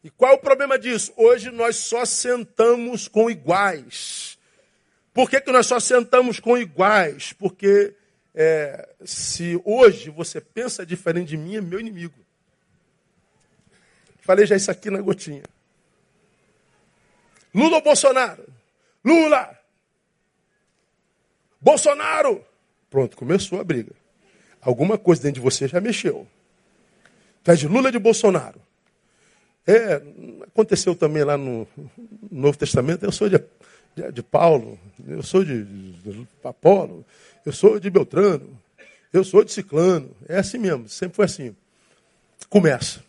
E 0.03 0.09
qual 0.09 0.33
é 0.33 0.35
o 0.35 0.39
problema 0.39 0.77
disso? 0.77 1.13
Hoje 1.15 1.49
nós 1.49 1.77
só 1.77 2.05
sentamos 2.05 3.07
com 3.07 3.29
iguais. 3.29 4.37
Por 5.13 5.29
que, 5.29 5.39
que 5.39 5.51
nós 5.51 5.65
só 5.65 5.79
sentamos 5.79 6.39
com 6.39 6.57
iguais? 6.57 7.33
Porque 7.33 7.95
é, 8.35 8.89
se 9.05 9.59
hoje 9.63 10.09
você 10.09 10.41
pensa 10.41 10.85
diferente 10.85 11.29
de 11.29 11.37
mim, 11.37 11.55
é 11.55 11.61
meu 11.61 11.79
inimigo. 11.79 12.13
Falei 14.19 14.45
já 14.45 14.55
isso 14.55 14.69
aqui 14.69 14.89
na 14.89 14.99
gotinha. 15.01 15.43
Lula 17.53 17.77
ou 17.77 17.81
Bolsonaro? 17.81 18.45
Lula! 19.03 19.57
Bolsonaro! 21.61 22.45
Pronto, 22.89 23.15
começou 23.15 23.59
a 23.59 23.63
briga. 23.63 23.93
Alguma 24.65 24.97
coisa 24.97 25.21
dentro 25.21 25.35
de 25.35 25.41
você 25.41 25.67
já 25.67 25.79
mexeu. 25.79 26.25
Tu 27.43 27.51
é 27.51 27.55
de 27.55 27.67
Lula 27.67 27.91
de 27.91 27.99
Bolsonaro? 27.99 28.59
É, 29.67 30.01
aconteceu 30.41 30.95
também 30.95 31.23
lá 31.23 31.37
no 31.37 31.67
Novo 32.31 32.57
Testamento, 32.57 33.03
eu 33.03 33.11
sou 33.11 33.29
de, 33.29 33.37
de, 33.95 34.11
de 34.11 34.23
Paulo, 34.23 34.79
eu 35.07 35.21
sou 35.21 35.43
de, 35.43 35.63
de 35.63 36.27
Apolo, 36.43 37.05
eu 37.45 37.51
sou 37.51 37.79
de 37.79 37.89
Beltrano, 37.91 38.59
eu 39.13 39.23
sou 39.23 39.43
de 39.43 39.51
Ciclano. 39.51 40.09
É 40.27 40.39
assim 40.39 40.57
mesmo, 40.57 40.89
sempre 40.89 41.15
foi 41.15 41.25
assim. 41.25 41.55
Começa. 42.49 43.03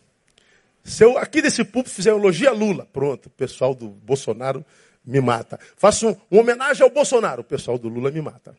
Se 0.83 1.03
eu 1.03 1.17
aqui 1.17 1.41
desse 1.41 1.63
púlpito 1.63 1.95
fizer 1.95 2.11
elogio 2.11 2.49
a 2.49 2.53
Lula, 2.53 2.87
pronto, 2.93 3.25
o 3.25 3.31
pessoal 3.31 3.73
do 3.73 3.89
Bolsonaro 3.89 4.63
me 5.03 5.19
mata. 5.19 5.59
Faço 5.75 6.09
um, 6.09 6.15
uma 6.29 6.41
homenagem 6.41 6.83
ao 6.83 6.89
Bolsonaro, 6.91 7.41
o 7.41 7.43
pessoal 7.43 7.79
do 7.79 7.89
Lula 7.89 8.11
me 8.11 8.21
mata. 8.21 8.55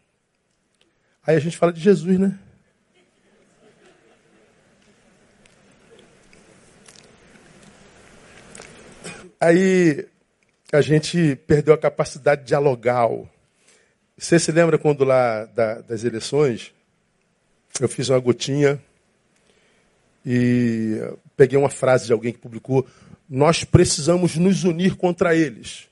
Aí 1.24 1.36
a 1.36 1.40
gente 1.40 1.56
fala 1.56 1.72
de 1.72 1.80
Jesus, 1.80 2.18
né? 2.18 2.36
Aí 9.40 10.04
a 10.72 10.80
gente 10.80 11.36
perdeu 11.46 11.72
a 11.72 11.78
capacidade 11.78 12.44
dialogal. 12.44 13.28
Você 14.16 14.36
se 14.38 14.50
lembra 14.50 14.78
quando 14.78 15.04
lá 15.04 15.44
da, 15.44 15.80
das 15.80 16.02
eleições, 16.02 16.74
eu 17.80 17.88
fiz 17.88 18.08
uma 18.08 18.18
gotinha 18.18 18.82
e 20.26 21.00
peguei 21.36 21.56
uma 21.56 21.70
frase 21.70 22.06
de 22.06 22.12
alguém 22.12 22.32
que 22.32 22.40
publicou: 22.40 22.84
Nós 23.30 23.62
precisamos 23.62 24.34
nos 24.36 24.64
unir 24.64 24.96
contra 24.96 25.36
eles. 25.36 25.86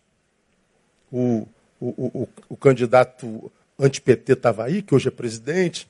O, 1.12 1.46
o, 1.80 2.22
o, 2.22 2.28
o 2.48 2.56
candidato 2.56 3.50
anti-PT 3.78 4.32
estava 4.32 4.64
aí, 4.64 4.82
que 4.82 4.92
hoje 4.92 5.06
é 5.06 5.12
presidente. 5.12 5.88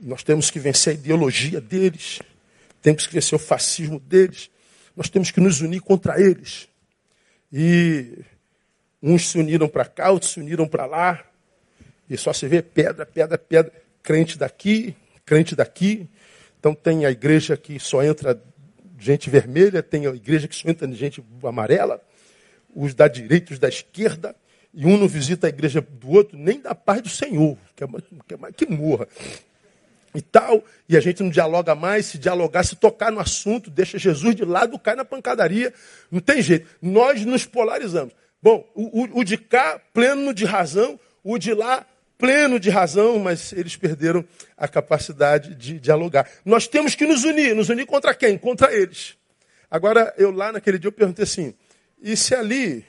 Nós 0.00 0.22
temos 0.22 0.50
que 0.50 0.58
vencer 0.58 0.92
a 0.92 0.94
ideologia 0.94 1.60
deles, 1.60 2.20
temos 2.80 3.06
que 3.06 3.12
vencer 3.12 3.36
o 3.36 3.38
fascismo 3.38 4.00
deles, 4.00 4.50
nós 4.96 5.10
temos 5.10 5.30
que 5.30 5.40
nos 5.40 5.60
unir 5.60 5.80
contra 5.80 6.18
eles. 6.18 6.68
E 7.52 8.18
uns 9.02 9.30
se 9.30 9.38
uniram 9.38 9.68
para 9.68 9.84
cá, 9.84 10.10
outros 10.10 10.32
se 10.32 10.40
uniram 10.40 10.66
para 10.66 10.86
lá. 10.86 11.24
E 12.08 12.16
só 12.16 12.32
se 12.32 12.46
vê 12.46 12.62
pedra, 12.62 13.04
pedra, 13.04 13.38
pedra. 13.38 13.72
Crente 14.02 14.38
daqui, 14.38 14.94
crente 15.24 15.54
daqui. 15.54 16.08
Então 16.58 16.74
tem 16.74 17.04
a 17.04 17.10
igreja 17.10 17.56
que 17.56 17.78
só 17.78 18.02
entra 18.02 18.40
gente 18.98 19.28
vermelha, 19.28 19.82
tem 19.82 20.06
a 20.06 20.10
igreja 20.10 20.48
que 20.48 20.54
só 20.54 20.68
entra 20.68 20.90
gente 20.92 21.22
amarela. 21.42 22.00
Os 22.74 22.94
da 22.94 23.08
direita, 23.08 23.52
os 23.52 23.58
da 23.58 23.68
esquerda. 23.68 24.34
E 24.72 24.84
um 24.84 24.96
não 24.98 25.08
visita 25.08 25.46
a 25.46 25.50
igreja 25.50 25.80
do 25.80 26.10
outro, 26.10 26.36
nem 26.36 26.60
da 26.60 26.74
paz 26.74 27.00
do 27.00 27.08
Senhor, 27.08 27.56
que, 27.74 27.82
é, 27.82 27.86
que, 27.86 28.34
é, 28.34 28.52
que 28.52 28.66
morra 28.66 29.08
e 30.18 30.22
tal, 30.22 30.64
e 30.88 30.96
a 30.96 31.00
gente 31.00 31.22
não 31.22 31.30
dialoga 31.30 31.74
mais, 31.74 32.06
se 32.06 32.18
dialogar, 32.18 32.64
se 32.64 32.76
tocar 32.76 33.12
no 33.12 33.20
assunto, 33.20 33.70
deixa 33.70 33.98
Jesus 33.98 34.34
de 34.34 34.44
lado, 34.44 34.78
cai 34.78 34.94
na 34.94 35.04
pancadaria, 35.04 35.72
não 36.10 36.20
tem 36.20 36.40
jeito. 36.42 36.68
Nós 36.80 37.24
nos 37.24 37.44
polarizamos. 37.44 38.14
Bom, 38.42 38.68
o, 38.74 39.02
o, 39.02 39.20
o 39.20 39.24
de 39.24 39.36
cá, 39.36 39.80
pleno 39.92 40.32
de 40.32 40.44
razão, 40.44 40.98
o 41.24 41.38
de 41.38 41.52
lá, 41.52 41.84
pleno 42.18 42.58
de 42.58 42.70
razão, 42.70 43.18
mas 43.18 43.52
eles 43.52 43.76
perderam 43.76 44.24
a 44.56 44.68
capacidade 44.68 45.54
de 45.54 45.78
dialogar. 45.78 46.28
Nós 46.44 46.66
temos 46.66 46.94
que 46.94 47.06
nos 47.06 47.24
unir. 47.24 47.54
Nos 47.54 47.68
unir 47.68 47.86
contra 47.86 48.14
quem? 48.14 48.38
Contra 48.38 48.72
eles. 48.72 49.16
Agora, 49.70 50.14
eu 50.16 50.30
lá 50.30 50.52
naquele 50.52 50.78
dia 50.78 50.88
eu 50.88 50.92
perguntei 50.92 51.24
assim: 51.24 51.54
e 52.00 52.16
se 52.16 52.34
ali 52.34 52.84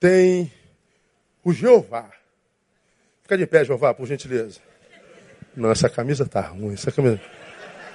tem 0.00 0.50
o 1.44 1.52
Jeová? 1.52 2.10
Fica 3.22 3.36
de 3.36 3.46
pé, 3.46 3.64
Jeová, 3.64 3.94
por 3.94 4.06
gentileza. 4.06 4.60
Não, 5.54 5.70
essa 5.70 5.88
camisa 5.88 6.26
tá 6.26 6.40
ruim. 6.40 6.74
Essa 6.74 6.90
camisa... 6.90 7.20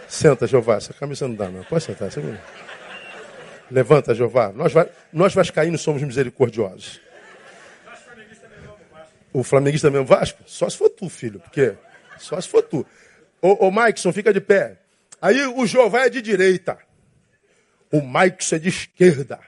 Senta, 0.07 0.47
Jeová. 0.47 0.75
Essa 0.75 0.93
camisa 0.93 1.27
não 1.27 1.35
dá, 1.35 1.49
não. 1.49 1.63
Pode 1.63 1.83
sentar. 1.83 2.07
Essa. 2.07 2.21
Levanta, 3.69 4.15
Jeová. 4.15 4.51
Nós. 4.53 4.73
Nós 5.11 5.33
vascaínos 5.33 5.81
somos 5.81 6.01
misericordiosos. 6.01 7.01
O 9.33 9.43
flamenguista 9.43 9.89
mesmo 9.89 10.05
Vasco? 10.05 10.41
Só 10.45 10.69
se 10.69 10.77
for 10.77 10.89
tu, 10.89 11.09
filho. 11.09 11.39
Porque 11.39 11.75
só 12.17 12.39
se 12.39 12.47
for 12.47 12.63
tu. 12.63 12.85
Ô, 13.41 13.67
ô 13.67 13.71
Maikson, 13.71 14.11
fica 14.11 14.33
de 14.33 14.41
pé. 14.41 14.79
Aí 15.21 15.45
o 15.45 15.65
Jeová 15.65 16.05
é 16.05 16.09
de 16.09 16.21
direita. 16.21 16.77
O 17.91 18.01
Maikson 18.01 18.55
é 18.55 18.59
de 18.59 18.69
esquerda. 18.69 19.39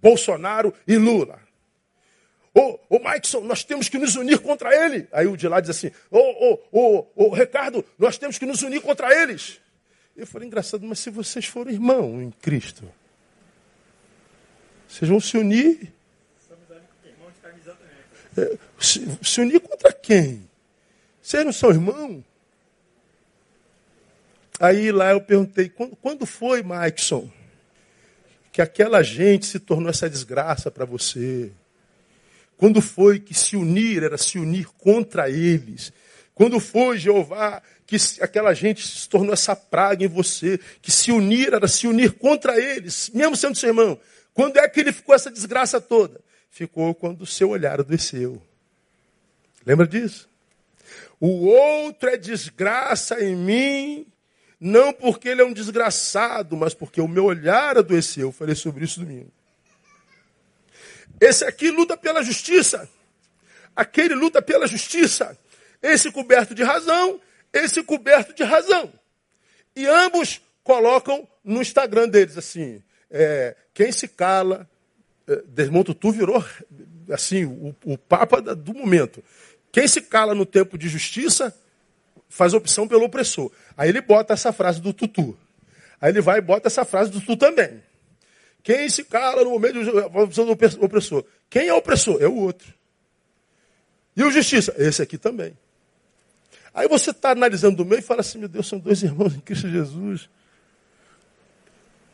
Bolsonaro 0.00 0.74
e 0.86 0.96
Lula. 0.96 1.43
Ô, 2.54 2.78
ô 2.88 2.98
Maikson, 3.00 3.40
nós 3.40 3.64
temos 3.64 3.88
que 3.88 3.98
nos 3.98 4.14
unir 4.14 4.38
contra 4.38 4.72
ele. 4.72 5.08
Aí 5.10 5.26
o 5.26 5.36
de 5.36 5.48
lá 5.48 5.60
diz 5.60 5.70
assim: 5.70 5.90
Ô, 6.08 6.18
ô, 6.18 6.60
ô, 6.70 7.06
ô, 7.16 7.34
Ricardo, 7.34 7.84
nós 7.98 8.16
temos 8.16 8.38
que 8.38 8.46
nos 8.46 8.62
unir 8.62 8.80
contra 8.80 9.12
eles. 9.12 9.60
Eu 10.16 10.24
falei, 10.26 10.46
engraçado, 10.46 10.86
mas 10.86 11.00
se 11.00 11.10
vocês 11.10 11.46
forem 11.46 11.74
irmão 11.74 12.22
em 12.22 12.30
Cristo, 12.30 12.84
vocês 14.88 15.08
vão 15.08 15.18
se 15.18 15.36
unir. 15.36 15.92
Se, 18.78 19.04
se 19.22 19.40
unir 19.40 19.60
contra 19.60 19.92
quem? 19.92 20.48
Vocês 21.20 21.44
não 21.44 21.52
são 21.52 21.70
irmão? 21.70 22.24
Aí 24.60 24.92
lá 24.92 25.10
eu 25.10 25.20
perguntei, 25.20 25.68
quando, 25.68 25.96
quando 25.96 26.26
foi, 26.26 26.62
Maikson, 26.62 27.28
que 28.52 28.62
aquela 28.62 29.02
gente 29.02 29.46
se 29.46 29.58
tornou 29.58 29.90
essa 29.90 30.08
desgraça 30.08 30.70
para 30.70 30.84
você? 30.84 31.50
Quando 32.56 32.80
foi 32.80 33.18
que 33.18 33.34
se 33.34 33.56
unir 33.56 34.02
era 34.02 34.16
se 34.16 34.38
unir 34.38 34.66
contra 34.78 35.28
eles? 35.28 35.92
Quando 36.34 36.58
foi, 36.58 36.98
Jeová, 36.98 37.62
que 37.86 37.96
aquela 38.20 38.54
gente 38.54 38.86
se 38.86 39.08
tornou 39.08 39.32
essa 39.32 39.54
praga 39.54 40.04
em 40.04 40.08
você, 40.08 40.58
que 40.82 40.90
se 40.90 41.12
unir 41.12 41.52
era 41.52 41.68
se 41.68 41.86
unir 41.86 42.12
contra 42.12 42.58
eles, 42.58 43.10
mesmo 43.14 43.36
sendo 43.36 43.56
seu 43.56 43.68
irmão? 43.68 43.98
Quando 44.32 44.56
é 44.58 44.68
que 44.68 44.80
ele 44.80 44.92
ficou 44.92 45.14
essa 45.14 45.30
desgraça 45.30 45.80
toda? 45.80 46.20
Ficou 46.50 46.94
quando 46.94 47.22
o 47.22 47.26
seu 47.26 47.50
olhar 47.50 47.80
adoeceu. 47.80 48.42
Lembra 49.64 49.86
disso? 49.86 50.28
O 51.20 51.46
outro 51.46 52.08
é 52.08 52.16
desgraça 52.16 53.22
em 53.22 53.36
mim, 53.36 54.06
não 54.58 54.92
porque 54.92 55.28
ele 55.28 55.42
é 55.42 55.44
um 55.44 55.52
desgraçado, 55.52 56.56
mas 56.56 56.74
porque 56.74 57.00
o 57.00 57.08
meu 57.08 57.24
olhar 57.24 57.78
adoeceu. 57.78 58.28
Eu 58.28 58.32
falei 58.32 58.54
sobre 58.54 58.84
isso 58.84 59.00
domingo. 59.00 59.30
Esse 61.20 61.44
aqui 61.44 61.70
luta 61.70 61.96
pela 61.96 62.22
justiça. 62.22 62.88
Aquele 63.74 64.14
luta 64.14 64.40
pela 64.42 64.66
justiça. 64.66 65.36
Esse 65.82 66.10
coberto 66.10 66.54
de 66.54 66.62
razão, 66.62 67.20
esse 67.52 67.82
coberto 67.82 68.32
de 68.32 68.42
razão. 68.42 68.92
E 69.76 69.86
ambos 69.86 70.40
colocam 70.62 71.28
no 71.44 71.60
Instagram 71.60 72.08
deles 72.08 72.38
assim: 72.38 72.82
é, 73.10 73.54
quem 73.74 73.92
se 73.92 74.08
cala, 74.08 74.68
é, 75.28 75.42
Desmonto 75.46 75.94
Tu 75.94 76.10
virou 76.10 76.44
assim 77.10 77.44
o, 77.44 77.74
o 77.84 77.98
papa 77.98 78.40
do 78.40 78.72
momento. 78.72 79.22
Quem 79.70 79.86
se 79.88 80.00
cala 80.00 80.34
no 80.34 80.46
tempo 80.46 80.78
de 80.78 80.88
justiça 80.88 81.54
faz 82.28 82.54
opção 82.54 82.88
pelo 82.88 83.04
opressor. 83.04 83.50
Aí 83.76 83.88
ele 83.88 84.00
bota 84.00 84.32
essa 84.32 84.52
frase 84.52 84.80
do 84.80 84.92
tutu. 84.92 85.36
Aí 86.00 86.10
ele 86.10 86.20
vai 86.20 86.38
e 86.38 86.42
bota 86.42 86.68
essa 86.68 86.84
frase 86.84 87.10
do 87.10 87.20
tu 87.20 87.36
também. 87.36 87.82
Quem 88.64 88.88
se 88.88 89.04
cala 89.04 89.44
no 89.44 89.50
momento 89.50 89.84
do 89.84 90.84
opressor? 90.84 91.22
Quem 91.50 91.68
é 91.68 91.74
o 91.74 91.76
opressor? 91.76 92.16
É 92.20 92.26
o 92.26 92.34
outro. 92.34 92.72
E 94.16 94.24
o 94.24 94.30
justiça? 94.30 94.74
Esse 94.78 95.02
aqui 95.02 95.18
também. 95.18 95.56
Aí 96.72 96.88
você 96.88 97.10
está 97.10 97.32
analisando 97.32 97.76
do 97.76 97.84
meio 97.84 97.98
e 97.98 98.02
fala 98.02 98.22
assim, 98.22 98.38
meu 98.38 98.48
Deus, 98.48 98.66
são 98.66 98.78
dois 98.78 99.02
irmãos 99.02 99.34
em 99.34 99.40
Cristo 99.40 99.68
Jesus. 99.68 100.30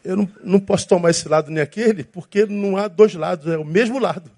eu 0.04 0.16
não, 0.16 0.28
não 0.42 0.58
posso 0.58 0.88
tomar 0.88 1.10
esse 1.10 1.28
lado 1.28 1.52
nem 1.52 1.62
aquele, 1.62 2.02
porque 2.02 2.44
não 2.44 2.76
há 2.76 2.88
dois 2.88 3.14
lados, 3.14 3.46
é 3.46 3.56
o 3.56 3.64
mesmo 3.64 4.00
lado. 4.00 4.28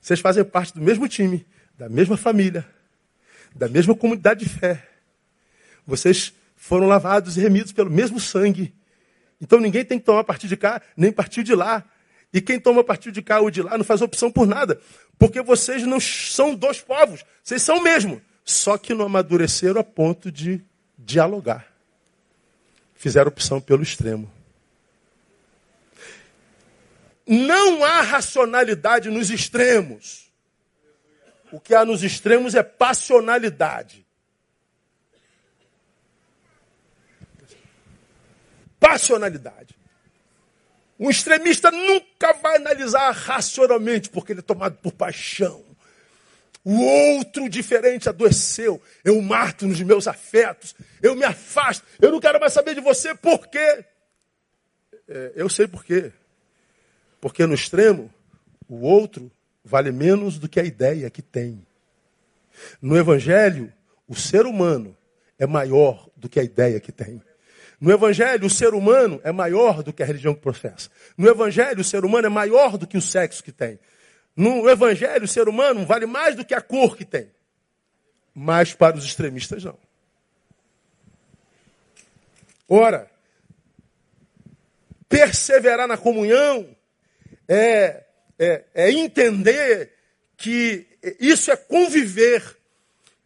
Vocês 0.00 0.20
fazem 0.20 0.42
parte 0.42 0.72
do 0.72 0.80
mesmo 0.80 1.06
time, 1.06 1.46
da 1.76 1.86
mesma 1.88 2.16
família, 2.16 2.66
da 3.54 3.68
mesma 3.68 3.94
comunidade 3.94 4.40
de 4.40 4.48
fé. 4.48 4.88
Vocês 5.86 6.32
foram 6.56 6.86
lavados 6.86 7.36
e 7.36 7.40
remidos 7.40 7.72
pelo 7.72 7.90
mesmo 7.90 8.18
sangue. 8.18 8.74
Então 9.40 9.58
ninguém 9.58 9.84
tem 9.84 9.98
que 9.98 10.04
tomar 10.04 10.24
partido 10.24 10.50
de 10.50 10.56
cá, 10.56 10.82
nem 10.96 11.10
partido 11.10 11.46
de 11.46 11.54
lá. 11.54 11.84
E 12.32 12.40
quem 12.40 12.60
toma 12.60 12.84
partido 12.84 13.14
de 13.14 13.22
cá 13.22 13.40
ou 13.40 13.50
de 13.50 13.62
lá 13.62 13.76
não 13.76 13.84
faz 13.84 14.02
opção 14.02 14.30
por 14.30 14.46
nada. 14.46 14.80
Porque 15.18 15.42
vocês 15.42 15.82
não 15.84 15.98
são 15.98 16.54
dois 16.54 16.80
povos, 16.80 17.24
vocês 17.42 17.62
são 17.62 17.78
o 17.78 17.82
mesmo. 17.82 18.20
Só 18.44 18.76
que 18.76 18.94
não 18.94 19.06
amadureceram 19.06 19.80
a 19.80 19.84
ponto 19.84 20.30
de 20.30 20.62
dialogar. 20.98 21.66
Fizeram 22.94 23.28
opção 23.28 23.60
pelo 23.60 23.82
extremo. 23.82 24.30
Não 27.26 27.84
há 27.84 28.02
racionalidade 28.02 29.08
nos 29.08 29.30
extremos. 29.30 30.30
O 31.52 31.60
que 31.60 31.74
há 31.74 31.84
nos 31.84 32.02
extremos 32.02 32.54
é 32.54 32.62
passionalidade. 32.62 34.04
Passionalidade. 38.80 39.76
Um 40.98 41.08
extremista 41.08 41.70
nunca 41.70 42.32
vai 42.34 42.56
analisar 42.56 43.10
racionalmente, 43.12 44.10
porque 44.10 44.32
ele 44.32 44.40
é 44.40 44.42
tomado 44.42 44.76
por 44.78 44.92
paixão. 44.92 45.64
O 46.64 46.78
outro 47.16 47.48
diferente 47.48 48.08
adoeceu. 48.08 48.82
Eu 49.02 49.20
mato 49.22 49.66
nos 49.66 49.80
meus 49.80 50.06
afetos. 50.06 50.74
Eu 51.00 51.16
me 51.16 51.24
afasto. 51.24 51.86
Eu 52.00 52.10
não 52.12 52.20
quero 52.20 52.38
mais 52.38 52.52
saber 52.52 52.74
de 52.74 52.80
você. 52.80 53.14
Por 53.14 53.46
quê? 53.46 53.84
É, 55.08 55.32
eu 55.36 55.48
sei 55.48 55.66
por 55.66 55.84
quê. 55.84 56.12
Porque 57.20 57.46
no 57.46 57.54
extremo, 57.54 58.12
o 58.68 58.82
outro 58.82 59.30
vale 59.64 59.90
menos 59.90 60.38
do 60.38 60.48
que 60.48 60.60
a 60.60 60.64
ideia 60.64 61.08
que 61.08 61.22
tem. 61.22 61.66
No 62.80 62.96
Evangelho, 62.96 63.72
o 64.06 64.14
ser 64.14 64.44
humano 64.44 64.96
é 65.38 65.46
maior 65.46 66.08
do 66.14 66.28
que 66.28 66.38
a 66.38 66.42
ideia 66.42 66.78
que 66.78 66.92
tem. 66.92 67.22
No 67.80 67.90
Evangelho, 67.90 68.46
o 68.46 68.50
ser 68.50 68.74
humano 68.74 69.20
é 69.24 69.32
maior 69.32 69.82
do 69.82 69.92
que 69.92 70.02
a 70.02 70.06
religião 70.06 70.34
que 70.34 70.40
professa. 70.40 70.90
No 71.16 71.26
Evangelho, 71.26 71.80
o 71.80 71.84
ser 71.84 72.04
humano 72.04 72.26
é 72.26 72.30
maior 72.30 72.76
do 72.76 72.86
que 72.86 72.98
o 72.98 73.02
sexo 73.02 73.42
que 73.42 73.50
tem. 73.50 73.78
No 74.36 74.68
Evangelho, 74.68 75.24
o 75.24 75.28
ser 75.28 75.48
humano 75.48 75.86
vale 75.86 76.04
mais 76.04 76.36
do 76.36 76.44
que 76.44 76.52
a 76.52 76.60
cor 76.60 76.96
que 76.96 77.04
tem. 77.04 77.30
Mas 78.34 78.74
para 78.74 78.96
os 78.96 79.04
extremistas, 79.04 79.64
não. 79.64 79.78
Ora, 82.68 83.10
perseverar 85.08 85.88
na 85.88 85.96
comunhão 85.96 86.76
é, 87.48 88.04
é, 88.38 88.64
é 88.74 88.90
entender 88.92 89.92
que 90.36 90.86
isso 91.18 91.50
é 91.50 91.56
conviver 91.56 92.56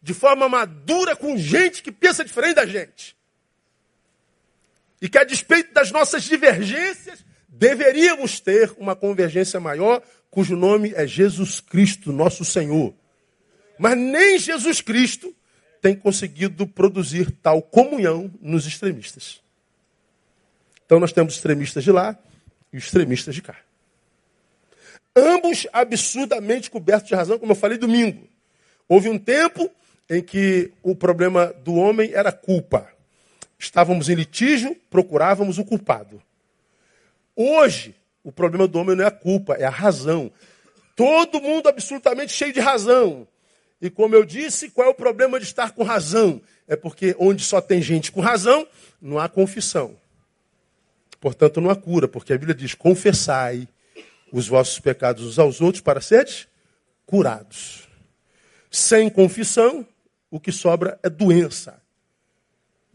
de 0.01 0.13
forma 0.13 0.47
madura 0.47 1.15
com 1.15 1.37
gente 1.37 1.83
que 1.83 1.91
pensa 1.91 2.23
diferente 2.25 2.55
da 2.55 2.65
gente. 2.65 3.14
E 5.05 5.07
que 5.07 5.19
a 5.19 5.23
despeito 5.23 5.71
das 5.71 5.91
nossas 5.91 6.23
divergências, 6.23 7.23
deveríamos 7.47 8.39
ter 8.39 8.73
uma 8.75 8.95
convergência 8.95 9.59
maior, 9.59 10.01
cujo 10.31 10.55
nome 10.55 10.93
é 10.95 11.05
Jesus 11.05 11.59
Cristo, 11.59 12.11
nosso 12.11 12.43
Senhor. 12.43 12.91
Mas 13.77 13.95
nem 13.95 14.39
Jesus 14.39 14.81
Cristo 14.81 15.31
tem 15.79 15.95
conseguido 15.95 16.65
produzir 16.65 17.29
tal 17.29 17.61
comunhão 17.61 18.33
nos 18.41 18.65
extremistas. 18.65 19.43
Então 20.87 20.99
nós 20.99 21.13
temos 21.13 21.35
extremistas 21.35 21.83
de 21.83 21.91
lá 21.91 22.17
e 22.73 22.77
extremistas 22.77 23.35
de 23.35 23.43
cá. 23.43 23.57
Ambos 25.15 25.67
absurdamente 25.71 26.71
cobertos 26.71 27.09
de 27.09 27.13
razão, 27.13 27.37
como 27.37 27.51
eu 27.51 27.55
falei 27.55 27.77
domingo. 27.77 28.27
Houve 28.89 29.07
um 29.09 29.19
tempo 29.19 29.69
em 30.09 30.23
que 30.23 30.73
o 30.81 30.95
problema 30.95 31.53
do 31.63 31.75
homem 31.75 32.11
era 32.11 32.31
culpa. 32.31 32.94
Estávamos 33.57 34.09
em 34.09 34.15
litígio, 34.15 34.75
procurávamos 34.89 35.57
o 35.57 35.65
culpado. 35.65 36.21
Hoje, 37.35 37.95
o 38.23 38.31
problema 38.31 38.67
do 38.67 38.79
homem 38.79 38.95
não 38.95 39.03
é 39.03 39.07
a 39.07 39.11
culpa, 39.11 39.53
é 39.53 39.65
a 39.65 39.69
razão. 39.69 40.31
Todo 40.95 41.41
mundo 41.41 41.67
absolutamente 41.67 42.31
cheio 42.31 42.53
de 42.53 42.59
razão. 42.59 43.27
E 43.81 43.89
como 43.89 44.15
eu 44.15 44.25
disse, 44.25 44.69
qual 44.69 44.87
é 44.87 44.91
o 44.91 44.95
problema 44.95 45.39
de 45.39 45.45
estar 45.45 45.71
com 45.71 45.83
razão? 45.83 46.41
É 46.67 46.75
porque 46.75 47.15
onde 47.19 47.43
só 47.43 47.61
tem 47.61 47.81
gente 47.81 48.11
com 48.11 48.21
razão, 48.21 48.67
não 49.01 49.19
há 49.19 49.29
confissão. 49.29 49.95
Portanto, 51.19 51.59
não 51.59 51.69
há 51.69 51.75
cura, 51.75 52.07
porque 52.07 52.33
a 52.33 52.37
Bíblia 52.37 52.55
diz: 52.55 52.73
confessai 52.73 53.67
os 54.31 54.47
vossos 54.47 54.79
pecados 54.79 55.25
uns 55.25 55.39
aos 55.39 55.61
outros 55.61 55.81
para 55.81 56.01
seres 56.01 56.47
curados. 57.05 57.87
Sem 58.71 59.09
confissão, 59.09 59.85
o 60.29 60.39
que 60.39 60.51
sobra 60.51 60.99
é 61.03 61.09
doença. 61.09 61.81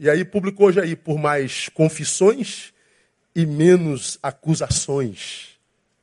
E 0.03 0.09
aí 0.09 0.25
publicou 0.25 0.69
hoje 0.69 0.81
aí 0.81 0.97
por 0.97 1.19
mais 1.19 1.69
confissões 1.69 2.73
e 3.35 3.45
menos 3.45 4.19
acusações, 4.23 5.59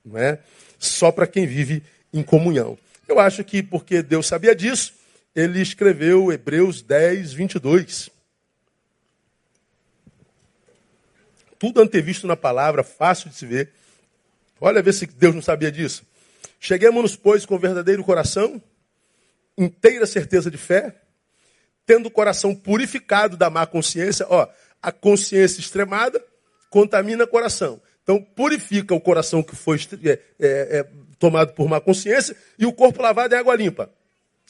não 0.06 0.20
é? 0.20 0.38
Só 0.78 1.12
para 1.12 1.26
quem 1.26 1.48
vive 1.48 1.82
em 2.14 2.22
comunhão. 2.22 2.78
Eu 3.08 3.20
acho 3.20 3.44
que 3.44 3.64
porque 3.64 4.04
Deus 4.04 4.28
sabia 4.28 4.56
disso, 4.56 4.94
ele 5.36 5.60
escreveu 5.60 6.32
Hebreus 6.32 6.84
10, 6.84 7.34
22. 7.34 8.12
Tudo 11.58 11.82
antevisto 11.82 12.28
na 12.28 12.38
palavra, 12.38 12.84
fácil 12.84 13.32
de 13.32 13.36
se 13.36 13.48
ver. 13.48 13.72
Olha, 14.62 14.84
ver 14.84 14.94
se 14.94 15.08
Deus 15.08 15.34
não 15.34 15.42
sabia 15.42 15.72
disso. 15.72 16.06
Cheguemos-nos, 16.60 17.16
pois, 17.16 17.48
com 17.48 17.58
verdadeiro 17.58 18.04
coração, 18.04 18.62
inteira 19.58 20.06
certeza 20.06 20.52
de 20.52 20.58
fé, 20.60 21.02
tendo 21.88 22.06
o 22.06 22.12
coração 22.12 22.54
purificado 22.54 23.36
da 23.36 23.50
má 23.50 23.66
consciência. 23.66 24.28
Ó, 24.30 24.48
a 24.80 24.92
consciência 24.92 25.60
extremada 25.60 26.24
contamina 26.70 27.24
o 27.24 27.28
coração. 27.28 27.82
Então, 28.04 28.22
purifica 28.22 28.94
o 28.94 29.02
coração 29.02 29.42
que 29.42 29.56
foi 29.56 29.80
é, 30.04 30.10
é, 30.10 30.20
é, 30.40 30.88
tomado 31.18 31.54
por 31.54 31.68
má 31.68 31.82
consciência 31.82 32.36
e 32.60 32.66
o 32.66 32.72
corpo 32.72 33.02
lavado 33.02 33.34
em 33.34 33.38
água 33.40 33.56
limpa. 33.56 33.90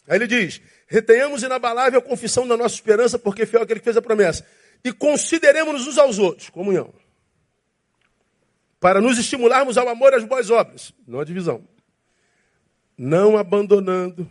Aí 0.06 0.18
ele 0.18 0.28
diz: 0.28 0.60
retenhamos 0.88 1.44
inabalável 1.44 2.00
a 2.00 2.02
confissão 2.02 2.46
da 2.46 2.58
nossa 2.58 2.76
esperança, 2.76 3.18
porque 3.18 3.46
foi 3.46 3.62
aquele 3.62 3.80
que 3.80 3.86
fez 3.86 3.96
a 3.96 4.02
promessa. 4.02 4.46
E 4.84 4.92
consideremos-nos 4.92 5.88
uns 5.88 5.98
aos 5.98 6.20
outros, 6.20 6.50
comunhão 6.50 6.94
para 8.80 9.02
nos 9.02 9.18
estimularmos 9.18 9.78
ao 9.78 9.88
amor 9.90 10.14
e 10.14 10.16
às 10.16 10.24
boas 10.24 10.50
obras, 10.50 10.94
não 11.08 11.20
a 11.20 11.26
divisão. 11.26 11.64
Não 12.98 13.38
abandonando 13.38 14.30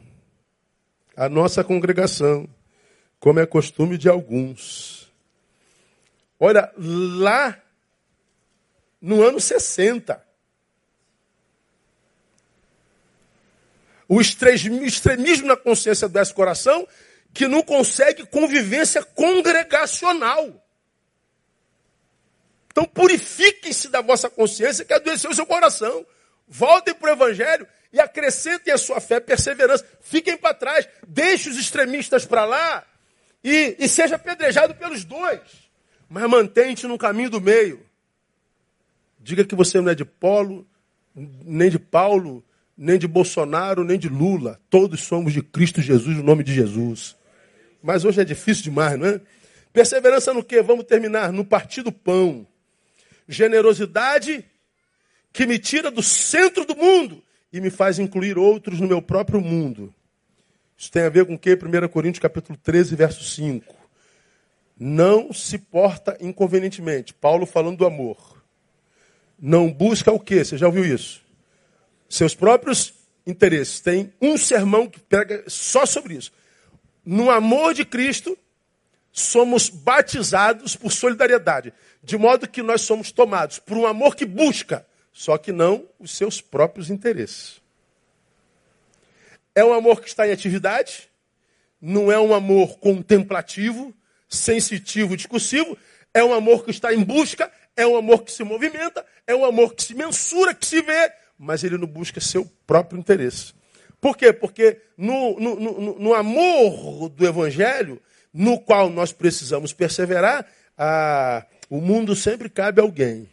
a 1.16 1.28
nossa 1.28 1.62
congregação, 1.62 2.48
como 3.18 3.40
é 3.40 3.46
costume 3.46 3.98
de 3.98 4.08
alguns. 4.08 5.12
Olha, 6.38 6.72
lá 6.76 7.60
no 9.00 9.22
ano 9.22 9.40
60, 9.40 10.24
o 14.08 14.20
extremismo 14.20 15.46
na 15.46 15.56
consciência 15.56 16.08
desse 16.08 16.32
coração 16.32 16.86
que 17.32 17.48
não 17.48 17.62
consegue 17.62 18.26
convivência 18.26 19.02
congregacional. 19.02 20.62
Então 22.70 22.84
purifiquem-se 22.84 23.88
da 23.88 24.00
vossa 24.00 24.28
consciência 24.28 24.84
que 24.84 24.92
adoeceu 24.92 25.30
o 25.30 25.34
seu 25.34 25.46
coração. 25.46 26.06
Voltem 26.46 26.94
para 26.94 27.10
o 27.10 27.12
Evangelho 27.12 27.66
e 27.92 27.98
acrescentem 27.98 28.72
a 28.72 28.78
sua 28.78 29.00
fé, 29.00 29.18
perseverança. 29.18 29.84
Fiquem 30.00 30.36
para 30.36 30.54
trás, 30.54 30.86
deixe 31.06 31.48
os 31.48 31.56
extremistas 31.56 32.26
para 32.26 32.44
lá 32.44 32.86
e, 33.48 33.76
e 33.78 33.88
seja 33.88 34.16
apedrejado 34.16 34.74
pelos 34.74 35.04
dois. 35.04 35.40
Mas 36.08 36.28
mantente 36.28 36.84
no 36.88 36.98
caminho 36.98 37.30
do 37.30 37.40
meio. 37.40 37.80
Diga 39.20 39.44
que 39.44 39.54
você 39.54 39.80
não 39.80 39.88
é 39.88 39.94
de 39.94 40.04
Polo, 40.04 40.66
nem 41.14 41.70
de 41.70 41.78
Paulo, 41.78 42.44
nem 42.76 42.98
de 42.98 43.06
Bolsonaro, 43.06 43.84
nem 43.84 43.96
de 43.98 44.08
Lula. 44.08 44.60
Todos 44.68 45.02
somos 45.02 45.32
de 45.32 45.42
Cristo 45.42 45.80
Jesus, 45.80 46.16
no 46.16 46.24
nome 46.24 46.42
de 46.42 46.52
Jesus. 46.52 47.16
Mas 47.80 48.04
hoje 48.04 48.20
é 48.20 48.24
difícil 48.24 48.64
demais, 48.64 48.98
não 48.98 49.06
é? 49.06 49.20
Perseverança 49.72 50.34
no 50.34 50.42
que? 50.42 50.60
Vamos 50.60 50.84
terminar. 50.84 51.32
No 51.32 51.44
partir 51.44 51.82
do 51.82 51.92
pão. 51.92 52.44
Generosidade 53.28 54.44
que 55.32 55.46
me 55.46 55.58
tira 55.58 55.88
do 55.88 56.02
centro 56.02 56.64
do 56.64 56.74
mundo 56.74 57.22
e 57.52 57.60
me 57.60 57.70
faz 57.70 58.00
incluir 58.00 58.38
outros 58.38 58.80
no 58.80 58.88
meu 58.88 59.00
próprio 59.00 59.40
mundo. 59.40 59.94
Isso 60.76 60.90
tem 60.92 61.02
a 61.02 61.08
ver 61.08 61.24
com 61.24 61.34
o 61.34 61.38
que? 61.38 61.54
1 61.54 61.88
Coríntios 61.88 62.20
capítulo 62.20 62.58
13, 62.62 62.94
verso 62.94 63.24
5. 63.24 63.74
Não 64.78 65.32
se 65.32 65.56
porta 65.56 66.16
inconvenientemente. 66.20 67.14
Paulo 67.14 67.46
falando 67.46 67.78
do 67.78 67.86
amor. 67.86 68.44
Não 69.38 69.72
busca 69.72 70.12
o 70.12 70.20
quê? 70.20 70.44
Você 70.44 70.58
já 70.58 70.66
ouviu 70.66 70.84
isso? 70.84 71.22
Seus 72.08 72.34
próprios 72.34 72.92
interesses. 73.26 73.80
Tem 73.80 74.12
um 74.20 74.36
sermão 74.36 74.86
que 74.86 75.00
pega 75.00 75.44
só 75.46 75.86
sobre 75.86 76.14
isso. 76.14 76.30
No 77.04 77.30
amor 77.30 77.72
de 77.72 77.84
Cristo, 77.84 78.36
somos 79.12 79.70
batizados 79.70 80.76
por 80.76 80.92
solidariedade, 80.92 81.72
de 82.02 82.18
modo 82.18 82.46
que 82.46 82.62
nós 82.62 82.82
somos 82.82 83.10
tomados 83.10 83.58
por 83.58 83.78
um 83.78 83.86
amor 83.86 84.14
que 84.14 84.26
busca, 84.26 84.86
só 85.10 85.38
que 85.38 85.52
não 85.52 85.88
os 85.98 86.10
seus 86.10 86.40
próprios 86.42 86.90
interesses. 86.90 87.62
É 89.56 89.64
um 89.64 89.72
amor 89.72 90.02
que 90.02 90.08
está 90.08 90.28
em 90.28 90.32
atividade, 90.32 91.08
não 91.80 92.12
é 92.12 92.20
um 92.20 92.34
amor 92.34 92.78
contemplativo, 92.78 93.94
sensitivo, 94.28 95.16
discursivo, 95.16 95.78
é 96.12 96.22
um 96.22 96.34
amor 96.34 96.62
que 96.62 96.70
está 96.70 96.92
em 96.92 97.02
busca, 97.02 97.50
é 97.74 97.86
um 97.86 97.96
amor 97.96 98.22
que 98.22 98.32
se 98.32 98.44
movimenta, 98.44 99.02
é 99.26 99.34
um 99.34 99.46
amor 99.46 99.74
que 99.74 99.82
se 99.82 99.94
mensura, 99.94 100.52
que 100.52 100.66
se 100.66 100.82
vê, 100.82 101.10
mas 101.38 101.64
ele 101.64 101.78
não 101.78 101.86
busca 101.86 102.20
seu 102.20 102.44
próprio 102.66 102.98
interesse. 103.00 103.54
Por 103.98 104.14
quê? 104.14 104.30
Porque 104.30 104.78
no, 104.94 105.40
no, 105.40 105.58
no, 105.58 105.98
no 106.00 106.14
amor 106.14 107.08
do 107.08 107.26
Evangelho, 107.26 107.98
no 108.34 108.60
qual 108.60 108.90
nós 108.90 109.10
precisamos 109.10 109.72
perseverar, 109.72 110.46
a, 110.76 111.46
o 111.70 111.80
mundo 111.80 112.14
sempre 112.14 112.50
cabe 112.50 112.82
a 112.82 112.84
alguém. 112.84 113.26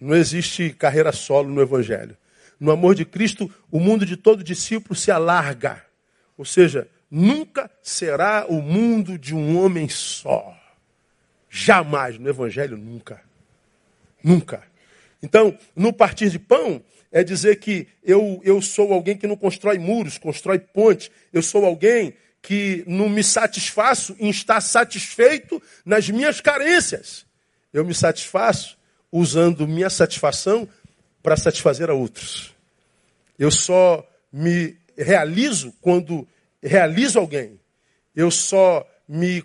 Não 0.00 0.16
existe 0.16 0.70
carreira 0.70 1.12
solo 1.12 1.48
no 1.48 1.62
Evangelho. 1.62 2.16
No 2.60 2.70
amor 2.70 2.94
de 2.94 3.06
Cristo, 3.06 3.50
o 3.70 3.80
mundo 3.80 4.04
de 4.04 4.18
todo 4.18 4.44
discípulo 4.44 4.94
se 4.94 5.10
alarga. 5.10 5.82
Ou 6.36 6.44
seja, 6.44 6.86
nunca 7.10 7.70
será 7.82 8.44
o 8.46 8.60
mundo 8.60 9.18
de 9.18 9.34
um 9.34 9.58
homem 9.58 9.88
só. 9.88 10.54
Jamais. 11.48 12.18
No 12.18 12.28
Evangelho, 12.28 12.76
nunca. 12.76 13.22
Nunca. 14.22 14.62
Então, 15.22 15.56
no 15.74 15.92
partir 15.92 16.28
de 16.28 16.38
pão, 16.38 16.82
é 17.10 17.24
dizer 17.24 17.56
que 17.56 17.88
eu, 18.04 18.40
eu 18.44 18.60
sou 18.62 18.92
alguém 18.92 19.16
que 19.16 19.26
não 19.26 19.36
constrói 19.36 19.78
muros, 19.78 20.18
constrói 20.18 20.58
pontes. 20.58 21.10
Eu 21.32 21.42
sou 21.42 21.64
alguém 21.64 22.14
que 22.42 22.84
não 22.86 23.08
me 23.08 23.24
satisfaço 23.24 24.14
em 24.18 24.30
estar 24.30 24.60
satisfeito 24.60 25.60
nas 25.84 26.08
minhas 26.08 26.40
carências. 26.40 27.26
Eu 27.72 27.84
me 27.84 27.94
satisfaço 27.94 28.78
usando 29.12 29.66
minha 29.66 29.90
satisfação 29.90 30.68
para 31.22 31.36
satisfazer 31.36 31.90
a 31.90 31.94
outros. 31.94 32.54
Eu 33.38 33.50
só 33.50 34.06
me 34.32 34.76
realizo 34.96 35.72
quando 35.80 36.26
realizo 36.62 37.18
alguém. 37.18 37.58
Eu 38.14 38.30
só 38.30 38.86
me 39.08 39.42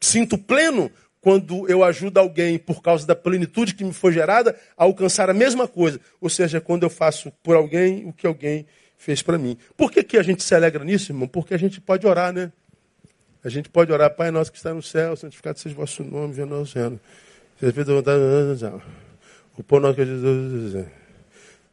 sinto 0.00 0.36
pleno 0.36 0.90
quando 1.20 1.68
eu 1.68 1.84
ajudo 1.84 2.18
alguém 2.18 2.58
por 2.58 2.82
causa 2.82 3.06
da 3.06 3.14
plenitude 3.14 3.74
que 3.74 3.84
me 3.84 3.92
foi 3.92 4.12
gerada 4.12 4.56
a 4.76 4.84
alcançar 4.84 5.28
a 5.28 5.34
mesma 5.34 5.68
coisa. 5.68 6.00
Ou 6.20 6.28
seja, 6.28 6.60
quando 6.60 6.84
eu 6.84 6.90
faço 6.90 7.30
por 7.42 7.56
alguém 7.56 8.06
o 8.06 8.12
que 8.12 8.26
alguém 8.26 8.66
fez 8.96 9.22
para 9.22 9.38
mim. 9.38 9.56
Por 9.76 9.90
que, 9.90 10.02
que 10.02 10.18
a 10.18 10.22
gente 10.22 10.42
se 10.42 10.54
alegra 10.54 10.84
nisso, 10.84 11.12
irmão? 11.12 11.28
Porque 11.28 11.54
a 11.54 11.58
gente 11.58 11.80
pode 11.80 12.06
orar, 12.06 12.32
né? 12.32 12.52
A 13.44 13.48
gente 13.48 13.68
pode 13.68 13.92
orar, 13.92 14.14
Pai 14.14 14.30
nosso 14.30 14.50
que 14.50 14.58
está 14.58 14.74
no 14.74 14.82
céu, 14.82 15.16
santificado 15.16 15.58
seja 15.58 15.74
o 15.74 15.78
vosso 15.78 16.02
nome, 16.02 16.34
venha 16.34 16.52
ao 16.52 16.66
céu. 16.66 16.98
O 19.56 19.62
pão 19.62 19.80
nosso 19.80 19.94
que 19.94 20.04
Jesus 20.04 20.86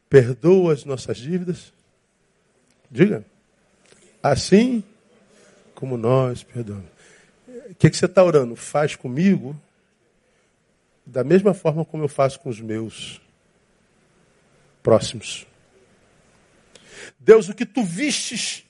perdoa 0.08 0.72
as 0.72 0.84
nossas 0.84 1.16
dívidas. 1.16 1.72
Diga. 2.90 3.24
Assim 4.22 4.82
como 5.74 5.96
nós 5.96 6.42
perdoamos. 6.42 6.90
O 7.70 7.74
que, 7.74 7.90
que 7.90 7.96
você 7.96 8.06
está 8.06 8.22
orando? 8.22 8.56
Faz 8.56 8.96
comigo 8.96 9.60
da 11.04 11.22
mesma 11.22 11.54
forma 11.54 11.84
como 11.84 12.02
eu 12.02 12.08
faço 12.08 12.40
com 12.40 12.48
os 12.48 12.60
meus 12.60 13.20
próximos. 14.82 15.46
Deus, 17.18 17.48
o 17.48 17.54
que 17.54 17.66
tu 17.66 17.84
vistes 17.84 18.64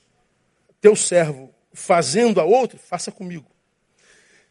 teu 0.79 0.95
servo 0.95 1.53
fazendo 1.73 2.39
a 2.39 2.43
outro, 2.43 2.77
faça 2.77 3.11
comigo. 3.11 3.45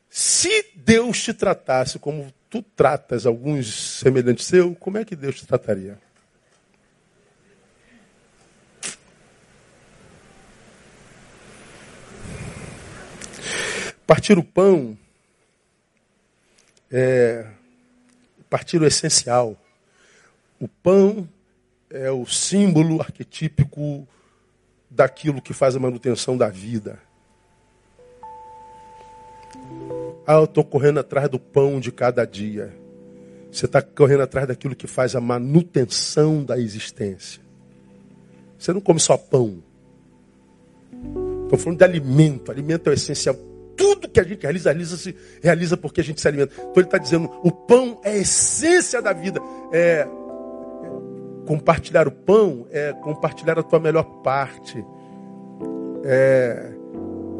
Se 0.08 0.72
Deus 0.74 1.22
te 1.22 1.34
tratasse 1.34 1.98
como 1.98 2.32
tu 2.48 2.62
tratas 2.62 3.26
alguns 3.26 3.98
semelhantes 4.00 4.46
seu, 4.46 4.74
como 4.76 4.98
é 4.98 5.04
que 5.04 5.16
Deus 5.16 5.36
te 5.36 5.46
trataria? 5.46 5.98
Partir 14.06 14.38
o 14.38 14.44
pão 14.44 14.96
é 16.90 17.46
partir 18.48 18.80
o 18.80 18.86
essencial. 18.86 19.56
O 20.60 20.68
pão 20.68 21.28
é 21.90 22.10
o 22.10 22.24
símbolo 22.26 23.00
arquetípico 23.00 24.06
daquilo 24.88 25.42
que 25.42 25.52
faz 25.52 25.74
a 25.74 25.80
manutenção 25.80 26.36
da 26.36 26.48
vida. 26.48 27.00
Ah, 30.26 30.34
eu 30.34 30.44
estou 30.44 30.64
correndo 30.64 31.00
atrás 31.00 31.28
do 31.28 31.38
pão 31.38 31.80
de 31.80 31.90
cada 31.92 32.24
dia. 32.24 32.74
Você 33.50 33.66
está 33.66 33.80
correndo 33.80 34.22
atrás 34.22 34.46
daquilo 34.46 34.74
que 34.74 34.86
faz 34.86 35.14
a 35.14 35.20
manutenção 35.20 36.44
da 36.44 36.58
existência. 36.58 37.40
Você 38.58 38.72
não 38.72 38.80
come 38.80 39.00
só 39.00 39.16
pão. 39.16 39.62
Estou 41.44 41.58
falando 41.58 41.78
de 41.78 41.84
alimento. 41.84 42.50
Alimento 42.50 42.88
é 42.88 42.90
o 42.90 42.94
essencial. 42.94 43.36
Tudo 43.76 44.08
que 44.08 44.20
a 44.20 44.24
gente 44.24 44.42
realiza, 44.42 44.70
realiza, 44.70 44.96
-se, 44.96 45.14
realiza 45.42 45.76
porque 45.76 46.00
a 46.00 46.04
gente 46.04 46.20
se 46.20 46.28
alimenta. 46.28 46.52
Então 46.56 46.72
ele 46.76 46.84
está 46.86 46.98
dizendo, 46.98 47.30
o 47.42 47.50
pão 47.50 48.00
é 48.02 48.10
a 48.10 48.16
essência 48.16 49.02
da 49.02 49.12
vida. 49.12 49.40
É, 49.72 50.06
compartilhar 51.46 52.08
o 52.08 52.12
pão 52.12 52.66
é 52.70 52.92
compartilhar 52.92 53.58
a 53.58 53.62
tua 53.62 53.78
melhor 53.78 54.04
parte. 54.22 54.84
É, 56.04 56.72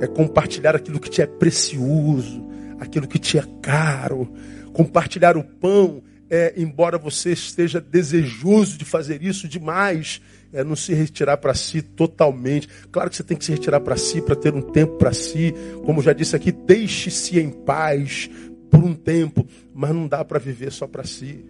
é 0.01 0.07
compartilhar 0.07 0.76
aquilo 0.76 1.01
que 1.01 1.09
te 1.09 1.22
é 1.22 1.26
precioso, 1.26 2.45
aquilo 2.78 3.09
que 3.09 3.18
te 3.18 3.39
é 3.39 3.45
caro. 3.62 4.28
Compartilhar 4.72 5.37
o 5.37 5.45
pão 5.45 6.03
é, 6.31 6.55
embora 6.57 6.99
você 6.99 7.33
esteja 7.33 7.81
desejoso 7.81 8.79
de 8.79 8.85
fazer 8.85 9.22
isso 9.22 9.49
demais, 9.49 10.20
é 10.53 10.64
não 10.64 10.77
se 10.77 10.95
retirar 10.95 11.37
para 11.37 11.55
si 11.55 11.83
totalmente. 11.83 12.68
Claro 12.91 13.11
que 13.11 13.16
você 13.16 13.22
tem 13.22 13.37
que 13.37 13.45
se 13.45 13.53
retirar 13.53 13.81
para 13.81 13.97
si 13.97 14.20
para 14.20 14.37
ter 14.37 14.55
um 14.55 14.62
tempo 14.62 14.97
para 14.97 15.12
si. 15.12 15.55
Como 15.85 16.03
já 16.03 16.12
disse 16.12 16.35
aqui, 16.35 16.51
deixe-se 16.51 17.39
em 17.39 17.51
paz 17.51 18.31
por 18.70 18.83
um 18.83 18.95
tempo, 18.95 19.47
mas 19.74 19.95
não 19.95 20.09
dá 20.09 20.24
para 20.24 20.39
viver 20.39 20.72
só 20.72 20.87
para 20.87 21.05
si. 21.05 21.45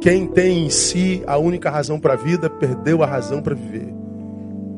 Quem 0.00 0.26
tem 0.26 0.66
em 0.66 0.70
si 0.70 1.22
a 1.26 1.38
única 1.38 1.70
razão 1.70 1.98
para 1.98 2.14
a 2.14 2.16
vida, 2.16 2.50
perdeu 2.50 3.02
a 3.02 3.06
razão 3.06 3.40
para 3.40 3.54
viver. 3.54 3.86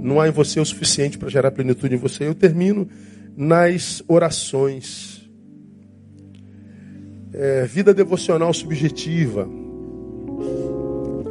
Não 0.01 0.21
há 0.21 0.29
em 0.29 0.31
você 0.31 0.61
o 0.61 0.65
suficiente 0.67 1.17
para 1.17 1.31
gerar 1.31 1.51
plenitude 1.51 1.95
em 1.95 1.99
você. 1.99 2.27
Eu 2.27 2.35
termino 2.35 2.87
nas 3.37 4.03
orações. 4.07 5.14
É, 7.37 7.65
vida 7.65 7.93
devocional 7.93 8.55
subjetiva. 8.55 9.49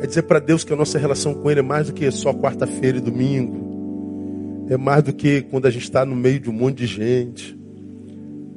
É 0.01 0.05
dizer 0.05 0.23
para 0.23 0.39
Deus 0.39 0.65
que 0.65 0.73
a 0.73 0.75
nossa 0.75 0.99
relação 0.99 1.33
com 1.33 1.49
Ele 1.49 1.61
é 1.61 1.63
mais 1.63 1.87
do 1.87 1.93
que 1.93 2.11
só 2.11 2.33
quarta-feira 2.33 2.97
e 2.97 3.01
domingo. 3.01 4.67
É 4.69 4.75
mais 4.75 5.01
do 5.01 5.13
que 5.13 5.41
quando 5.43 5.65
a 5.65 5.71
gente 5.71 5.83
está 5.83 6.05
no 6.05 6.13
meio 6.13 6.41
de 6.41 6.49
um 6.49 6.53
monte 6.53 6.79
de 6.79 6.87
gente. 6.87 7.57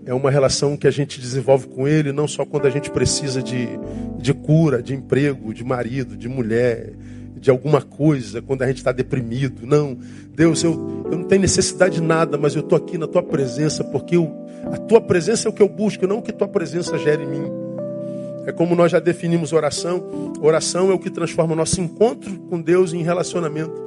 É 0.05 0.13
uma 0.13 0.31
relação 0.31 0.77
que 0.77 0.89
a 0.89 0.91
gente 0.91 1.21
desenvolve 1.21 1.69
com 1.69 1.87
Ele 1.87 2.13
não 2.13 2.27
só 2.27 2.45
quando 2.45 2.67
a 2.67 2.71
gente 2.71 2.91
precisa 2.91 3.41
de, 3.41 3.69
de 4.19 4.35
cura, 4.35 4.83
de 4.83 4.95
emprego, 4.95 5.55
de 5.55 5.63
marido, 5.63 6.17
de 6.17 6.29
mulher, 6.29 6.95
de 7.37 7.51
alguma 7.51 7.83
coisa, 7.83 8.41
quando 8.41 8.63
a 8.63 8.67
gente 8.67 8.79
está 8.79 8.93
deprimido. 8.93 9.67
Não, 9.67 9.97
Deus, 10.35 10.65
eu, 10.65 11.05
eu 11.11 11.19
não 11.19 11.25
tenho 11.25 11.43
necessidade 11.43 11.97
de 11.97 12.03
nada, 12.03 12.39
mas 12.39 12.55
eu 12.55 12.61
estou 12.61 12.77
aqui 12.77 12.97
na 12.97 13.07
tua 13.07 13.23
presença, 13.23 13.85
porque 13.85 14.17
eu, 14.17 14.35
a 14.73 14.79
tua 14.79 15.01
presença 15.01 15.47
é 15.47 15.51
o 15.51 15.53
que 15.53 15.63
eu 15.63 15.69
busco, 15.69 16.07
não 16.07 16.19
o 16.19 16.23
que 16.23 16.33
tua 16.33 16.49
presença 16.49 16.99
gere 16.99 17.25
em 17.25 17.27
mim. 17.27 17.67
É 18.47 18.53
como 18.53 18.75
nós 18.77 18.93
já 18.93 19.01
definimos 19.01 19.53
oração. 19.53 20.33
Oração 20.41 20.91
é 20.91 20.95
o 20.95 20.99
que 20.99 21.11
transforma 21.11 21.53
o 21.53 21.57
nosso 21.57 21.81
encontro 21.81 22.39
com 22.49 22.61
Deus 22.61 22.93
em 22.93 23.03
relacionamento. 23.03 23.85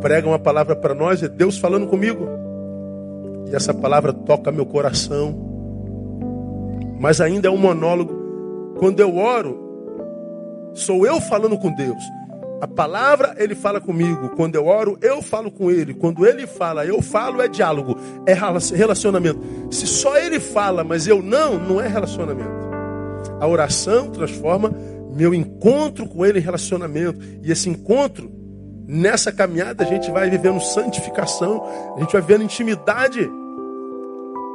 Prega 0.00 0.26
uma 0.26 0.38
palavra 0.38 0.74
para 0.74 0.94
nós, 0.94 1.22
é 1.22 1.28
Deus 1.28 1.58
falando 1.58 1.86
comigo. 1.86 2.28
E 3.50 3.54
essa 3.54 3.72
palavra 3.72 4.12
toca 4.12 4.50
meu 4.50 4.66
coração. 4.66 5.48
Mas 6.98 7.20
ainda 7.20 7.46
é 7.46 7.50
um 7.50 7.56
monólogo. 7.56 8.74
Quando 8.78 8.98
eu 8.98 9.16
oro, 9.16 9.69
Sou 10.74 11.06
eu 11.06 11.20
falando 11.20 11.58
com 11.58 11.72
Deus. 11.74 12.02
A 12.60 12.68
palavra 12.68 13.34
ele 13.38 13.54
fala 13.54 13.80
comigo. 13.80 14.30
Quando 14.30 14.54
eu 14.54 14.66
oro, 14.66 14.98
eu 15.00 15.22
falo 15.22 15.50
com 15.50 15.70
ele. 15.70 15.94
Quando 15.94 16.26
ele 16.26 16.46
fala, 16.46 16.84
eu 16.84 17.00
falo, 17.00 17.40
é 17.40 17.48
diálogo, 17.48 17.96
é 18.26 18.34
relacionamento. 18.76 19.40
Se 19.70 19.86
só 19.86 20.18
ele 20.18 20.38
fala, 20.38 20.84
mas 20.84 21.06
eu 21.06 21.22
não, 21.22 21.58
não 21.58 21.80
é 21.80 21.88
relacionamento. 21.88 22.60
A 23.40 23.46
oração 23.46 24.10
transforma 24.10 24.70
meu 25.14 25.32
encontro 25.32 26.06
com 26.06 26.24
ele 26.24 26.38
em 26.38 26.42
relacionamento. 26.42 27.18
E 27.42 27.50
esse 27.50 27.70
encontro, 27.70 28.30
nessa 28.86 29.32
caminhada, 29.32 29.82
a 29.82 29.86
gente 29.86 30.10
vai 30.10 30.28
vivendo 30.28 30.60
santificação, 30.60 31.64
a 31.96 32.00
gente 32.00 32.12
vai 32.12 32.20
vivendo 32.20 32.44
intimidade. 32.44 33.30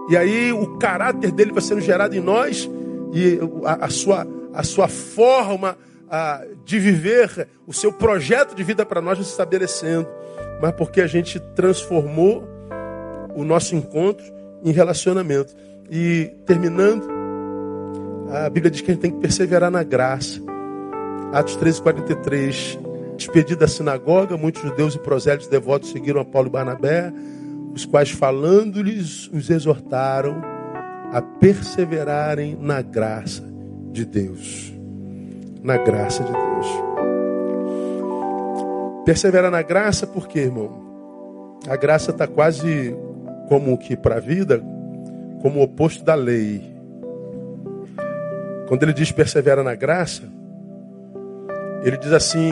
E 0.09 0.15
aí 0.15 0.53
o 0.53 0.77
caráter 0.77 1.31
dele 1.31 1.51
vai 1.51 1.61
sendo 1.61 1.81
gerado 1.81 2.15
em 2.15 2.21
nós 2.21 2.69
e 3.11 3.39
a, 3.65 3.85
a 3.85 3.89
sua, 3.89 4.27
a 4.53 4.61
sua 4.61 4.87
forma 4.87 5.75
de 6.63 6.79
viver 6.79 7.47
o 7.67 7.73
seu 7.73 7.91
projeto 7.91 8.55
de 8.55 8.63
vida 8.63 8.85
para 8.85 9.01
nós 9.01 9.17
se 9.17 9.23
estabelecendo, 9.25 10.07
mas 10.61 10.71
porque 10.73 11.01
a 11.01 11.07
gente 11.07 11.39
transformou 11.55 12.47
o 13.35 13.43
nosso 13.43 13.75
encontro 13.75 14.25
em 14.63 14.71
relacionamento. 14.71 15.55
E 15.89 16.31
terminando, 16.45 17.07
a 18.31 18.49
Bíblia 18.49 18.71
diz 18.71 18.81
que 18.81 18.91
a 18.91 18.93
gente 18.93 19.01
tem 19.01 19.11
que 19.11 19.19
perseverar 19.19 19.69
na 19.69 19.83
graça. 19.83 20.41
Atos 21.31 21.55
13, 21.55 21.81
43. 21.81 22.79
Despedida 23.17 23.61
da 23.61 23.67
sinagoga, 23.67 24.35
muitos 24.35 24.61
judeus 24.61 24.95
e 24.95 24.99
prosélitos 24.99 25.47
devotos 25.47 25.91
seguiram 25.91 26.19
a 26.19 26.25
Paulo 26.25 26.49
e 26.49 26.51
Barnabé, 26.51 27.13
os 27.73 27.85
quais, 27.85 28.11
falando-lhes, 28.11 29.29
os 29.29 29.49
exortaram 29.49 30.41
a 31.11 31.21
perseverarem 31.21 32.57
na 32.59 32.81
graça 32.81 33.43
de 33.91 34.05
Deus. 34.05 34.74
Na 35.65 35.77
graça 35.77 36.23
de 36.23 36.31
Deus. 36.31 36.67
Perseverar 39.03 39.49
na 39.49 39.63
graça, 39.63 40.05
por 40.05 40.27
quê, 40.27 40.41
irmão? 40.41 41.57
A 41.67 41.75
graça 41.75 42.11
está 42.11 42.27
quase 42.27 42.95
como 43.49 43.75
que 43.75 43.97
para 43.97 44.17
a 44.17 44.19
vida, 44.19 44.61
como 45.41 45.59
o 45.59 45.63
oposto 45.63 46.03
da 46.03 46.13
lei. 46.13 46.61
Quando 48.67 48.83
ele 48.83 48.93
diz 48.93 49.11
persevera 49.11 49.63
na 49.63 49.73
graça, 49.73 50.21
ele 51.83 51.97
diz 51.97 52.11
assim, 52.11 52.51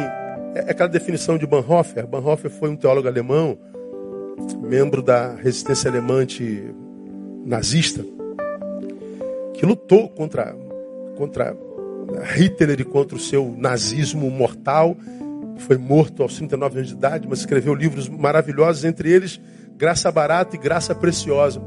é, 0.56 0.66
é 0.66 0.72
aquela 0.72 0.90
definição 0.90 1.38
de 1.38 1.46
Bonhoeffer. 1.46 2.08
Bonhoeffer 2.08 2.50
foi 2.50 2.72
um 2.72 2.76
teólogo 2.76 3.08
alemão, 3.08 3.60
membro 4.60 5.04
da 5.04 5.36
resistência 5.36 5.88
alemã 5.88 6.26
nazista, 7.46 8.04
que 9.54 9.68
lutou 9.68 10.10
contra, 10.10 10.56
contra 11.16 11.56
Hitler 12.36 12.86
contra 12.86 13.16
o 13.16 13.20
seu 13.20 13.56
nazismo 13.58 14.30
mortal. 14.30 14.96
Foi 15.60 15.78
morto 15.78 16.24
aos 16.24 16.36
39 16.36 16.78
anos 16.78 16.90
de 16.90 16.96
idade, 16.96 17.28
mas 17.28 17.40
escreveu 17.40 17.74
livros 17.74 18.10
maravilhosos, 18.10 18.84
entre 18.84 19.12
eles 19.12 19.40
Graça 19.78 20.12
Barata 20.12 20.56
e 20.56 20.60
Graça 20.60 20.94
Preciosa. 20.96 21.62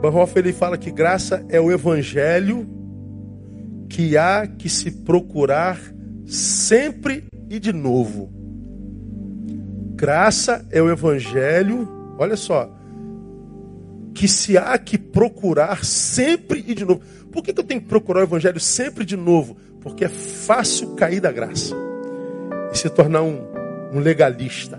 Bonhoeffer 0.00 0.44
ele 0.44 0.52
fala 0.52 0.76
que 0.76 0.90
graça 0.90 1.44
é 1.48 1.60
o 1.60 1.70
evangelho 1.70 2.68
que 3.88 4.16
há 4.16 4.46
que 4.46 4.68
se 4.68 4.90
procurar 4.90 5.78
sempre 6.26 7.24
e 7.48 7.60
de 7.60 7.72
novo. 7.72 8.32
Graça 9.94 10.66
é 10.70 10.82
o 10.82 10.90
evangelho, 10.90 11.88
olha 12.18 12.36
só, 12.36 12.68
que 14.14 14.26
se 14.26 14.58
há 14.58 14.76
que 14.78 14.98
procurar 14.98 15.84
sempre 15.84 16.64
e 16.66 16.74
de 16.74 16.84
novo. 16.84 17.02
Por 17.32 17.42
que, 17.42 17.52
que 17.52 17.60
eu 17.60 17.64
tenho 17.64 17.80
que 17.80 17.88
procurar 17.88 18.20
o 18.20 18.24
evangelho 18.24 18.60
sempre 18.60 19.04
de 19.04 19.16
novo? 19.16 19.56
Porque 19.80 20.04
é 20.04 20.08
fácil 20.08 20.94
cair 20.94 21.20
da 21.20 21.32
graça 21.32 21.74
e 22.72 22.78
se 22.78 22.88
tornar 22.90 23.22
um, 23.22 23.40
um 23.92 23.98
legalista, 23.98 24.78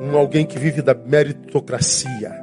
um 0.00 0.16
alguém 0.16 0.46
que 0.46 0.58
vive 0.58 0.80
da 0.80 0.94
meritocracia. 0.94 2.42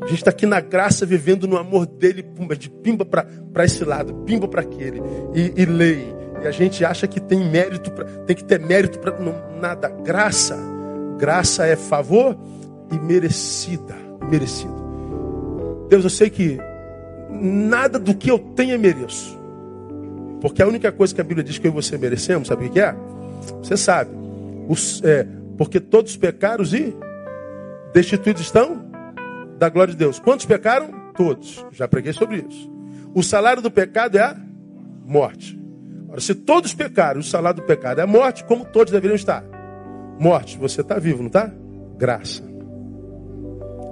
A 0.00 0.06
gente 0.06 0.18
está 0.18 0.30
aqui 0.30 0.46
na 0.46 0.60
graça, 0.60 1.04
vivendo 1.04 1.46
no 1.46 1.56
amor 1.56 1.86
dele, 1.86 2.22
pumba, 2.22 2.56
de 2.56 2.70
pimba 2.70 3.04
para 3.04 3.64
esse 3.64 3.84
lado, 3.84 4.14
pimba 4.24 4.48
para 4.48 4.62
aquele, 4.62 5.00
e, 5.34 5.52
e 5.56 5.64
lei. 5.64 6.12
E 6.42 6.46
a 6.46 6.50
gente 6.50 6.84
acha 6.84 7.06
que 7.06 7.20
tem 7.20 7.48
mérito, 7.48 7.90
pra, 7.92 8.04
tem 8.04 8.34
que 8.34 8.44
ter 8.44 8.58
mérito 8.58 8.98
para 8.98 9.16
nada. 9.60 9.88
Graça, 9.88 10.56
graça 11.18 11.66
é 11.66 11.76
favor 11.76 12.36
e 12.90 12.98
merecida, 12.98 13.94
merecido. 14.28 14.74
Deus, 15.88 16.02
eu 16.02 16.10
sei 16.10 16.30
que 16.30 16.58
nada 17.40 17.98
do 17.98 18.14
que 18.14 18.30
eu 18.30 18.38
tenho 18.38 18.74
é 18.74 18.78
mereço. 18.78 19.38
Porque 20.40 20.62
a 20.62 20.66
única 20.66 20.90
coisa 20.90 21.14
que 21.14 21.20
a 21.20 21.24
Bíblia 21.24 21.44
diz 21.44 21.58
que 21.58 21.66
eu 21.66 21.70
e 21.70 21.74
você 21.74 21.96
merecemos, 21.96 22.48
sabe 22.48 22.66
o 22.66 22.70
que 22.70 22.80
é? 22.80 22.94
Você 23.62 23.76
sabe. 23.76 24.10
Os, 24.68 25.02
é, 25.04 25.26
porque 25.56 25.78
todos 25.80 26.16
pecaram 26.16 26.64
e 26.64 26.94
destituídos 27.92 28.42
estão 28.42 28.84
da 29.58 29.68
glória 29.68 29.92
de 29.92 29.98
Deus. 29.98 30.18
Quantos 30.18 30.46
pecaram? 30.46 30.90
Todos. 31.14 31.64
Já 31.72 31.86
preguei 31.86 32.12
sobre 32.12 32.44
isso. 32.48 32.70
O 33.14 33.22
salário 33.22 33.62
do 33.62 33.70
pecado 33.70 34.16
é 34.16 34.22
a 34.22 34.36
morte. 35.06 35.58
Ora, 36.08 36.20
se 36.20 36.34
todos 36.34 36.74
pecaram, 36.74 37.20
o 37.20 37.22
salário 37.22 37.60
do 37.60 37.66
pecado 37.66 38.00
é 38.00 38.04
a 38.04 38.06
morte, 38.06 38.44
como 38.44 38.64
todos 38.64 38.92
deveriam 38.92 39.14
estar? 39.14 39.44
Morte. 40.18 40.58
Você 40.58 40.80
está 40.80 40.98
vivo, 40.98 41.20
não 41.20 41.28
está? 41.28 41.52
Graça. 41.96 42.42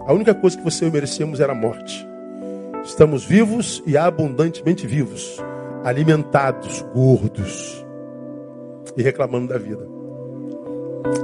A 0.06 0.12
única 0.12 0.34
coisa 0.34 0.56
que 0.56 0.64
você 0.64 0.84
e 0.84 0.88
eu 0.88 0.92
merecemos 0.92 1.38
era 1.38 1.52
a 1.52 1.54
morte. 1.54 2.09
Estamos 2.84 3.24
vivos 3.24 3.82
e 3.86 3.96
abundantemente 3.96 4.86
vivos, 4.86 5.38
alimentados, 5.84 6.82
gordos 6.94 7.84
e 8.96 9.02
reclamando 9.02 9.48
da 9.48 9.58
vida. 9.58 9.86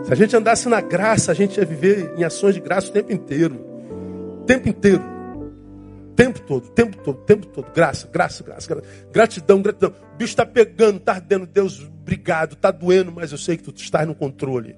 Se 0.04 0.12
a 0.12 0.16
gente 0.16 0.36
andasse 0.36 0.68
na 0.68 0.80
graça, 0.80 1.32
a 1.32 1.34
gente 1.34 1.58
ia 1.58 1.64
viver 1.64 2.12
em 2.16 2.24
ações 2.24 2.54
de 2.54 2.60
graça 2.60 2.88
o 2.88 2.92
tempo 2.92 3.12
inteiro 3.12 3.66
tempo 4.46 4.68
inteiro. 4.68 5.02
Tempo 6.14 6.40
todo, 6.40 6.68
tempo 6.70 6.96
todo, 6.96 7.18
tempo 7.24 7.46
todo. 7.46 7.70
Graça, 7.74 8.08
graça, 8.10 8.42
graça, 8.42 8.66
graça. 8.66 8.88
Gratidão, 9.12 9.60
gratidão. 9.60 9.92
O 10.14 10.16
bicho 10.16 10.30
está 10.30 10.46
pegando, 10.46 10.96
está 10.96 11.12
ardendo. 11.12 11.44
Deus, 11.44 11.82
obrigado. 11.82 12.54
Está 12.54 12.70
doendo, 12.70 13.12
mas 13.12 13.32
eu 13.32 13.38
sei 13.38 13.58
que 13.58 13.64
tu 13.64 13.74
estás 13.76 14.06
no 14.06 14.14
controle. 14.14 14.76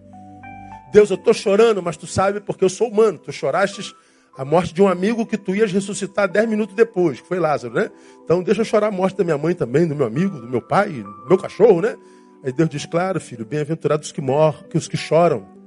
Deus, 0.92 1.10
eu 1.10 1.16
estou 1.16 1.34
chorando, 1.34 1.80
mas 1.80 1.96
tu 1.96 2.06
sabe 2.06 2.40
porque 2.40 2.64
eu 2.64 2.68
sou 2.68 2.88
humano. 2.88 3.18
Tu 3.18 3.30
choraste 3.30 3.94
a 4.38 4.44
morte 4.44 4.72
de 4.72 4.80
um 4.80 4.88
amigo 4.88 5.26
que 5.26 5.36
tu 5.36 5.54
ias 5.54 5.72
ressuscitar 5.72 6.30
dez 6.30 6.48
minutos 6.48 6.74
depois, 6.74 7.20
que 7.20 7.26
foi 7.26 7.38
Lázaro, 7.40 7.74
né? 7.74 7.90
Então 8.24 8.42
deixa 8.42 8.62
eu 8.62 8.64
chorar 8.64 8.86
a 8.86 8.90
morte 8.90 9.18
da 9.18 9.24
minha 9.24 9.36
mãe 9.36 9.54
também, 9.54 9.86
do 9.86 9.94
meu 9.96 10.06
amigo, 10.06 10.40
do 10.40 10.48
meu 10.48 10.62
pai, 10.62 10.90
do 10.90 11.28
meu 11.28 11.36
cachorro, 11.36 11.82
né? 11.82 11.96
Aí 12.44 12.52
Deus 12.52 12.68
diz, 12.70 12.86
claro, 12.86 13.20
filho, 13.20 13.44
bem-aventurados 13.44 14.06
os 14.06 14.12
que 14.12 14.20
morrem, 14.20 14.62
que 14.70 14.78
os 14.78 14.86
que 14.86 14.96
choram 14.96 15.58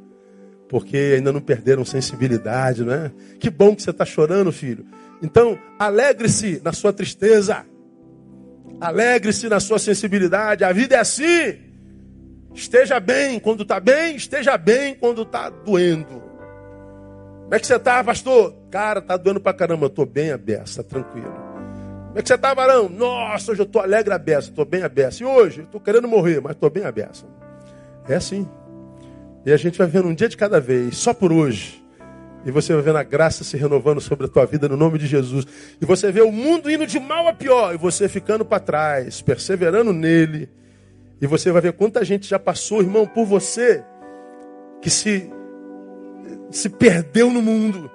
porque 0.72 1.16
ainda 1.18 1.34
não 1.34 1.42
perderam 1.42 1.84
sensibilidade, 1.84 2.86
não 2.86 2.94
é? 2.94 3.12
Que 3.42 3.50
bom 3.50 3.76
que 3.76 3.84
você 3.84 3.90
está 3.90 4.06
chorando, 4.06 4.54
filho. 4.54 4.86
Então, 5.22 5.60
alegre-se 5.78 6.62
na 6.64 6.72
sua 6.72 6.94
tristeza, 6.94 7.66
alegre-se 8.80 9.50
na 9.50 9.60
sua 9.60 9.78
sensibilidade. 9.78 10.64
A 10.64 10.72
vida 10.72 10.96
é 10.96 11.00
assim. 11.00 11.60
Esteja 12.54 13.02
bem 13.02 13.38
quando 13.38 13.64
está 13.64 13.82
bem, 13.82 14.16
esteja 14.16 14.58
bem 14.58 14.96
quando 14.96 15.24
está 15.24 15.50
doendo. 15.50 16.22
Como 17.44 17.54
é 17.54 17.60
que 17.60 17.68
você 17.68 17.76
está, 17.76 18.02
pastor? 18.02 18.61
Cara, 18.72 19.02
tá 19.02 19.18
doendo 19.18 19.42
pra 19.42 19.54
caramba. 19.54 19.86
Eu 19.86 19.90
tô 19.90 20.06
bem 20.06 20.32
aberto, 20.32 20.78
tá 20.78 20.84
tranquilo. 20.84 21.32
Como 22.08 22.20
é 22.20 22.22
que 22.22 22.28
você 22.28 22.36
está, 22.36 22.54
varão? 22.54 22.90
Nossa, 22.90 23.52
hoje 23.52 23.62
eu 23.62 23.66
tô 23.66 23.80
alegre 23.80 24.14
aberto, 24.14 24.52
tô 24.52 24.66
bem 24.66 24.82
aberto. 24.82 25.20
E 25.20 25.26
hoje, 25.26 25.62
eu 25.62 25.66
tô 25.68 25.80
querendo 25.80 26.08
morrer, 26.08 26.42
mas 26.42 26.56
tô 26.56 26.70
bem 26.70 26.86
aberto. 26.86 27.26
É 28.08 28.16
assim. 28.16 28.48
E 29.46 29.52
a 29.52 29.58
gente 29.58 29.78
vai 29.78 29.88
vendo 29.88 30.08
um 30.08 30.14
dia 30.14 30.28
de 30.28 30.38
cada 30.38 30.60
vez, 30.60 30.98
só 30.98 31.14
por 31.14 31.32
hoje. 31.32 31.82
E 32.46 32.52
você 32.52 32.74
vai 32.74 32.82
vendo 32.82 32.98
a 32.98 33.04
graça 33.04 33.44
se 33.44 33.56
renovando 33.56 34.02
sobre 34.02 34.26
a 34.26 34.30
tua 34.30 34.46
vida 34.46 34.68
no 34.68 34.76
nome 34.76 34.98
de 34.98 35.06
Jesus. 35.06 35.46
E 35.80 35.86
você 35.86 36.12
vê 36.12 36.22
o 36.22 36.32
mundo 36.32 36.72
indo 36.72 36.88
de 36.88 37.00
mal 37.00 37.28
a 37.28 37.34
pior. 37.34 37.74
E 37.74 37.78
você 37.78 38.10
ficando 38.10 38.44
para 38.44 38.60
trás, 38.60 39.22
perseverando 39.22 39.94
nele. 39.94 40.50
E 41.22 41.28
você 41.28 41.52
vai 41.52 41.62
ver 41.62 41.74
quanta 41.74 42.04
gente 42.04 42.28
já 42.28 42.40
passou, 42.40 42.82
irmão, 42.82 43.06
por 43.06 43.26
você, 43.26 43.84
que 44.82 44.90
se, 44.90 45.32
se 46.50 46.68
perdeu 46.68 47.30
no 47.30 47.42
mundo. 47.42 47.92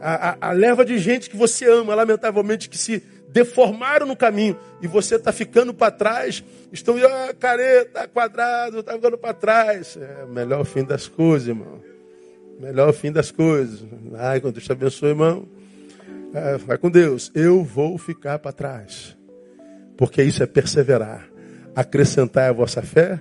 A, 0.00 0.30
a, 0.30 0.48
a 0.48 0.52
leva 0.52 0.84
de 0.84 0.98
gente 0.98 1.28
que 1.28 1.36
você 1.36 1.68
ama, 1.68 1.94
lamentavelmente, 1.94 2.68
que 2.68 2.78
se 2.78 3.02
deformaram 3.28 4.06
no 4.06 4.16
caminho 4.16 4.58
e 4.80 4.86
você 4.86 5.16
está 5.16 5.32
ficando 5.32 5.74
para 5.74 5.90
trás, 5.90 6.42
estão 6.72 6.96
ah, 6.96 7.34
careta, 7.38 8.08
quadrado, 8.08 8.80
está 8.80 8.94
ficando 8.94 9.18
para 9.18 9.34
trás. 9.34 9.98
É 10.00 10.24
o 10.24 10.28
melhor 10.28 10.64
fim 10.64 10.84
das 10.84 11.06
coisas, 11.06 11.48
irmão. 11.48 11.80
Melhor 12.58 12.92
fim 12.92 13.12
das 13.12 13.30
coisas. 13.30 13.84
Ai, 14.14 14.40
quando 14.40 14.54
Deus 14.54 14.64
te 14.64 14.72
abençoe, 14.72 15.10
irmão. 15.10 15.46
É, 16.34 16.56
vai 16.58 16.76
com 16.76 16.90
Deus. 16.90 17.30
Eu 17.34 17.62
vou 17.62 17.96
ficar 17.98 18.38
para 18.38 18.52
trás. 18.52 19.16
Porque 19.96 20.22
isso 20.22 20.42
é 20.42 20.46
perseverar. 20.46 21.28
Acrescentar 21.74 22.50
a 22.50 22.52
vossa 22.52 22.82
fé, 22.82 23.20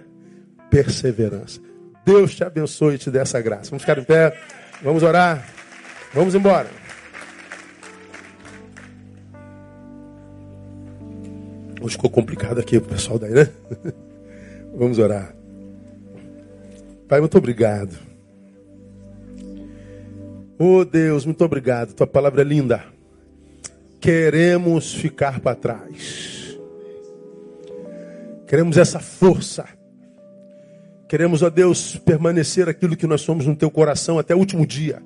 perseverança. 0.70 1.62
Deus 2.06 2.34
te 2.34 2.44
abençoe 2.44 2.96
e 2.96 2.98
te 2.98 3.12
dê 3.12 3.20
essa 3.20 3.40
graça. 3.42 3.70
Vamos 3.70 3.84
ficar 3.84 3.98
em 4.00 4.04
pé. 4.04 4.36
Vamos 4.82 5.04
orar. 5.04 5.57
Vamos 6.18 6.34
embora. 6.34 6.68
Hoje 11.80 11.94
ficou 11.94 12.10
complicado 12.10 12.60
aqui 12.60 12.80
pro 12.80 12.90
pessoal 12.90 13.20
daí, 13.20 13.30
né? 13.30 13.52
Vamos 14.76 14.98
orar. 14.98 15.36
Pai, 17.08 17.20
muito 17.20 17.38
obrigado. 17.38 17.96
Oh 20.58 20.84
Deus, 20.84 21.24
muito 21.24 21.46
obrigado. 21.46 21.94
Tua 21.94 22.08
palavra 22.08 22.42
é 22.42 22.46
linda. 22.46 22.84
Queremos 24.02 24.96
ficar 24.96 25.40
para 25.40 25.56
trás. 25.56 26.58
Queremos 28.48 28.76
essa 28.76 29.00
força. 29.00 29.66
Queremos, 31.08 31.44
ó 31.44 31.50
Deus, 31.52 31.96
permanecer 31.96 32.68
aquilo 32.68 32.98
que 32.98 33.06
nós 33.06 33.22
somos 33.22 33.46
no 33.46 33.56
teu 33.56 33.70
coração 33.70 34.18
até 34.18 34.34
o 34.34 34.40
último 34.40 34.66
dia. 34.66 35.00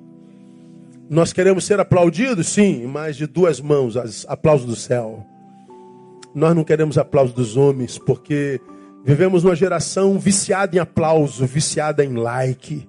Nós 1.12 1.30
queremos 1.30 1.66
ser 1.66 1.78
aplaudidos, 1.78 2.48
sim, 2.48 2.86
mas 2.86 3.16
de 3.16 3.26
duas 3.26 3.60
mãos, 3.60 4.24
aplausos 4.26 4.64
do 4.66 4.74
céu. 4.74 5.22
Nós 6.34 6.56
não 6.56 6.64
queremos 6.64 6.96
aplauso 6.96 7.34
dos 7.34 7.54
homens, 7.54 7.98
porque 7.98 8.58
vivemos 9.04 9.44
numa 9.44 9.54
geração 9.54 10.18
viciada 10.18 10.74
em 10.74 10.78
aplauso, 10.78 11.44
viciada 11.44 12.02
em 12.02 12.14
like. 12.14 12.88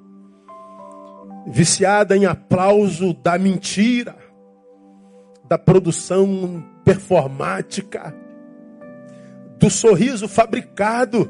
viciada 1.45 2.15
em 2.15 2.25
aplauso 2.25 3.13
da 3.13 3.37
mentira, 3.37 4.15
da 5.49 5.57
produção 5.57 6.63
performática, 6.85 8.15
do 9.59 9.69
sorriso 9.69 10.29
fabricado, 10.29 11.29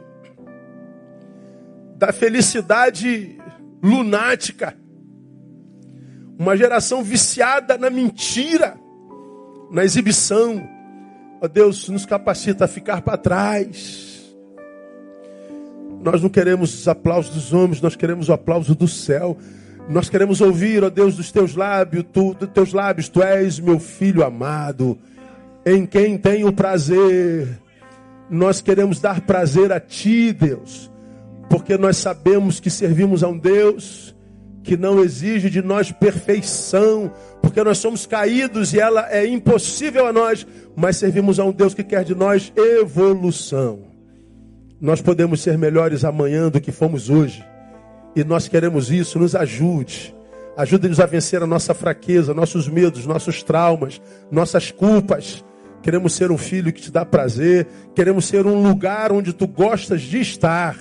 da 1.98 2.14
felicidade 2.14 3.36
lunática. 3.82 4.83
Uma 6.38 6.58
geração 6.58 7.04
viciada 7.04 7.78
na 7.78 7.90
mentira, 7.90 8.76
na 9.72 9.84
exibição. 9.84 10.68
Ó 11.42 11.48
Deus, 11.48 11.90
nos 11.90 12.06
capacita 12.06 12.66
a 12.66 12.68
ficar 12.68 13.02
para 13.02 13.18
trás. 13.18 14.36
Nós 16.02 16.22
não 16.22 16.30
queremos 16.30 16.74
os 16.74 16.88
aplausos 16.88 17.34
dos 17.34 17.54
homens, 17.54 17.82
nós 17.82 17.96
queremos 17.96 18.30
o 18.30 18.34
aplauso 18.34 18.76
do 18.76 18.88
céu. 18.88 19.38
Nós 19.90 20.10
queremos 20.10 20.42
ouvir, 20.42 20.84
ó 20.84 20.90
Deus, 20.90 21.18
dos 21.18 21.32
teus 21.32 21.56
lábios, 21.56 22.06
tu, 22.12 22.34
dos 22.34 22.50
teus 22.50 22.74
lábios, 22.74 23.10
tu 23.10 23.22
és 23.22 23.60
meu 23.60 23.80
filho 23.80 24.24
amado, 24.24 24.98
em 25.66 25.86
quem 25.86 26.18
tenho 26.18 26.52
prazer. 26.54 27.60
Nós 28.30 28.62
queremos 28.62 29.00
dar 29.00 29.22
prazer 29.22 29.72
a 29.72 29.80
ti, 29.80 30.32
Deus, 30.32 30.90
porque 31.50 31.78
nós 31.78 31.98
sabemos 31.98 32.60
que 32.60 32.70
servimos 32.70 33.24
a 33.24 33.28
um 33.28 33.38
Deus 33.38 34.13
que 34.64 34.78
não 34.78 35.04
exige 35.04 35.50
de 35.50 35.62
nós 35.62 35.92
perfeição, 35.92 37.12
porque 37.42 37.62
nós 37.64 37.78
somos 37.78 38.06
caídos 38.06 38.74
e 38.74 38.80
ela 38.80 39.12
é 39.12 39.28
impossível 39.28 40.08
a 40.08 40.14
nós, 40.14 40.48
mas 40.76 40.98
servimos 40.98 41.40
a 41.40 41.44
um 41.44 41.52
Deus 41.52 41.74
que 41.74 41.84
quer 41.84 42.04
de 42.04 42.16
nós 42.16 42.52
evolução. 42.56 43.82
Nós 44.80 45.02
podemos 45.02 45.42
ser 45.42 45.58
melhores 45.58 46.06
amanhã 46.06 46.50
do 46.50 46.62
que 46.62 46.72
fomos 46.72 47.10
hoje, 47.10 47.44
e 48.16 48.24
nós 48.24 48.48
queremos 48.48 48.90
isso, 48.90 49.20
nos 49.20 49.36
ajude. 49.36 50.16
Ajude-nos 50.56 51.00
a 51.00 51.06
vencer 51.06 51.42
a 51.42 51.48
nossa 51.48 51.74
fraqueza, 51.74 52.34
nossos 52.34 52.68
medos, 52.68 53.06
nossos 53.06 53.42
traumas, 53.42 54.00
nossas 54.32 54.72
culpas. 54.72 55.44
Queremos 55.82 56.14
ser 56.14 56.32
um 56.32 56.38
filho 56.38 56.72
que 56.72 56.82
te 56.82 56.92
dá 56.92 57.04
prazer, 57.04 57.68
queremos 57.96 58.26
ser 58.26 58.46
um 58.46 58.62
lugar 58.62 59.12
onde 59.12 59.34
tu 59.34 59.48
gostas 59.48 60.02
de 60.02 60.20
estar. 60.20 60.78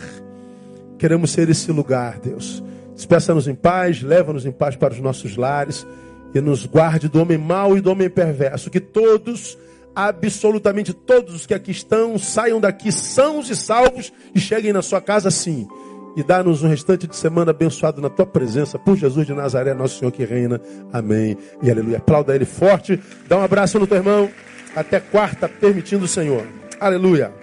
Queremos 0.99 1.33
ser 1.33 1.49
esse 1.49 1.73
lugar, 1.73 2.21
Deus. 2.21 2.63
Despeça-nos 3.03 3.49
em 3.49 3.55
paz, 3.55 4.01
leva-nos 4.01 4.47
em 4.47 4.53
paz 4.53 4.77
para 4.77 4.95
os 4.95 5.01
nossos 5.01 5.37
lares 5.37 5.85
e 6.33 6.41
nos 6.41 6.65
guarde 6.65 7.09
do 7.09 7.21
homem 7.21 7.37
mau 7.37 7.77
e 7.77 7.81
do 7.81 7.91
homem 7.91 8.09
perverso. 8.09 8.71
Que 8.71 8.79
todos, 8.79 9.59
absolutamente 9.93 10.93
todos 10.93 11.35
os 11.35 11.45
que 11.45 11.53
aqui 11.53 11.73
estão, 11.73 12.17
saiam 12.17 12.61
daqui 12.61 12.93
sãos 12.93 13.51
e 13.51 13.57
salvos 13.57 14.13
e 14.33 14.39
cheguem 14.39 14.73
na 14.73 14.83
sua 14.83 15.01
casa 15.01 15.33
sim. 15.33 15.67
E 16.17 16.23
dá-nos 16.23 16.63
um 16.63 16.69
restante 16.69 17.09
de 17.09 17.17
semana 17.17 17.51
abençoado 17.51 18.01
na 18.01 18.09
tua 18.09 18.25
presença, 18.25 18.79
por 18.79 18.97
Jesus 18.97 19.27
de 19.27 19.35
Nazaré, 19.35 19.75
nosso 19.75 19.99
Senhor 19.99 20.13
que 20.13 20.25
reina. 20.25 20.61
Amém 20.93 21.37
e 21.61 21.73
aleluia. 21.73 21.99
Aplauda 21.99 22.37
ele 22.37 22.45
forte, 22.45 23.01
dá 23.27 23.37
um 23.37 23.43
abraço 23.43 23.81
no 23.81 23.87
teu 23.87 23.97
irmão. 23.97 24.31
Até 24.77 25.01
quarta, 25.01 25.49
permitindo 25.49 26.05
o 26.05 26.09
Senhor. 26.09 26.47
Aleluia. 26.79 27.42